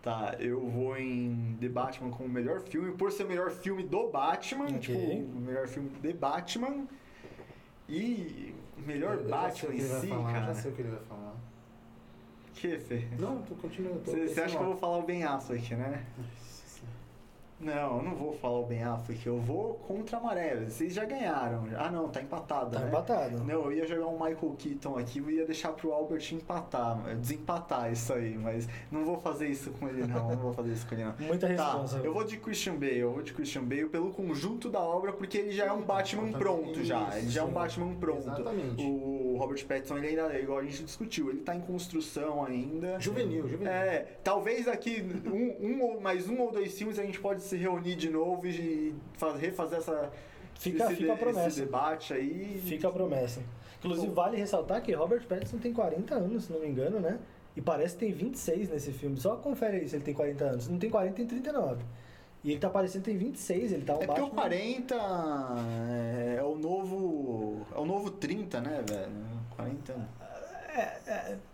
Tá, 0.00 0.34
eu 0.38 0.58
vou 0.66 0.96
em 0.96 1.54
The 1.60 1.68
Batman 1.68 2.10
como 2.10 2.24
o 2.26 2.32
melhor 2.32 2.60
filme, 2.62 2.92
por 2.92 3.12
ser 3.12 3.24
o 3.24 3.28
melhor 3.28 3.50
filme 3.50 3.82
do 3.82 4.08
Batman, 4.08 4.64
Ok. 4.68 4.78
tipo, 4.78 4.98
o 4.98 5.40
melhor 5.40 5.68
filme 5.68 5.90
de 6.00 6.12
Batman. 6.14 6.86
E 7.86 8.54
o 8.78 8.80
melhor 8.86 9.18
Eu- 9.18 9.28
Batman 9.28 9.74
em 9.74 9.80
si, 9.80 10.06
falar, 10.06 10.32
cara. 10.32 10.46
Já 10.46 10.54
sei 10.54 10.70
o 10.70 10.74
que 10.74 10.80
ele 10.80 10.90
vai 10.90 11.00
falar. 11.00 11.34
Que, 12.54 12.78
Fê? 12.78 13.04
Não, 13.18 13.42
tu 13.42 13.54
continua. 13.56 13.92
eu 13.92 14.00
tô 14.00 14.10
Você 14.12 14.16
pensando 14.20 14.44
acha 14.44 14.56
que 14.56 14.62
eu 14.62 14.66
vou 14.68 14.76
falar 14.76 14.96
o 14.98 15.02
Ben 15.02 15.24
Affleck, 15.24 15.74
né? 15.74 16.06
Não, 17.60 17.96
eu 17.98 18.02
não 18.04 18.14
vou 18.14 18.32
falar 18.34 18.60
o 18.60 18.66
Ben 18.66 18.84
Affleck, 18.84 19.26
eu 19.26 19.38
vou 19.40 19.74
contra 19.88 20.18
a 20.18 20.20
maré. 20.20 20.54
Vocês 20.64 20.94
já 20.94 21.04
ganharam. 21.04 21.64
Ah, 21.76 21.90
não, 21.90 22.08
tá 22.08 22.20
empatado, 22.22 22.70
Tá 22.70 22.78
né? 22.80 22.86
empatado. 22.88 23.38
Não, 23.42 23.64
eu 23.64 23.72
ia 23.72 23.86
jogar 23.86 24.06
um 24.06 24.12
Michael 24.12 24.54
Keaton 24.56 24.96
aqui, 24.96 25.18
eu 25.18 25.28
ia 25.28 25.44
deixar 25.44 25.72
pro 25.72 25.92
Albert 25.92 26.22
empatar, 26.32 26.96
desempatar 27.16 27.90
isso 27.92 28.12
aí, 28.12 28.38
mas 28.38 28.68
não 28.92 29.04
vou 29.04 29.18
fazer 29.18 29.48
isso 29.48 29.72
com 29.72 29.88
ele 29.88 30.06
não, 30.06 30.28
não 30.30 30.36
vou 30.36 30.52
fazer 30.52 30.72
isso 30.72 30.86
com 30.86 30.94
ele 30.94 31.04
não. 31.04 31.14
Muita 31.26 31.48
Tá, 31.56 31.72
responsa. 31.72 31.96
eu 31.98 32.12
vou 32.14 32.22
de 32.24 32.36
Christian 32.36 32.74
Bale, 32.76 32.98
eu 32.98 33.12
vou 33.12 33.22
de 33.22 33.32
Christian 33.32 33.64
Bale 33.64 33.88
pelo 33.88 34.10
conjunto 34.12 34.68
da 34.70 34.80
obra, 34.80 35.12
porque 35.12 35.38
ele 35.38 35.50
já 35.50 35.66
é 35.66 35.72
um 35.72 35.82
Batman 35.82 36.30
pronto 36.30 36.84
já, 36.84 37.18
ele 37.18 37.28
já 37.28 37.40
é 37.40 37.44
um 37.44 37.50
Batman 37.50 37.94
pronto. 37.96 38.18
exatamente. 38.18 38.84
O 38.84 39.17
Robert 39.38 39.64
Pattinson, 39.66 39.96
ele 39.98 40.08
ainda, 40.08 40.38
igual 40.38 40.58
a 40.58 40.64
gente 40.64 40.82
discutiu, 40.84 41.30
ele 41.30 41.40
tá 41.40 41.54
em 41.54 41.60
construção 41.60 42.44
ainda. 42.44 42.98
Juvenil, 43.00 43.48
juvenil. 43.48 43.72
É, 43.72 44.06
talvez 44.22 44.66
daqui 44.66 45.02
um, 45.26 45.66
um 45.66 45.82
ou 45.82 46.00
mais 46.00 46.28
um 46.28 46.38
ou 46.40 46.50
dois 46.52 46.76
filmes 46.76 46.98
a 46.98 47.02
gente 47.04 47.18
pode 47.20 47.42
se 47.42 47.56
reunir 47.56 47.96
de 47.96 48.10
novo 48.10 48.46
e 48.46 48.94
faz- 49.14 49.40
refazer 49.40 49.78
essa 49.78 50.10
Fica, 50.58 50.84
esse, 50.86 50.96
fica 50.96 51.12
a 51.12 51.16
promessa. 51.16 51.48
esse 51.48 51.60
debate 51.60 52.12
aí. 52.12 52.60
Fica 52.66 52.88
a 52.88 52.90
promessa. 52.90 53.40
Inclusive, 53.78 54.12
vale 54.12 54.36
ressaltar 54.36 54.82
que 54.82 54.92
Robert 54.92 55.24
Pattinson 55.26 55.58
tem 55.58 55.72
40 55.72 56.14
anos, 56.16 56.44
se 56.44 56.52
não 56.52 56.58
me 56.60 56.66
engano, 56.66 56.98
né? 56.98 57.18
E 57.56 57.60
parece 57.60 57.94
que 57.94 58.00
tem 58.06 58.12
26 58.12 58.68
nesse 58.68 58.90
filme. 58.92 59.16
Só 59.16 59.36
confere 59.36 59.76
aí 59.78 59.88
se 59.88 59.94
ele 59.96 60.04
tem 60.04 60.12
40 60.14 60.44
anos. 60.44 60.64
Se 60.64 60.70
não 60.72 60.78
tem 60.78 60.90
40, 60.90 61.14
tem 61.14 61.26
39. 61.26 61.82
E 62.44 62.50
ele 62.52 62.60
tá 62.60 62.70
parecendo 62.70 63.04
tem 63.04 63.16
26, 63.16 63.72
ele 63.72 63.84
tá 63.84 63.94
um 63.96 64.02
É 64.02 64.06
porque 64.06 64.20
o 64.20 64.26
Batman... 64.26 64.42
40 64.42 64.94
é, 64.94 66.36
é 66.38 66.42
o 66.42 66.56
novo. 66.56 67.66
É 67.74 67.78
o 67.78 67.84
novo 67.84 68.10
30, 68.12 68.60
né, 68.60 68.82
velho? 68.88 69.12
40. 69.56 70.18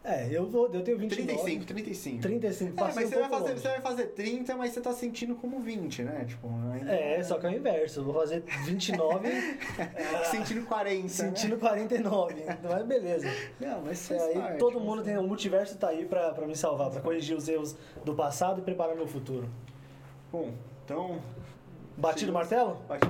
É, 0.05 0.29
eu, 0.31 0.47
vou, 0.47 0.69
eu 0.75 0.83
tenho 0.83 0.99
29. 0.99 1.33
35, 1.33 1.65
35. 1.65 2.23
35, 2.23 2.73
É, 2.73 2.83
mas 2.85 2.97
um 2.97 3.09
você 3.09 3.15
vai, 3.21 3.29
fazer, 3.31 3.49
longe. 3.49 3.61
você 3.63 3.69
vai 3.69 3.81
fazer 3.81 4.07
30, 4.09 4.57
mas 4.57 4.73
você 4.73 4.81
tá 4.83 4.93
sentindo 4.93 5.35
como 5.37 5.61
20, 5.61 6.03
né? 6.03 6.25
Tipo, 6.29 6.49
ainda 6.73 6.93
É, 6.93 7.23
só 7.23 7.39
que 7.39 7.47
é 7.47 7.51
o 7.51 7.53
inverso. 7.55 8.01
Eu 8.01 8.05
vou 8.05 8.15
fazer 8.15 8.43
29 8.67 9.29
Sentindo 10.31 10.67
40. 10.67 11.09
sentindo 11.09 11.55
Né? 11.55 11.61
49. 11.61 12.45
Mas 12.63 12.87
beleza. 12.87 13.27
Não, 13.59 13.81
mas 13.83 14.11
É, 14.11 14.19
aí 14.21 14.35
parte, 14.35 14.59
todo 14.59 14.79
mundo 14.81 15.03
tem. 15.03 15.17
O 15.17 15.23
multiverso 15.23 15.79
tá 15.79 15.89
aí 15.89 16.05
pra, 16.05 16.33
pra 16.33 16.47
me 16.47 16.55
salvar, 16.57 16.91
pra 16.91 17.01
corrigir 17.01 17.35
os 17.37 17.49
erros 17.49 17.75
do 18.05 18.15
passado 18.15 18.61
e 18.61 18.63
preparar 18.63 18.95
meu 18.95 19.07
futuro. 19.07 19.49
Bom, 20.31 20.53
então. 20.85 21.19
Batido 21.97 22.31
o 22.31 22.35
martelo? 22.35 22.77
bate- 22.89 23.09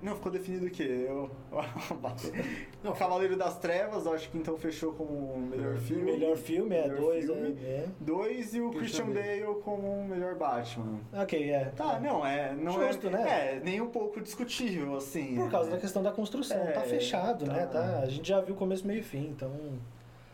Não, 0.00 0.14
ficou 0.14 0.32
definido 0.32 0.66
o 0.66 0.70
quê? 0.70 1.06
Eu. 1.08 1.30
Não, 2.82 2.92
Cavaleiro 2.94 3.36
das 3.36 3.58
Trevas, 3.58 4.06
acho 4.06 4.30
que 4.30 4.38
então 4.38 4.56
fechou 4.56 4.92
como 4.94 5.10
o 5.12 5.38
melhor 5.38 5.76
filme. 5.76 6.04
Melhor 6.04 6.36
filme, 6.36 6.74
é 6.74 6.82
Melhor 6.82 7.00
dois. 7.00 7.24
filme. 7.26 7.58
É, 7.62 7.66
é. 7.66 7.86
Dois 8.00 8.54
e 8.54 8.60
o 8.60 8.70
Christian, 8.70 9.04
Christian 9.06 9.44
Bale 9.44 9.60
como 9.62 10.00
o 10.00 10.08
melhor 10.08 10.36
Batman. 10.36 11.00
Ok, 11.12 11.50
é. 11.50 11.64
Tá, 11.76 12.00
não, 12.00 12.24
é. 12.24 12.54
Não 12.54 12.72
Justo, 12.72 13.08
é, 13.08 13.10
né? 13.10 13.28
É, 13.28 13.60
nem 13.62 13.80
um 13.80 13.90
pouco 13.90 14.20
discutível, 14.20 14.96
assim. 14.96 15.34
Por 15.34 15.50
causa 15.50 15.68
é. 15.68 15.72
da 15.72 15.78
questão 15.78 16.02
da 16.02 16.12
construção. 16.12 16.56
É, 16.56 16.72
tá 16.72 16.82
fechado, 16.82 17.44
tá. 17.44 17.52
né? 17.52 17.66
Tá, 17.66 18.00
a 18.02 18.06
gente 18.06 18.26
já 18.26 18.40
viu 18.40 18.54
começo, 18.54 18.86
meio 18.86 19.00
e 19.00 19.02
fim, 19.02 19.28
então. 19.28 19.52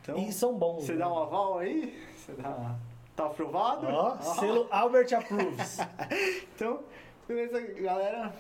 Então, 0.03 0.16
e 0.18 0.32
são 0.32 0.57
bons. 0.57 0.84
você 0.84 0.93
né? 0.93 0.99
dá 0.99 1.12
um 1.12 1.18
aval 1.18 1.59
aí? 1.59 1.93
Você 2.16 2.32
dá. 2.34 2.76
Tá 3.16 3.26
aprovado? 3.26 3.86
Ó, 3.86 4.08
Ah. 4.12 4.18
selo 4.20 4.68
Albert 4.70 5.12
Approves. 5.14 5.78
Então, 6.54 6.80
beleza, 7.26 7.60
galera. 7.80 8.32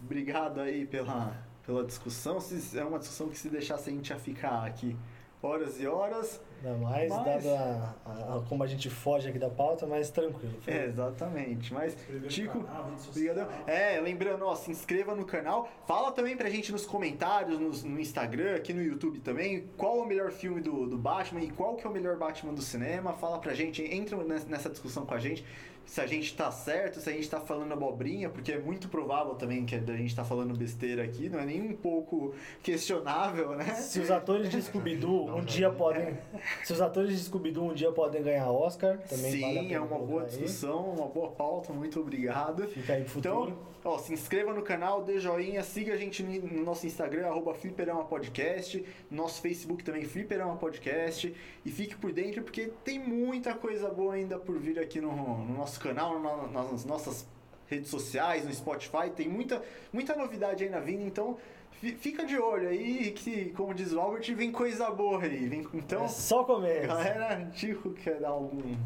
Obrigado 0.00 0.60
aí 0.60 0.84
pela, 0.86 1.36
pela 1.64 1.84
discussão. 1.84 2.38
É 2.74 2.84
uma 2.84 2.98
discussão 2.98 3.28
que 3.28 3.38
se 3.38 3.48
deixasse 3.48 3.88
a 3.90 3.92
gente 3.92 4.10
ia 4.10 4.18
ficar 4.18 4.64
aqui 4.66 4.96
horas 5.42 5.80
e 5.80 5.86
horas. 5.86 6.40
Ainda 6.64 6.76
mais, 6.78 7.08
Mas- 7.10 7.24
dado 7.44 7.48
a, 7.54 7.94
a- 8.04 8.36
a- 8.36 8.42
como 8.48 8.64
a 8.64 8.66
gente 8.66 8.90
foge 8.90 9.28
aqui 9.28 9.38
da 9.38 9.48
pauta, 9.48 9.86
mas 9.86 10.10
tranquilo. 10.10 10.54
É, 10.66 10.86
exatamente. 10.86 11.72
Mas, 11.72 11.96
Tico. 12.28 12.64
Obrigadão. 13.10 13.46
É, 13.66 14.00
lembrando, 14.00 14.44
ó, 14.44 14.56
se 14.56 14.68
inscreva 14.70 15.14
no 15.14 15.24
canal. 15.24 15.68
Fala 15.86 16.10
também 16.10 16.36
pra 16.36 16.50
gente 16.50 16.72
nos 16.72 16.84
comentários, 16.84 17.60
nos- 17.60 17.84
no, 17.84 18.00
Instagram, 18.00 18.56
aqui 18.56 18.72
no 18.72 18.82
YouTube 18.82 19.20
também, 19.20 19.68
qual 19.76 19.98
é 19.98 20.02
o 20.02 20.06
melhor 20.06 20.32
filme 20.32 20.60
do, 20.60 20.86
do 20.88 20.98
Batman 20.98 21.42
e 21.42 21.50
qual 21.50 21.76
que 21.76 21.86
é 21.86 21.90
o 21.90 21.92
melhor 21.92 22.16
Batman 22.16 22.52
do 22.52 22.62
cinema. 22.62 23.12
Fala 23.12 23.38
pra 23.38 23.54
gente, 23.54 23.82
entra 23.82 24.16
nessa 24.48 24.68
discussão 24.68 25.06
com 25.06 25.14
a 25.14 25.18
gente. 25.20 25.44
Se 25.88 26.02
a 26.02 26.06
gente 26.06 26.36
tá 26.36 26.50
certo, 26.52 27.00
se 27.00 27.08
a 27.08 27.12
gente 27.12 27.28
tá 27.30 27.40
falando 27.40 27.72
abobrinha, 27.72 28.28
porque 28.28 28.52
é 28.52 28.58
muito 28.58 28.88
provável 28.90 29.34
também 29.36 29.64
que 29.64 29.74
a 29.74 29.80
gente 29.96 30.14
tá 30.14 30.22
falando 30.22 30.54
besteira 30.54 31.02
aqui, 31.02 31.30
não 31.30 31.40
é 31.40 31.46
nem 31.46 31.62
um 31.62 31.72
pouco 31.72 32.34
questionável, 32.62 33.56
né? 33.56 33.64
Se 33.74 33.98
os 33.98 34.10
atores 34.10 34.50
de 34.50 34.60
Scooby-Doo 34.60 35.34
um 35.34 35.42
dia 35.42 35.70
podem. 35.70 36.18
Se 36.62 36.74
os 36.74 36.80
atores 36.82 37.16
de 37.16 37.24
Scooby-Doo 37.24 37.70
um 37.70 37.74
dia 37.74 37.90
podem 37.90 38.22
ganhar 38.22 38.50
Oscar, 38.50 38.98
também 38.98 39.32
Sim, 39.32 39.40
vale 39.40 39.58
a 39.58 39.62
pena 39.62 39.74
é 39.74 39.80
uma 39.80 39.86
boa 39.88 40.06
colocar 40.06 40.24
aí. 40.24 40.30
discussão, 40.30 40.90
uma 40.90 41.06
boa 41.06 41.30
pauta, 41.30 41.72
muito 41.72 41.98
obrigado. 42.00 42.66
Fica 42.68 42.92
aí 42.92 43.02
pro 43.04 43.12
futuro. 43.12 43.58
Então, 43.80 43.92
ó, 43.92 43.96
se 43.98 44.12
inscreva 44.12 44.52
no 44.52 44.60
canal, 44.62 45.02
dê 45.02 45.18
joinha, 45.18 45.62
siga 45.62 45.94
a 45.94 45.96
gente 45.96 46.22
no 46.22 46.28
no 46.58 46.64
nosso 46.64 46.86
Instagram, 46.86 47.26
arroba 47.26 47.54
Fliperama 47.54 48.04
Podcast, 48.04 48.84
no 49.10 49.16
nosso 49.16 49.40
Facebook 49.40 49.82
também, 49.82 50.04
Fliperama 50.04 50.56
Podcast, 50.56 51.34
e 51.64 51.70
fique 51.70 51.96
por 51.96 52.12
dentro 52.12 52.42
porque 52.42 52.70
tem 52.84 52.98
muita 52.98 53.54
coisa 53.54 53.88
boa 53.88 54.14
ainda 54.14 54.38
por 54.38 54.58
vir 54.58 54.78
aqui 54.78 55.00
no, 55.00 55.10
no 55.12 55.54
nosso 55.54 55.77
canal, 55.78 56.18
no- 56.18 56.50
nas 56.50 56.84
nossas 56.84 57.26
redes 57.66 57.90
sociais, 57.90 58.44
no 58.44 58.52
Spotify, 58.54 59.10
tem 59.14 59.28
muita, 59.28 59.62
muita 59.92 60.14
novidade 60.16 60.64
aí 60.64 60.70
na 60.70 60.80
vinda, 60.80 61.02
então 61.04 61.36
fi- 61.72 61.92
fica 61.94 62.24
de 62.24 62.38
olho 62.38 62.68
aí 62.68 63.10
que, 63.12 63.50
como 63.50 63.74
diz 63.74 63.92
o 63.92 64.00
Albert, 64.00 64.34
vem 64.34 64.50
coisa 64.50 64.90
boa 64.90 65.22
aí. 65.22 65.46
Vem, 65.48 65.66
então, 65.74 66.04
é 66.04 66.08
só 66.08 66.44
começo. 66.44 66.86
galera, 66.88 67.44
Tico 67.54 67.90
quer 67.90 68.20
dar 68.20 68.30
algum... 68.30 68.76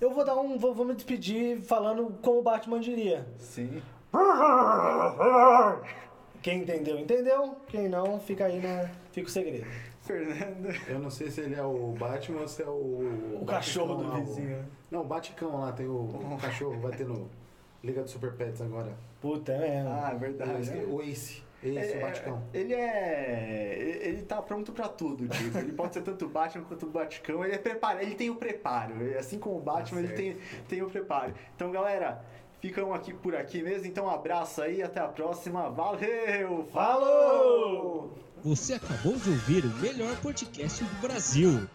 Eu 0.00 0.14
vou 0.14 0.24
dar 0.24 0.34
um. 0.34 0.56
Vou, 0.56 0.72
vou 0.72 0.86
me 0.86 0.94
despedir 0.94 1.60
falando 1.60 2.16
como 2.22 2.38
o 2.38 2.42
Batman 2.42 2.80
diria. 2.80 3.26
Sim. 3.36 3.82
Quem 6.42 6.62
entendeu, 6.62 6.98
entendeu. 6.98 7.56
Quem 7.68 7.86
não, 7.86 8.18
fica 8.18 8.46
aí 8.46 8.60
na. 8.60 8.88
Fica 9.12 9.28
o 9.28 9.30
segredo. 9.30 9.66
Fernando. 10.06 10.68
Eu 10.88 10.98
não 10.98 11.10
sei 11.10 11.30
se 11.30 11.40
ele 11.42 11.54
é 11.54 11.62
o 11.62 11.94
Batman 11.98 12.40
ou 12.40 12.48
se 12.48 12.62
é 12.62 12.66
o. 12.66 13.38
O 13.40 13.44
cachorro 13.46 13.94
do 13.96 14.08
lá, 14.08 14.14
o- 14.18 14.24
vizinho. 14.24 14.64
Não, 14.90 15.02
o 15.02 15.04
Baticão 15.04 15.60
lá, 15.60 15.72
tem 15.72 15.86
o, 15.86 15.92
o 15.94 16.38
cachorro, 16.40 16.80
vai 16.80 16.92
ter 16.92 17.06
no 17.06 17.28
Liga 17.84 18.02
do 18.02 18.08
Super 18.10 18.32
Pets 18.32 18.60
agora. 18.62 18.92
Puta, 19.20 19.52
é 19.52 19.58
mesmo. 19.58 19.90
Ah, 19.90 20.10
é 20.12 20.18
verdade. 20.18 20.60
Esque- 20.62 20.84
O 20.86 21.00
Ace. 21.02 21.42
Ace, 21.62 21.92
É, 21.92 21.98
o 21.98 22.00
Baticão. 22.00 22.42
Ele 22.54 22.72
é. 22.74 23.98
Ele 24.02 24.22
tá 24.22 24.40
pronto 24.40 24.72
pra 24.72 24.88
tudo, 24.88 25.28
tipo. 25.28 25.58
Ele 25.58 25.72
pode 25.72 25.92
ser 25.92 26.00
tanto 26.02 26.24
o 26.24 26.28
Batman 26.28 26.64
quanto 26.64 26.86
o 26.86 26.90
Baticão. 26.90 27.44
Ele 27.44 27.54
é 27.54 27.58
preparado, 27.58 28.02
ele 28.02 28.14
tem 28.14 28.30
o 28.30 28.36
preparo. 28.36 28.94
Assim 29.18 29.38
como 29.38 29.58
o 29.58 29.60
Batman, 29.60 30.00
ele 30.00 30.08
certo. 30.08 30.18
tem, 30.20 30.36
tem 30.68 30.82
o 30.82 30.88
preparo. 30.88 31.34
Então, 31.54 31.70
galera, 31.70 32.24
ficam 32.60 32.94
aqui 32.94 33.12
por 33.12 33.36
aqui 33.36 33.62
mesmo. 33.62 33.86
Então, 33.86 34.06
um 34.06 34.10
abraço 34.10 34.62
aí, 34.62 34.82
até 34.82 35.00
a 35.00 35.06
próxima. 35.08 35.68
Valeu! 35.68 36.64
Falou! 36.72 38.10
Você 38.42 38.74
acabou 38.74 39.16
de 39.16 39.28
ouvir 39.28 39.64
o 39.66 39.76
melhor 39.76 40.16
podcast 40.16 40.82
do 40.82 41.00
Brasil. 41.00 41.68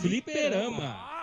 Fliperama. 0.00 1.15